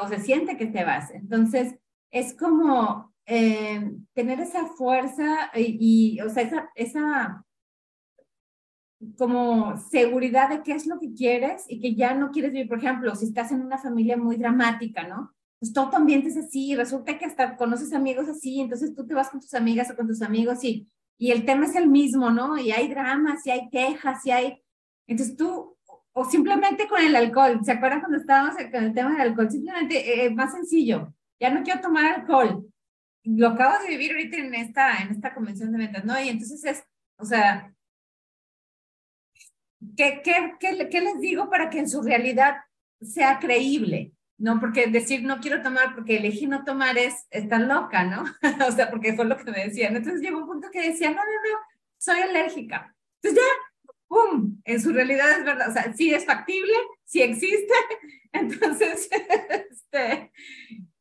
o 0.00 0.08
se 0.08 0.20
siente 0.20 0.56
que 0.56 0.66
te 0.66 0.84
vas. 0.84 1.10
Entonces, 1.10 1.74
es 2.12 2.36
como 2.36 3.12
eh, 3.26 3.90
tener 4.12 4.38
esa 4.38 4.66
fuerza 4.66 5.50
y, 5.56 6.20
o 6.20 6.28
sea, 6.30 6.44
esa, 6.44 6.70
esa 6.76 7.43
como 9.16 9.76
seguridad 9.76 10.48
de 10.48 10.62
qué 10.62 10.72
es 10.72 10.86
lo 10.86 10.98
que 10.98 11.12
quieres 11.14 11.64
y 11.68 11.80
que 11.80 11.94
ya 11.94 12.14
no 12.14 12.30
quieres 12.30 12.52
vivir, 12.52 12.68
por 12.68 12.78
ejemplo, 12.78 13.14
si 13.14 13.26
estás 13.26 13.52
en 13.52 13.62
una 13.62 13.78
familia 13.78 14.16
muy 14.16 14.36
dramática, 14.36 15.06
¿no? 15.06 15.32
Pues 15.58 15.72
todo 15.72 15.90
tu 15.90 15.96
ambiente 15.96 16.28
es 16.28 16.36
así, 16.36 16.74
resulta 16.74 17.16
que 17.18 17.24
hasta 17.24 17.56
conoces 17.56 17.92
amigos 17.92 18.28
así, 18.28 18.60
entonces 18.60 18.94
tú 18.94 19.06
te 19.06 19.14
vas 19.14 19.30
con 19.30 19.40
tus 19.40 19.54
amigas 19.54 19.90
o 19.90 19.96
con 19.96 20.06
tus 20.06 20.22
amigos 20.22 20.62
y, 20.64 20.88
y 21.18 21.30
el 21.30 21.44
tema 21.44 21.66
es 21.66 21.76
el 21.76 21.88
mismo, 21.88 22.30
¿no? 22.30 22.58
Y 22.58 22.72
hay 22.72 22.88
dramas, 22.88 23.46
y 23.46 23.50
hay 23.50 23.68
quejas, 23.70 24.24
y 24.26 24.30
hay... 24.30 24.62
Entonces 25.06 25.36
tú 25.36 25.74
o 26.14 26.24
simplemente 26.24 26.88
con 26.88 27.02
el 27.02 27.14
alcohol. 27.14 27.60
¿Se 27.64 27.72
acuerdan 27.72 28.00
cuando 28.00 28.18
estábamos 28.18 28.54
con 28.54 28.84
el 28.84 28.94
tema 28.94 29.12
del 29.12 29.20
alcohol? 29.20 29.50
Simplemente, 29.50 30.24
eh, 30.24 30.30
más 30.30 30.52
sencillo, 30.52 31.12
ya 31.40 31.50
no 31.50 31.62
quiero 31.62 31.80
tomar 31.80 32.04
alcohol. 32.06 32.66
Lo 33.24 33.48
acabo 33.48 33.82
de 33.82 33.88
vivir 33.88 34.12
ahorita 34.12 34.36
en 34.36 34.54
esta, 34.54 35.02
en 35.02 35.10
esta 35.10 35.34
convención 35.34 35.72
de 35.72 35.78
ventas, 35.78 36.04
¿no? 36.04 36.18
Y 36.20 36.28
entonces 36.28 36.64
es, 36.64 36.84
o 37.18 37.24
sea, 37.24 37.73
¿qué, 39.96 40.20
qué, 40.24 40.54
qué, 40.60 40.88
qué 40.88 41.00
les 41.00 41.20
digo 41.20 41.50
para 41.50 41.70
que 41.70 41.78
en 41.78 41.88
su 41.88 42.02
realidad 42.02 42.56
sea 43.00 43.38
creíble? 43.38 44.12
No, 44.36 44.58
porque 44.58 44.88
decir 44.88 45.22
no 45.22 45.38
quiero 45.40 45.62
tomar 45.62 45.94
porque 45.94 46.16
elegí 46.16 46.46
no 46.46 46.64
tomar 46.64 46.98
es 46.98 47.26
estar 47.30 47.60
loca, 47.60 48.04
¿no? 48.04 48.24
o 48.68 48.72
sea, 48.72 48.90
porque 48.90 49.14
fue 49.14 49.24
lo 49.24 49.36
que 49.36 49.50
me 49.50 49.64
decían. 49.64 49.96
Entonces 49.96 50.20
llegó 50.20 50.38
un 50.38 50.46
punto 50.46 50.68
que 50.72 50.90
decía, 50.90 51.10
no, 51.10 51.16
no, 51.16 51.22
no, 51.22 51.58
soy 51.98 52.20
alérgica. 52.20 52.94
Entonces 53.22 53.42
ya, 53.42 53.92
¡pum! 54.08 54.60
En 54.64 54.80
su 54.80 54.92
realidad 54.92 55.38
es 55.38 55.44
verdad, 55.44 55.70
o 55.70 55.72
sea, 55.72 55.92
sí 55.94 56.12
es 56.12 56.26
factible, 56.26 56.74
sí 57.04 57.22
existe, 57.22 57.72
entonces, 58.32 59.08
este, 59.70 60.32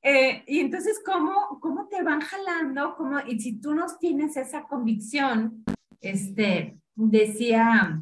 eh, 0.01 0.43
y 0.47 0.59
entonces, 0.59 1.01
¿cómo, 1.05 1.59
¿cómo 1.61 1.87
te 1.87 2.03
van 2.03 2.21
jalando? 2.21 2.95
¿Cómo, 2.95 3.19
y 3.25 3.39
si 3.39 3.59
tú 3.59 3.73
no 3.73 3.85
tienes 3.99 4.37
esa 4.37 4.63
convicción, 4.63 5.63
este, 6.01 6.77
decía, 6.95 8.01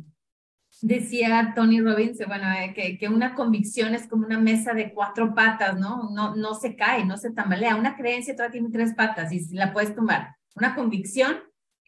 decía 0.82 1.54
Tony 1.56 1.80
Robbins, 1.80 2.20
bueno, 2.28 2.52
eh, 2.52 2.74
que, 2.76 2.98
que, 2.98 3.08
una 3.08 3.36
convicción 3.36 3.94
es 3.94 4.08
como 4.08 4.26
una 4.26 4.40
mesa 4.40 4.74
de 4.74 4.94
cuatro 4.94 5.34
patas, 5.36 5.80
¿no? 5.80 6.10
No, 6.12 6.36
no 6.36 6.56
se 6.56 6.76
cae, 6.76 7.06
no 7.06 7.18
se 7.18 7.32
tambalea. 7.32 7.76
Una 7.76 7.96
creencia 7.96 8.36
todavía 8.36 8.54
tiene 8.54 8.70
tres 8.72 8.94
patas 8.96 9.32
y 9.32 9.54
la 9.54 9.74
puedes 9.74 9.96
tomar. 9.96 10.36
Una 10.56 10.76
convicción 10.76 11.38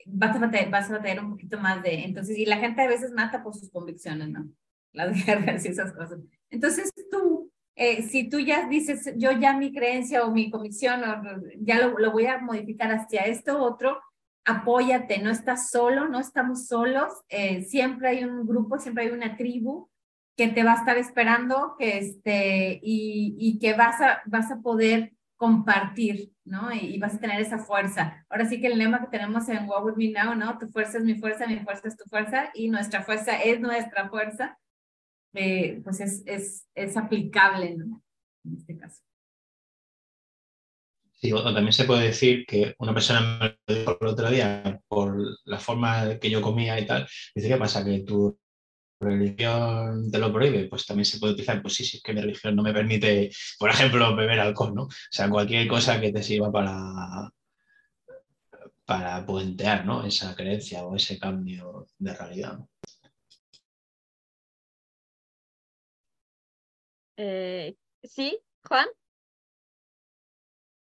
vas 0.05 0.35
a, 0.35 0.39
batallar, 0.39 0.69
vas 0.69 0.89
a 0.89 0.93
batallar 0.93 1.23
un 1.23 1.31
poquito 1.31 1.59
más 1.59 1.81
de, 1.83 2.03
entonces, 2.03 2.37
y 2.37 2.45
la 2.45 2.57
gente 2.57 2.81
a 2.81 2.87
veces 2.87 3.11
mata 3.11 3.43
por 3.43 3.55
sus 3.55 3.69
convicciones, 3.69 4.29
¿no? 4.29 4.47
Las 4.91 5.13
guerras 5.25 5.65
y 5.65 5.69
esas 5.69 5.93
cosas. 5.93 6.19
Entonces 6.49 6.93
tú, 7.11 7.51
eh, 7.75 8.03
si 8.03 8.29
tú 8.29 8.39
ya 8.39 8.67
dices, 8.67 9.13
yo 9.17 9.31
ya 9.31 9.57
mi 9.57 9.73
creencia 9.73 10.23
o 10.23 10.31
mi 10.31 10.49
convicción, 10.51 11.01
ya 11.59 11.79
lo, 11.79 11.97
lo 11.97 12.11
voy 12.11 12.27
a 12.27 12.39
modificar 12.39 12.91
hacia 12.91 13.21
esto 13.21 13.61
otro, 13.61 13.99
apóyate, 14.45 15.19
no 15.19 15.29
estás 15.29 15.69
solo, 15.69 16.07
no 16.07 16.19
estamos 16.19 16.67
solos, 16.67 17.13
eh, 17.29 17.63
siempre 17.63 18.09
hay 18.09 18.23
un 18.23 18.45
grupo, 18.45 18.77
siempre 18.77 19.05
hay 19.05 19.11
una 19.11 19.37
tribu 19.37 19.89
que 20.35 20.47
te 20.47 20.63
va 20.63 20.73
a 20.73 20.77
estar 20.77 20.97
esperando 20.97 21.75
que 21.77 21.97
este, 21.99 22.79
y, 22.81 23.59
que 23.59 23.73
vas 23.73 24.01
a, 24.01 24.21
vas 24.25 24.51
a 24.51 24.61
poder 24.61 25.13
compartir, 25.35 26.31
¿no? 26.43 26.73
Y, 26.73 26.97
vas 26.97 27.15
a 27.15 27.19
tener 27.19 27.39
esa 27.39 27.59
fuerza. 27.59 28.25
Ahora 28.29 28.45
sí 28.45 28.59
que 28.59 28.67
el 28.67 28.77
lema 28.79 29.01
que 29.01 29.07
tenemos 29.07 29.47
en 29.49 29.67
What 29.67 29.83
With 29.83 29.95
Me 29.95 30.09
Now, 30.09 30.35
¿no? 30.35 30.57
Tu 30.57 30.69
fuerza 30.69 30.97
es 30.97 31.03
mi 31.03 31.15
fuerza, 31.15 31.47
mi 31.47 31.59
fuerza 31.59 31.87
es 31.87 31.97
tu 31.97 32.05
fuerza 32.05 32.49
y 32.53 32.69
nuestra 32.69 33.03
fuerza 33.03 33.41
es 33.41 33.59
nuestra 33.59 34.09
fuerza, 34.09 34.57
eh, 35.33 35.81
pues 35.83 35.99
es, 35.99 36.23
es, 36.25 36.67
es 36.73 36.97
aplicable. 36.97 37.77
En 38.45 38.57
este 38.57 38.77
caso. 38.77 39.01
También 41.31 41.73
se 41.73 41.85
puede 41.85 42.05
decir 42.07 42.45
que 42.45 42.75
una 42.79 42.93
persona 42.93 43.21
me 43.39 43.57
lo 43.67 43.79
dijo 43.79 43.97
el 44.01 44.07
otro 44.07 44.29
día 44.29 44.81
por 44.87 45.15
la 45.45 45.59
forma 45.59 46.19
que 46.19 46.29
yo 46.29 46.41
comía 46.41 46.79
y 46.79 46.85
tal, 46.85 47.07
dice, 47.33 47.47
¿qué 47.47 47.57
pasa? 47.57 47.83
Que 47.85 48.01
tú 48.01 48.37
religión 49.03 50.11
te 50.11 50.17
lo 50.17 50.31
prohíbe, 50.31 50.67
pues 50.67 50.85
también 50.85 51.05
se 51.05 51.19
puede 51.19 51.33
utilizar, 51.33 51.61
pues 51.61 51.75
sí, 51.75 51.85
sí, 51.85 51.97
es 51.97 52.03
que 52.03 52.13
mi 52.13 52.21
religión 52.21 52.55
no 52.55 52.63
me 52.63 52.73
permite, 52.73 53.29
por 53.59 53.69
ejemplo, 53.69 54.15
beber 54.15 54.39
alcohol, 54.39 54.73
¿no? 54.73 54.83
O 54.83 54.89
sea, 55.11 55.29
cualquier 55.29 55.67
cosa 55.67 55.99
que 55.99 56.11
te 56.11 56.23
sirva 56.23 56.51
para, 56.51 57.29
para 58.85 59.25
puentear, 59.25 59.85
¿no? 59.85 60.05
Esa 60.05 60.35
creencia 60.35 60.85
o 60.85 60.95
ese 60.95 61.19
cambio 61.19 61.87
de 61.97 62.13
realidad. 62.13 62.59
Eh, 67.17 67.75
sí, 68.03 68.39
Juan. 68.63 68.87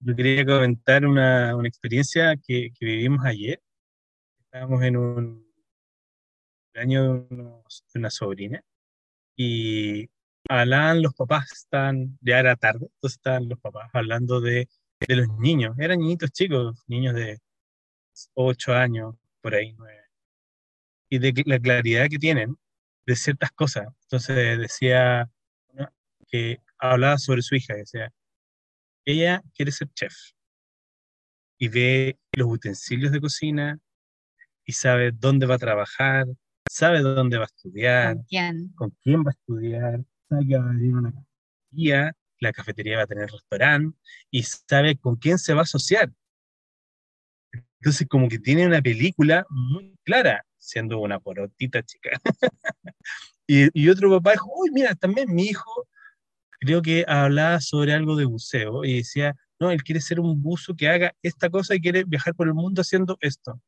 Yo 0.03 0.15
quería 0.15 0.43
comentar 0.45 1.05
una, 1.05 1.55
una 1.55 1.67
experiencia 1.67 2.35
que, 2.35 2.71
que 2.77 2.85
vivimos 2.85 3.23
ayer. 3.23 3.61
Estábamos 4.45 4.81
en 4.83 4.97
un 4.97 5.45
año 6.73 7.27
de, 7.29 7.53
una 7.95 8.09
sobrina 8.09 8.63
y 9.35 10.09
hablaban 10.49 11.03
los 11.03 11.13
papás, 11.13 11.51
están, 11.51 12.17
ya 12.21 12.39
era 12.39 12.55
tarde, 12.55 12.87
entonces 12.95 13.17
estaban 13.17 13.47
los 13.47 13.59
papás 13.59 13.89
hablando 13.93 14.41
de, 14.41 14.67
de 15.07 15.15
los 15.15 15.27
niños, 15.37 15.77
eran 15.79 15.99
niñitos 15.99 16.31
chicos, 16.31 16.83
niños 16.87 17.13
de 17.15 17.39
8 18.33 18.73
años, 18.73 19.15
por 19.41 19.55
ahí, 19.55 19.73
9, 19.77 20.01
y 21.09 21.19
de 21.19 21.43
la 21.45 21.59
claridad 21.59 22.09
que 22.09 22.17
tienen 22.17 22.57
de 23.05 23.15
ciertas 23.15 23.51
cosas. 23.51 23.87
Entonces 24.03 24.57
decía 24.57 25.29
que 26.27 26.59
hablaba 26.79 27.17
sobre 27.17 27.41
su 27.41 27.55
hija, 27.55 27.75
decía, 27.75 28.11
ella 29.05 29.41
quiere 29.55 29.71
ser 29.71 29.89
chef 29.93 30.13
y 31.57 31.67
ve 31.67 32.19
los 32.33 32.47
utensilios 32.47 33.11
de 33.11 33.21
cocina 33.21 33.79
y 34.65 34.73
sabe 34.73 35.11
dónde 35.11 35.45
va 35.45 35.55
a 35.55 35.59
trabajar, 35.59 36.25
sabe 36.69 37.01
dónde 37.01 37.37
va 37.37 37.43
a 37.43 37.47
estudiar, 37.47 38.15
¿Con 38.15 38.23
quién? 38.23 38.73
con 38.75 38.89
quién 39.03 39.23
va 39.23 39.29
a 39.29 39.37
estudiar, 39.37 40.03
sabe 40.27 40.47
que 40.47 40.57
va 40.57 40.65
a 40.65 40.69
abrir 40.69 40.93
una 40.93 41.11
cafetería, 41.11 42.15
la 42.39 42.51
cafetería 42.51 42.97
va 42.97 43.03
a 43.03 43.07
tener 43.07 43.29
restaurante 43.29 43.97
y 44.31 44.43
sabe 44.43 44.97
con 44.97 45.15
quién 45.17 45.37
se 45.37 45.53
va 45.53 45.59
a 45.59 45.63
asociar. 45.63 46.11
Entonces, 47.79 48.07
como 48.07 48.27
que 48.27 48.39
tiene 48.39 48.65
una 48.65 48.81
película 48.81 49.45
muy 49.49 49.95
clara, 50.03 50.45
siendo 50.57 50.99
una 50.99 51.19
porotita 51.19 51.83
chica. 51.83 52.11
y, 53.47 53.67
y, 53.79 53.89
otro 53.89 54.09
papá 54.09 54.33
dijo, 54.33 54.51
uy, 54.55 54.69
mira, 54.71 54.93
también 54.95 55.33
mi 55.33 55.45
hijo, 55.45 55.87
creo 56.61 56.81
que 56.81 57.03
hablaba 57.07 57.59
sobre 57.59 57.93
algo 57.93 58.15
de 58.15 58.25
buceo 58.25 58.85
y 58.85 58.97
decía, 58.97 59.35
no, 59.59 59.71
él 59.71 59.83
quiere 59.83 59.99
ser 59.99 60.19
un 60.19 60.41
buzo 60.41 60.75
que 60.75 60.87
haga 60.87 61.15
esta 61.23 61.49
cosa 61.49 61.75
y 61.75 61.81
quiere 61.81 62.03
viajar 62.05 62.35
por 62.35 62.47
el 62.47 62.53
mundo 62.53 62.81
haciendo 62.81 63.17
esto. 63.21 63.59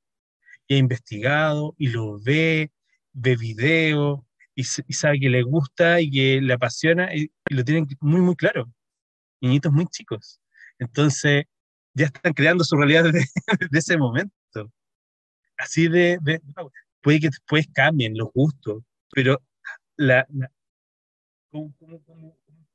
Y 0.68 0.76
ha 0.76 0.78
investigado 0.78 1.76
y 1.78 1.90
lo 1.90 2.20
ve 2.20 2.72
ve 3.14 3.36
video 3.36 4.26
y, 4.56 4.64
sabe 4.64 5.20
que 5.20 5.30
le 5.30 5.44
gusta 5.44 6.02
y 6.02 6.12
que 6.12 6.42
le 6.42 6.54
apasiona 6.54 7.14
y, 7.16 7.32
lo 7.50 7.64
tienen 7.64 7.88
muy, 8.00 8.22
muy 8.22 8.36
claro. 8.36 8.72
Niñitos 9.42 9.72
muy 9.72 9.88
chicos. 9.88 10.40
Entonces, 10.80 11.46
ya 11.94 12.06
están 12.08 12.34
creando 12.34 12.64
su 12.64 12.76
realidad 12.76 13.06
desde, 13.06 13.28
ese 13.72 13.98
momento. 13.98 14.72
Así 15.58 15.88
de, 15.88 16.20
puede 17.02 17.20
que 17.20 17.30
después 17.30 17.68
cambien 17.74 18.18
los 18.18 18.30
gustos, 18.34 18.84
pero 19.12 19.42
la, 19.98 20.28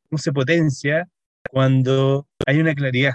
¿cómo, 0.09 0.19
se 0.19 0.33
potencia 0.33 1.09
cuando 1.51 2.27
hay 2.47 2.61
una 2.61 2.75
claridad? 2.75 3.15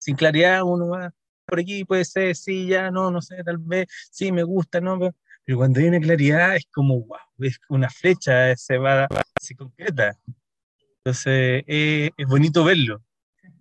sin 0.00 0.16
claridad 0.16 0.62
uno 0.64 0.88
va 0.88 1.12
por 1.46 1.60
aquí, 1.60 1.84
puede 1.84 2.04
ser, 2.04 2.36
sí, 2.36 2.68
ya, 2.68 2.90
no, 2.90 3.10
no 3.10 3.20
sé, 3.20 3.42
tal 3.44 3.58
vez, 3.58 3.86
sí, 4.12 4.30
me 4.30 4.44
gusta, 4.44 4.80
no, 4.80 4.98
pero, 5.44 5.58
cuando 5.58 5.80
hay 5.80 5.86
una 5.86 5.98
claridad 5.98 6.54
es 6.54 6.64
como, 6.72 7.00
wow, 7.00 7.18
es 7.40 7.58
una 7.68 7.90
flecha, 7.90 8.54
se 8.56 8.78
va, 8.78 9.08
se 9.40 9.56
concreta. 9.56 10.16
Entonces, 10.98 11.64
eh, 11.66 12.10
es 12.16 12.26
bonito 12.28 12.62
verlo. 12.62 13.02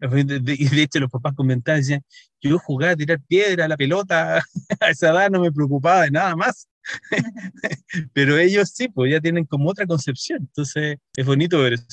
Y 0.01 0.69
de 0.69 0.83
hecho 0.83 0.99
los 0.99 1.09
papás 1.09 1.33
comentaban, 1.35 1.81
decían, 1.81 2.03
yo 2.39 2.59
jugaba 2.59 2.93
a 2.93 2.95
tirar 2.95 3.19
piedra, 3.27 3.67
la 3.67 3.75
pelota, 3.75 4.37
a 4.79 4.89
esa 4.89 5.09
edad 5.09 5.31
no 5.31 5.41
me 5.41 5.51
preocupaba 5.51 6.03
de 6.03 6.11
nada 6.11 6.35
más. 6.35 6.69
Pero 8.13 8.37
ellos 8.37 8.69
sí, 8.69 8.89
pues 8.89 9.11
ya 9.11 9.19
tienen 9.19 9.45
como 9.45 9.69
otra 9.69 9.85
concepción. 9.85 10.39
Entonces, 10.41 10.97
es 11.15 11.25
bonito 11.25 11.59
ver 11.59 11.73
eso. 11.73 11.85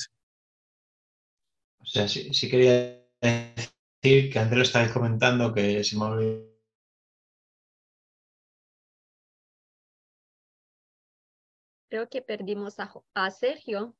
O 1.79 1.85
sea, 1.85 2.07
sí, 2.07 2.33
sí 2.33 2.49
quería 2.49 3.01
decir 3.21 4.31
que 4.31 4.39
antes 4.39 4.57
lo 4.57 4.63
estabais 4.63 4.91
comentando 4.91 5.53
que 5.53 5.83
se 5.83 5.97
me 5.97 6.05
olvidó. 6.05 6.47
Creo 11.89 12.09
que 12.09 12.21
perdimos 12.21 12.75
a 13.13 13.31
Sergio. 13.31 13.95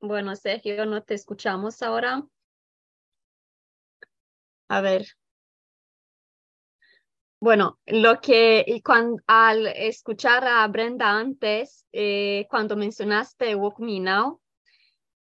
Bueno, 0.00 0.34
Sergio, 0.36 0.84
no 0.84 1.02
te 1.02 1.14
escuchamos 1.14 1.80
ahora. 1.80 2.26
A 4.68 4.80
ver. 4.80 5.06
Bueno, 7.44 7.78
lo 7.84 8.22
que 8.22 8.80
cuando, 8.82 9.22
al 9.26 9.66
escuchar 9.66 10.46
a 10.46 10.66
Brenda 10.66 11.10
antes, 11.10 11.84
eh, 11.92 12.46
cuando 12.48 12.74
mencionaste 12.74 13.54
Walk 13.54 13.80
Me 13.80 14.00
Now, 14.00 14.40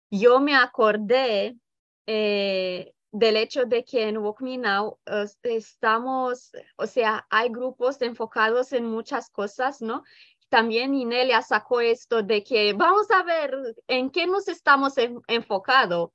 yo 0.09 0.39
me 0.39 0.55
acordé 0.55 1.59
eh, 2.07 2.91
del 3.11 3.37
hecho 3.37 3.65
de 3.65 3.85
que 3.85 4.07
en 4.07 4.17
Walk 4.17 4.41
Me 4.41 4.57
Now 4.57 4.97
estamos, 5.43 6.53
o 6.77 6.87
sea, 6.87 7.27
hay 7.29 7.49
grupos 7.49 8.01
enfocados 8.01 8.73
en 8.73 8.85
muchas 8.85 9.29
cosas, 9.29 9.79
¿no? 9.83 10.03
también 10.49 10.95
Inelia 10.95 11.41
sacó 11.41 11.81
esto 11.81 12.23
de 12.23 12.43
que 12.43 12.73
vamos 12.73 13.11
a 13.11 13.21
ver 13.21 13.75
en 13.87 14.09
qué 14.09 14.25
nos 14.25 14.47
estamos 14.47 14.95
enfocados. 15.27 16.11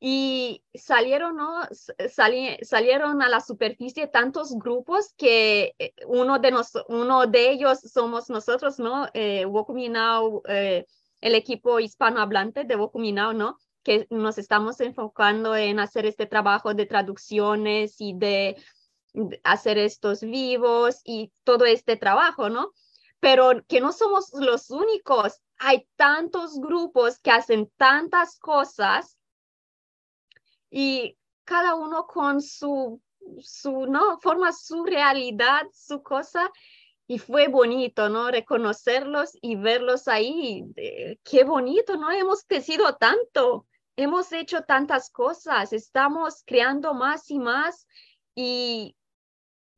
Y 0.00 0.62
salieron, 0.74 1.36
¿no? 1.36 1.62
salieron 2.62 3.20
a 3.20 3.28
la 3.28 3.40
superficie 3.40 4.06
tantos 4.06 4.56
grupos 4.56 5.12
que 5.16 5.74
eh, 5.78 5.92
uno 6.06 6.38
de, 6.38 6.52
nos, 6.52 6.72
uno 6.88 7.26
de 7.26 7.50
ellos 7.50 7.80
somos 7.80 8.30
nosotros, 8.30 8.78
¿no? 8.78 9.06
Eh, 9.12 9.44
eh, 10.48 10.86
el 11.20 11.34
equipo 11.34 11.80
hispanohablante 11.80 12.62
de 12.62 12.76
Wokuminao, 12.76 13.32
¿no? 13.32 13.58
Que 13.82 14.06
nos 14.10 14.38
estamos 14.38 14.80
enfocando 14.80 15.56
en 15.56 15.80
hacer 15.80 16.06
este 16.06 16.26
trabajo 16.26 16.74
de 16.74 16.86
traducciones 16.86 18.00
y 18.00 18.14
de 18.14 18.56
hacer 19.42 19.78
estos 19.78 20.20
vivos 20.20 21.00
y 21.04 21.32
todo 21.42 21.64
este 21.64 21.96
trabajo, 21.96 22.50
¿no? 22.50 22.72
pero 23.20 23.64
que 23.66 23.80
no 23.80 23.92
somos 23.92 24.32
los 24.34 24.70
únicos. 24.70 25.40
Hay 25.58 25.88
tantos 25.96 26.60
grupos 26.60 27.18
que 27.18 27.30
hacen 27.30 27.70
tantas 27.76 28.38
cosas 28.38 29.17
y 30.70 31.16
cada 31.44 31.74
uno 31.74 32.06
con 32.06 32.42
su, 32.42 33.00
su, 33.40 33.86
¿no? 33.86 34.18
Forma 34.20 34.52
su 34.52 34.84
realidad, 34.84 35.62
su 35.72 36.02
cosa. 36.02 36.50
Y 37.06 37.18
fue 37.18 37.48
bonito, 37.48 38.10
¿no? 38.10 38.30
Reconocerlos 38.30 39.30
y 39.40 39.56
verlos 39.56 40.08
ahí. 40.08 40.64
qué 41.24 41.44
bonito, 41.44 41.96
¿no? 41.96 42.10
Hemos 42.10 42.44
crecido 42.44 42.96
tanto, 42.96 43.66
hemos 43.96 44.30
hecho 44.32 44.62
tantas 44.62 45.10
cosas, 45.10 45.72
estamos 45.72 46.42
creando 46.44 46.92
más 46.92 47.30
y 47.30 47.38
más 47.38 47.86
y 48.34 48.94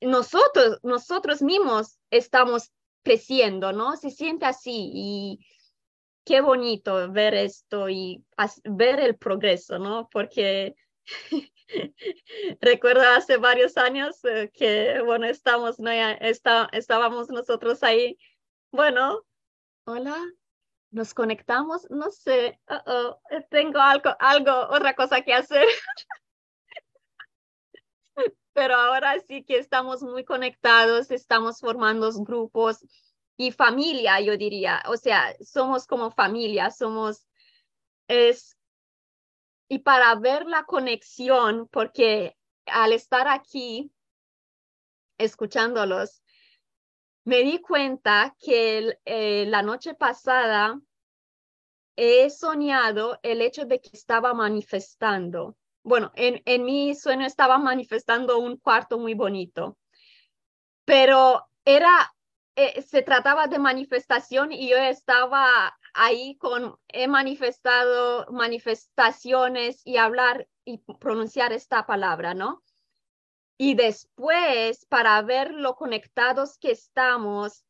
nosotros, 0.01 0.79
nosotros 0.83 1.41
mismos 1.41 1.99
estamos 2.11 2.73
creciendo, 3.03 3.73
¿no? 3.73 3.97
Se 3.97 4.11
siente 4.11 4.47
así 4.47 4.91
y 4.93 5.47
qué 6.25 6.41
bonito 6.41 7.11
ver 7.11 7.35
esto 7.35 7.89
y 7.89 8.25
ver 8.65 9.01
el 9.01 9.17
progreso, 9.17 9.79
¿no? 9.79 10.09
Porque 10.11 10.75
recuerdo 12.61 13.03
hace 13.03 13.37
varios 13.37 13.77
años 13.77 14.25
eh, 14.25 14.51
que, 14.53 15.01
bueno, 15.05 15.27
estamos, 15.27 15.79
¿no? 15.79 15.91
Está, 15.91 16.69
estábamos 16.73 17.29
nosotros 17.31 17.83
ahí, 17.83 18.19
bueno, 18.71 19.25
hola, 19.85 20.17
nos 20.91 21.15
conectamos, 21.15 21.89
no 21.91 22.11
sé, 22.11 22.61
tengo 23.51 23.79
algo, 23.79 24.11
algo, 24.19 24.53
otra 24.71 24.95
cosa 24.95 25.23
que 25.23 25.35
hacer. 25.35 25.67
pero 28.53 28.75
ahora 28.75 29.19
sí 29.21 29.45
que 29.45 29.59
estamos 29.59 30.03
muy 30.03 30.25
conectados, 30.25 31.11
estamos 31.11 31.61
formando 31.61 32.11
grupos 32.25 32.85
y 33.41 33.53
familia, 33.53 34.21
yo 34.21 34.37
diría, 34.37 34.83
o 34.87 34.99
sea, 34.99 35.35
somos 35.43 35.87
como 35.87 36.11
familia, 36.11 36.71
somos, 36.71 37.27
es, 38.07 38.59
y 39.67 39.79
para 39.79 40.15
ver 40.17 40.45
la 40.45 40.65
conexión, 40.65 41.67
porque 41.69 42.37
al 42.67 42.93
estar 42.93 43.29
aquí 43.29 43.91
escuchándolos, 45.17 46.23
me 47.25 47.39
di 47.39 47.63
cuenta 47.63 48.37
que 48.39 48.99
eh, 49.07 49.47
la 49.47 49.63
noche 49.63 49.95
pasada 49.95 50.79
he 51.97 52.29
soñado 52.29 53.21
el 53.23 53.41
hecho 53.41 53.65
de 53.65 53.81
que 53.81 53.97
estaba 53.97 54.35
manifestando. 54.35 55.57
Bueno, 55.83 56.13
en, 56.15 56.43
en 56.45 56.63
mi 56.67 56.95
sueño 56.95 57.25
estaba 57.25 57.57
manifestando 57.57 58.39
un 58.39 58.59
cuarto 58.59 58.99
muy 58.99 59.15
bonito, 59.15 59.79
pero 60.85 61.49
era, 61.65 62.15
eh, 62.61 62.83
se 62.83 63.03
trataba 63.03 63.47
de 63.47 63.59
manifestación 63.59 64.53
y 64.53 64.69
yo 64.69 64.77
estaba 64.77 65.77
ahí 65.95 66.37
con, 66.37 66.79
he 66.89 67.09
manifestado 67.09 68.27
manifestaciones 68.31 69.81
y 69.85 69.97
hablar 69.97 70.49
y 70.65 70.79
pronunciar 71.01 71.53
esta 71.53 71.87
palabra, 71.87 72.35
¿no? 72.35 72.63
Y 73.59 73.75
después, 73.75 74.85
para 74.87 75.21
ver 75.23 75.53
lo 75.53 75.77
conectados 75.77 76.59
que 76.59 76.71
estamos, 76.73 77.65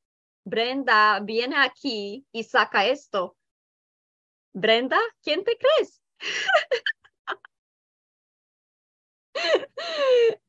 Brenda 0.44 1.20
viene 1.20 1.56
aquí 1.58 2.26
y 2.32 2.44
saca 2.44 2.86
esto. 2.86 3.36
Brenda, 4.52 4.98
¿quién 5.22 5.44
te 5.44 5.56
crees? 5.56 6.02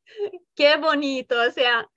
qué 0.56 0.78
bonito, 0.78 1.40
o 1.40 1.52
sea, 1.52 1.90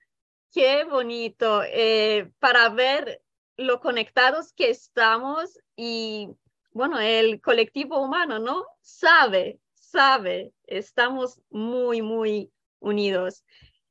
qué 0.55 0.85
bonito 0.85 1.63
eh, 1.65 2.31
para 2.39 2.69
ver 2.69 3.21
lo 3.57 3.81
conectados 3.81 4.53
que 4.53 4.69
estamos 4.69 5.59
y, 5.75 6.29
bueno, 6.71 6.97
el 6.97 7.41
colectivo 7.41 8.01
humano, 8.01 8.39
¿no? 8.39 8.65
Sabe, 8.79 9.59
sabe, 9.73 10.53
estamos 10.65 11.41
muy, 11.49 12.01
muy 12.01 12.53
unidos. 12.79 13.43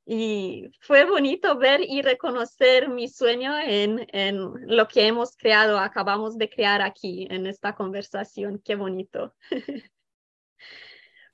Y 0.07 0.71
fue 0.81 1.05
bonito 1.05 1.59
ver 1.59 1.83
y 1.83 2.01
reconocer 2.01 2.89
mi 2.89 3.09
sueño 3.09 3.59
en, 3.59 4.07
en 4.12 4.51
lo 4.67 4.89
que 4.89 5.07
hemos 5.07 5.37
creado, 5.37 5.79
acabamos 5.79 6.39
de 6.39 6.49
crear 6.49 6.81
aquí 6.81 7.29
en 7.31 7.47
esta 7.47 7.75
conversación. 7.75 8.59
Qué 8.65 8.75
bonito. 8.75 9.35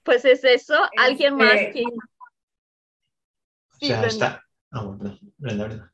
Pues 0.03 0.25
es 0.25 0.43
eso. 0.45 0.75
¿Alguien 0.97 1.37
más 1.37 1.53
este, 1.53 1.73
que... 1.73 1.85
o 1.85 3.87
sea, 3.87 4.07
está... 4.07 4.50
No, 4.71 4.97
no, 4.97 5.19
Brenda, 5.39 5.93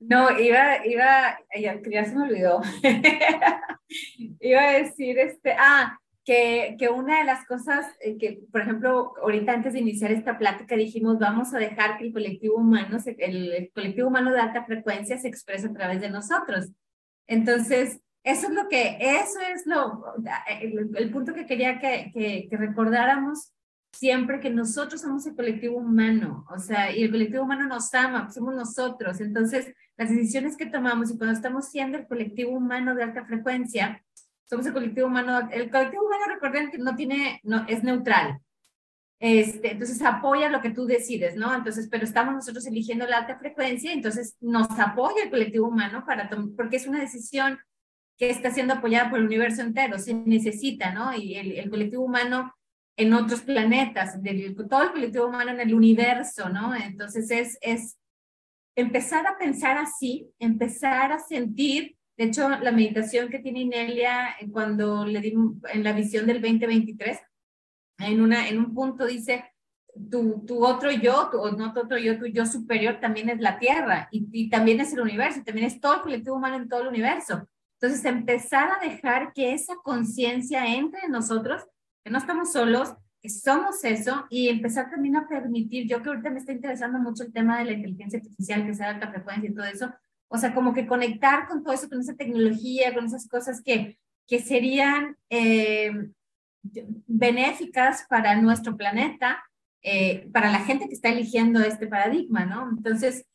No, 0.00 0.38
iba, 0.38 0.86
iba, 0.86 1.38
ya, 1.54 1.80
ya 1.82 2.04
se 2.04 2.14
me 2.14 2.24
olvidó. 2.24 2.60
iba 4.40 4.62
a 4.62 4.72
decir, 4.72 5.18
este, 5.18 5.54
ah, 5.58 5.98
que, 6.24 6.76
que, 6.78 6.88
una 6.88 7.18
de 7.18 7.24
las 7.24 7.46
cosas 7.46 7.86
eh, 8.00 8.16
que, 8.16 8.40
por 8.50 8.62
ejemplo, 8.62 9.12
ahorita 9.22 9.52
antes 9.52 9.74
de 9.74 9.80
iniciar 9.80 10.10
esta 10.10 10.38
plática 10.38 10.74
dijimos, 10.74 11.18
vamos 11.18 11.52
a 11.52 11.58
dejar 11.58 11.98
que 11.98 12.04
el 12.04 12.12
colectivo 12.12 12.56
humano, 12.56 12.98
el, 13.18 13.52
el 13.52 13.72
colectivo 13.72 14.08
humano 14.08 14.32
de 14.32 14.40
alta 14.40 14.64
frecuencia 14.64 15.18
se 15.18 15.28
exprese 15.28 15.66
a 15.66 15.72
través 15.72 16.00
de 16.00 16.10
nosotros. 16.10 16.70
Entonces, 17.26 18.00
eso 18.24 18.46
es 18.48 18.54
lo 18.54 18.68
que, 18.68 18.96
eso 18.98 19.38
es 19.52 19.66
lo, 19.66 20.02
el, 20.48 21.10
punto 21.10 21.34
que 21.34 21.44
quería 21.44 21.78
que, 21.78 22.10
que, 22.48 22.56
recordáramos 22.56 23.52
siempre 23.94 24.40
que 24.40 24.50
nosotros 24.50 25.00
somos 25.00 25.26
el 25.26 25.34
colectivo 25.34 25.78
humano, 25.78 26.44
o 26.50 26.58
sea, 26.58 26.94
y 26.94 27.02
el 27.02 27.10
colectivo 27.10 27.44
humano 27.44 27.66
nos 27.66 27.92
ama, 27.94 28.30
somos 28.30 28.54
nosotros. 28.54 29.20
Entonces, 29.20 29.74
las 29.96 30.10
decisiones 30.10 30.56
que 30.56 30.66
tomamos 30.66 31.10
y 31.10 31.18
cuando 31.18 31.34
estamos 31.34 31.70
siendo 31.70 31.98
el 31.98 32.06
colectivo 32.06 32.52
humano 32.52 32.94
de 32.94 33.04
alta 33.04 33.24
frecuencia, 33.24 34.02
somos 34.48 34.66
el 34.66 34.72
colectivo 34.72 35.06
humano, 35.06 35.48
el 35.50 35.70
colectivo 35.70 36.04
humano, 36.04 36.24
recuerden 36.32 36.70
que 36.70 36.78
no 36.78 36.94
tiene, 36.94 37.40
no, 37.44 37.64
es 37.68 37.82
neutral. 37.82 38.40
Este, 39.20 39.72
entonces 39.72 40.02
apoya 40.02 40.50
lo 40.50 40.60
que 40.60 40.70
tú 40.70 40.84
decides, 40.86 41.36
¿no? 41.36 41.54
Entonces, 41.54 41.88
pero 41.90 42.04
estamos 42.04 42.34
nosotros 42.34 42.66
eligiendo 42.66 43.06
la 43.06 43.18
alta 43.18 43.38
frecuencia, 43.38 43.92
entonces 43.92 44.36
nos 44.40 44.68
apoya 44.78 45.22
el 45.24 45.30
colectivo 45.30 45.68
humano 45.68 46.04
para 46.06 46.28
porque 46.56 46.76
es 46.76 46.86
una 46.86 47.00
decisión 47.00 47.58
que 48.16 48.30
está 48.30 48.50
siendo 48.50 48.74
apoyada 48.74 49.10
por 49.10 49.18
el 49.18 49.26
universo 49.26 49.62
entero, 49.62 49.98
se 49.98 50.14
necesita, 50.14 50.92
¿no? 50.92 51.14
Y 51.14 51.36
el, 51.36 51.70
colectivo 51.70 52.04
humano 52.04 52.54
en 52.96 53.12
otros 53.12 53.42
planetas, 53.42 54.22
de 54.22 54.54
todo 54.68 54.82
el 54.84 54.92
colectivo 54.92 55.26
humano 55.26 55.50
en 55.50 55.60
el 55.60 55.74
universo, 55.74 56.48
¿no? 56.48 56.74
Entonces 56.74 57.30
es, 57.30 57.58
es 57.60 57.98
empezar 58.76 59.26
a 59.26 59.36
pensar 59.38 59.78
así, 59.78 60.30
empezar 60.38 61.12
a 61.12 61.18
sentir, 61.18 61.96
de 62.16 62.24
hecho, 62.24 62.48
la 62.48 62.70
meditación 62.70 63.28
que 63.28 63.40
tiene 63.40 63.62
Inelia 63.62 64.36
eh, 64.40 64.48
cuando 64.50 65.04
le 65.04 65.20
di 65.20 65.34
en 65.72 65.82
la 65.82 65.92
visión 65.92 66.26
del 66.26 66.40
2023, 66.40 67.18
en, 67.98 68.20
una, 68.20 68.48
en 68.48 68.58
un 68.58 68.72
punto 68.72 69.06
dice, 69.06 69.44
tu, 70.10 70.44
tu 70.46 70.64
otro 70.64 70.90
yo, 70.92 71.28
tu, 71.30 71.56
no 71.56 71.72
tu 71.72 71.80
otro 71.80 71.98
yo, 71.98 72.18
tu 72.18 72.26
yo 72.26 72.46
superior 72.46 73.00
también 73.00 73.28
es 73.28 73.40
la 73.40 73.58
Tierra 73.58 74.08
y, 74.12 74.28
y 74.32 74.48
también 74.48 74.80
es 74.80 74.92
el 74.92 75.00
universo, 75.00 75.40
y 75.40 75.44
también 75.44 75.66
es 75.66 75.80
todo 75.80 75.96
el 75.96 76.00
colectivo 76.02 76.36
humano 76.36 76.56
en 76.56 76.68
todo 76.68 76.82
el 76.82 76.88
universo. 76.88 77.48
Entonces, 77.80 78.04
empezar 78.04 78.70
a 78.70 78.84
dejar 78.84 79.32
que 79.32 79.52
esa 79.52 79.74
conciencia 79.82 80.66
entre 80.74 81.00
en 81.04 81.10
nosotros, 81.10 81.64
que 82.04 82.10
no 82.10 82.18
estamos 82.18 82.52
solos, 82.52 82.94
que 83.20 83.30
somos 83.30 83.82
eso, 83.84 84.26
y 84.28 84.48
empezar 84.48 84.90
también 84.90 85.16
a 85.16 85.26
permitir, 85.26 85.88
yo 85.88 86.02
que 86.02 86.10
ahorita 86.10 86.30
me 86.30 86.38
está 86.38 86.52
interesando 86.52 86.98
mucho 86.98 87.24
el 87.24 87.32
tema 87.32 87.58
de 87.58 87.64
la 87.64 87.72
inteligencia 87.72 88.18
artificial, 88.18 88.66
que 88.66 88.74
sea 88.74 88.90
alta 88.90 89.10
frecuencia 89.10 89.48
y 89.48 89.54
todo 89.54 89.64
eso, 89.64 89.92
o 90.28 90.36
sea, 90.36 90.54
como 90.54 90.74
que 90.74 90.86
conectar 90.86 91.48
con 91.48 91.62
todo 91.62 91.72
eso, 91.72 91.88
con 91.88 92.00
esa 92.00 92.14
tecnología, 92.14 92.92
con 92.92 93.06
esas 93.06 93.26
cosas 93.26 93.62
que, 93.62 93.98
que 94.26 94.40
serían 94.40 95.16
eh, 95.30 96.10
benéficas 97.06 98.04
para 98.08 98.40
nuestro 98.40 98.76
planeta, 98.76 99.42
eh, 99.82 100.28
para 100.32 100.50
la 100.50 100.60
gente 100.60 100.88
que 100.88 100.94
está 100.94 101.10
eligiendo 101.10 101.60
este 101.60 101.86
paradigma, 101.86 102.44
¿no? 102.44 102.68
Entonces, 102.70 103.26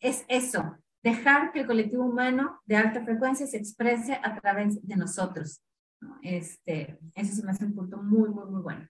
es 0.00 0.24
eso, 0.28 0.78
dejar 1.02 1.52
que 1.52 1.60
el 1.60 1.66
colectivo 1.66 2.04
humano 2.04 2.60
de 2.66 2.76
alta 2.76 3.02
frecuencia 3.04 3.46
se 3.46 3.56
exprese 3.56 4.18
a 4.22 4.38
través 4.40 4.86
de 4.86 4.96
nosotros. 4.96 5.62
¿No? 6.04 6.18
Este, 6.22 6.98
se 7.14 7.42
me 7.44 7.52
hace 7.52 7.64
un 7.64 7.74
punto 7.74 7.96
muy, 7.98 8.28
muy, 8.30 8.46
muy 8.46 8.62
bueno. 8.62 8.88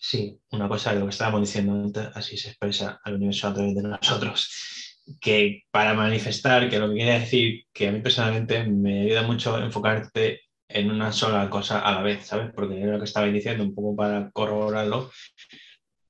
Sí, 0.00 0.40
una 0.52 0.68
cosa 0.68 0.92
de 0.92 1.00
lo 1.00 1.06
que 1.06 1.10
estábamos 1.10 1.40
diciendo 1.40 1.72
antes, 1.72 2.08
así 2.14 2.36
se 2.36 2.50
expresa 2.50 3.00
al 3.02 3.14
universo 3.14 3.48
a 3.48 3.54
través 3.54 3.74
de 3.74 3.82
nosotros. 3.82 4.94
Que 5.20 5.64
para 5.70 5.94
manifestar, 5.94 6.68
que 6.70 6.78
lo 6.78 6.88
que 6.88 6.96
quiere 6.96 7.18
decir 7.20 7.64
que 7.72 7.88
a 7.88 7.92
mí 7.92 8.00
personalmente 8.00 8.64
me 8.64 9.02
ayuda 9.02 9.22
mucho 9.22 9.58
enfocarte 9.58 10.42
en 10.68 10.90
una 10.90 11.12
sola 11.12 11.48
cosa 11.50 11.80
a 11.80 11.92
la 11.92 12.02
vez, 12.02 12.26
¿sabes? 12.26 12.52
Porque 12.54 12.80
es 12.80 12.86
lo 12.86 12.98
que 12.98 13.04
estabais 13.04 13.32
diciendo, 13.32 13.64
un 13.64 13.74
poco 13.74 13.96
para 13.96 14.30
corroborarlo, 14.30 15.10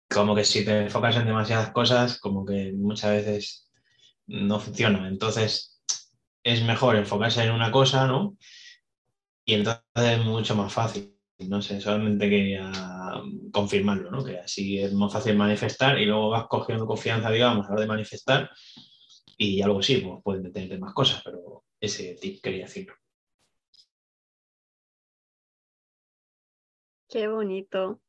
como 0.08 0.34
que 0.34 0.44
si 0.44 0.64
te 0.64 0.82
enfocas 0.82 1.16
en 1.16 1.26
demasiadas 1.26 1.70
cosas, 1.70 2.18
como 2.18 2.44
que 2.44 2.72
muchas 2.72 3.12
veces 3.12 3.70
no 4.26 4.58
funciona. 4.60 5.08
Entonces, 5.08 5.80
es 6.42 6.62
mejor 6.62 6.96
enfocarse 6.96 7.42
en 7.44 7.52
una 7.52 7.70
cosa, 7.70 8.06
¿no? 8.06 8.36
Y 9.48 9.54
entonces 9.54 9.82
es 9.96 10.24
mucho 10.26 10.54
más 10.54 10.70
fácil. 10.70 11.18
No 11.38 11.62
sé, 11.62 11.80
solamente 11.80 12.28
quería 12.28 12.70
confirmarlo, 13.50 14.10
¿no? 14.10 14.22
Que 14.22 14.38
así 14.38 14.78
es 14.78 14.92
más 14.92 15.10
fácil 15.10 15.38
manifestar 15.38 15.98
y 15.98 16.04
luego 16.04 16.28
vas 16.28 16.46
cogiendo 16.48 16.84
confianza, 16.84 17.30
digamos, 17.30 17.64
a 17.64 17.68
la 17.70 17.72
hora 17.72 17.80
de 17.80 17.88
manifestar 17.88 18.50
y 19.38 19.62
algo 19.62 19.80
sí, 19.80 20.02
pues 20.04 20.20
puedes 20.22 20.42
meterte 20.42 20.76
más 20.76 20.92
cosas, 20.92 21.22
pero 21.24 21.64
ese 21.80 22.14
tip 22.20 22.42
quería 22.42 22.64
decirlo. 22.64 22.94
Qué 27.08 27.26
bonito. 27.28 28.02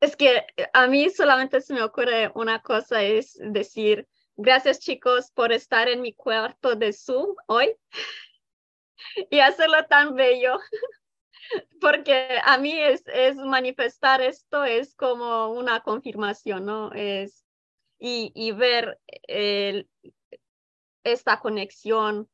Es 0.00 0.16
que 0.16 0.46
a 0.72 0.86
mí 0.86 1.10
solamente 1.10 1.60
se 1.60 1.74
me 1.74 1.82
ocurre 1.82 2.32
una 2.34 2.62
cosa, 2.62 3.02
es 3.02 3.38
decir, 3.38 4.08
gracias 4.36 4.78
chicos 4.80 5.32
por 5.32 5.52
estar 5.52 5.88
en 5.88 6.00
mi 6.00 6.14
cuarto 6.14 6.76
de 6.76 6.94
Zoom 6.94 7.34
hoy 7.46 7.76
y 9.30 9.40
hacerlo 9.40 9.84
tan 9.86 10.14
bello. 10.14 10.58
Porque 11.80 12.38
a 12.44 12.58
mí 12.58 12.72
es, 12.72 13.02
es 13.06 13.36
manifestar 13.36 14.20
esto, 14.20 14.64
es 14.64 14.94
como 14.94 15.48
una 15.48 15.80
confirmación, 15.80 16.64
¿no? 16.64 16.92
Es, 16.92 17.44
y, 17.98 18.32
y 18.34 18.52
ver 18.52 19.00
el, 19.28 19.88
esta 21.04 21.40
conexión, 21.40 22.28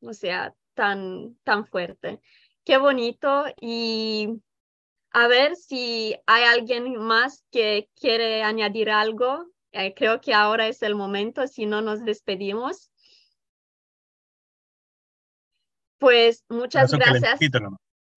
o 0.00 0.12
sea, 0.12 0.54
tan, 0.74 1.36
tan 1.44 1.66
fuerte. 1.66 2.20
Qué 2.64 2.78
bonito 2.78 3.44
y 3.60 4.28
a 5.10 5.26
ver 5.28 5.56
si 5.56 6.16
hay 6.26 6.44
alguien 6.44 6.96
más 6.96 7.44
que 7.50 7.90
quiere 8.00 8.42
añadir 8.42 8.90
algo. 8.90 9.46
Eh, 9.72 9.94
creo 9.94 10.20
que 10.20 10.34
ahora 10.34 10.68
es 10.68 10.82
el 10.82 10.94
momento, 10.94 11.46
si 11.46 11.66
no 11.66 11.82
nos 11.82 12.04
despedimos. 12.04 12.91
Pues 16.02 16.44
muchas 16.48 16.90
gracias. 16.90 17.38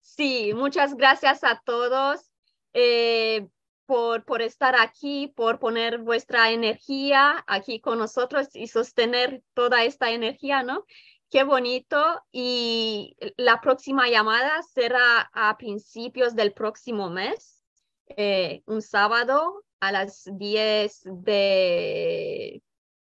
Sí, 0.02 0.52
muchas 0.54 0.96
gracias 0.96 1.44
a 1.44 1.62
todos 1.64 2.32
eh, 2.72 3.46
por, 3.86 4.24
por 4.24 4.42
estar 4.42 4.74
aquí, 4.74 5.28
por 5.36 5.60
poner 5.60 5.98
vuestra 5.98 6.50
energía 6.50 7.44
aquí 7.46 7.78
con 7.78 7.98
nosotros 7.98 8.48
y 8.54 8.66
sostener 8.66 9.44
toda 9.54 9.84
esta 9.84 10.10
energía, 10.10 10.64
¿no? 10.64 10.84
Qué 11.30 11.44
bonito. 11.44 12.20
Y 12.32 13.16
la 13.36 13.60
próxima 13.60 14.08
llamada 14.08 14.62
será 14.64 15.30
a 15.32 15.56
principios 15.56 16.34
del 16.34 16.54
próximo 16.54 17.08
mes, 17.08 17.62
eh, 18.08 18.64
un 18.66 18.82
sábado 18.82 19.62
a 19.78 19.92
las 19.92 20.28
10 20.32 21.02
de... 21.04 22.60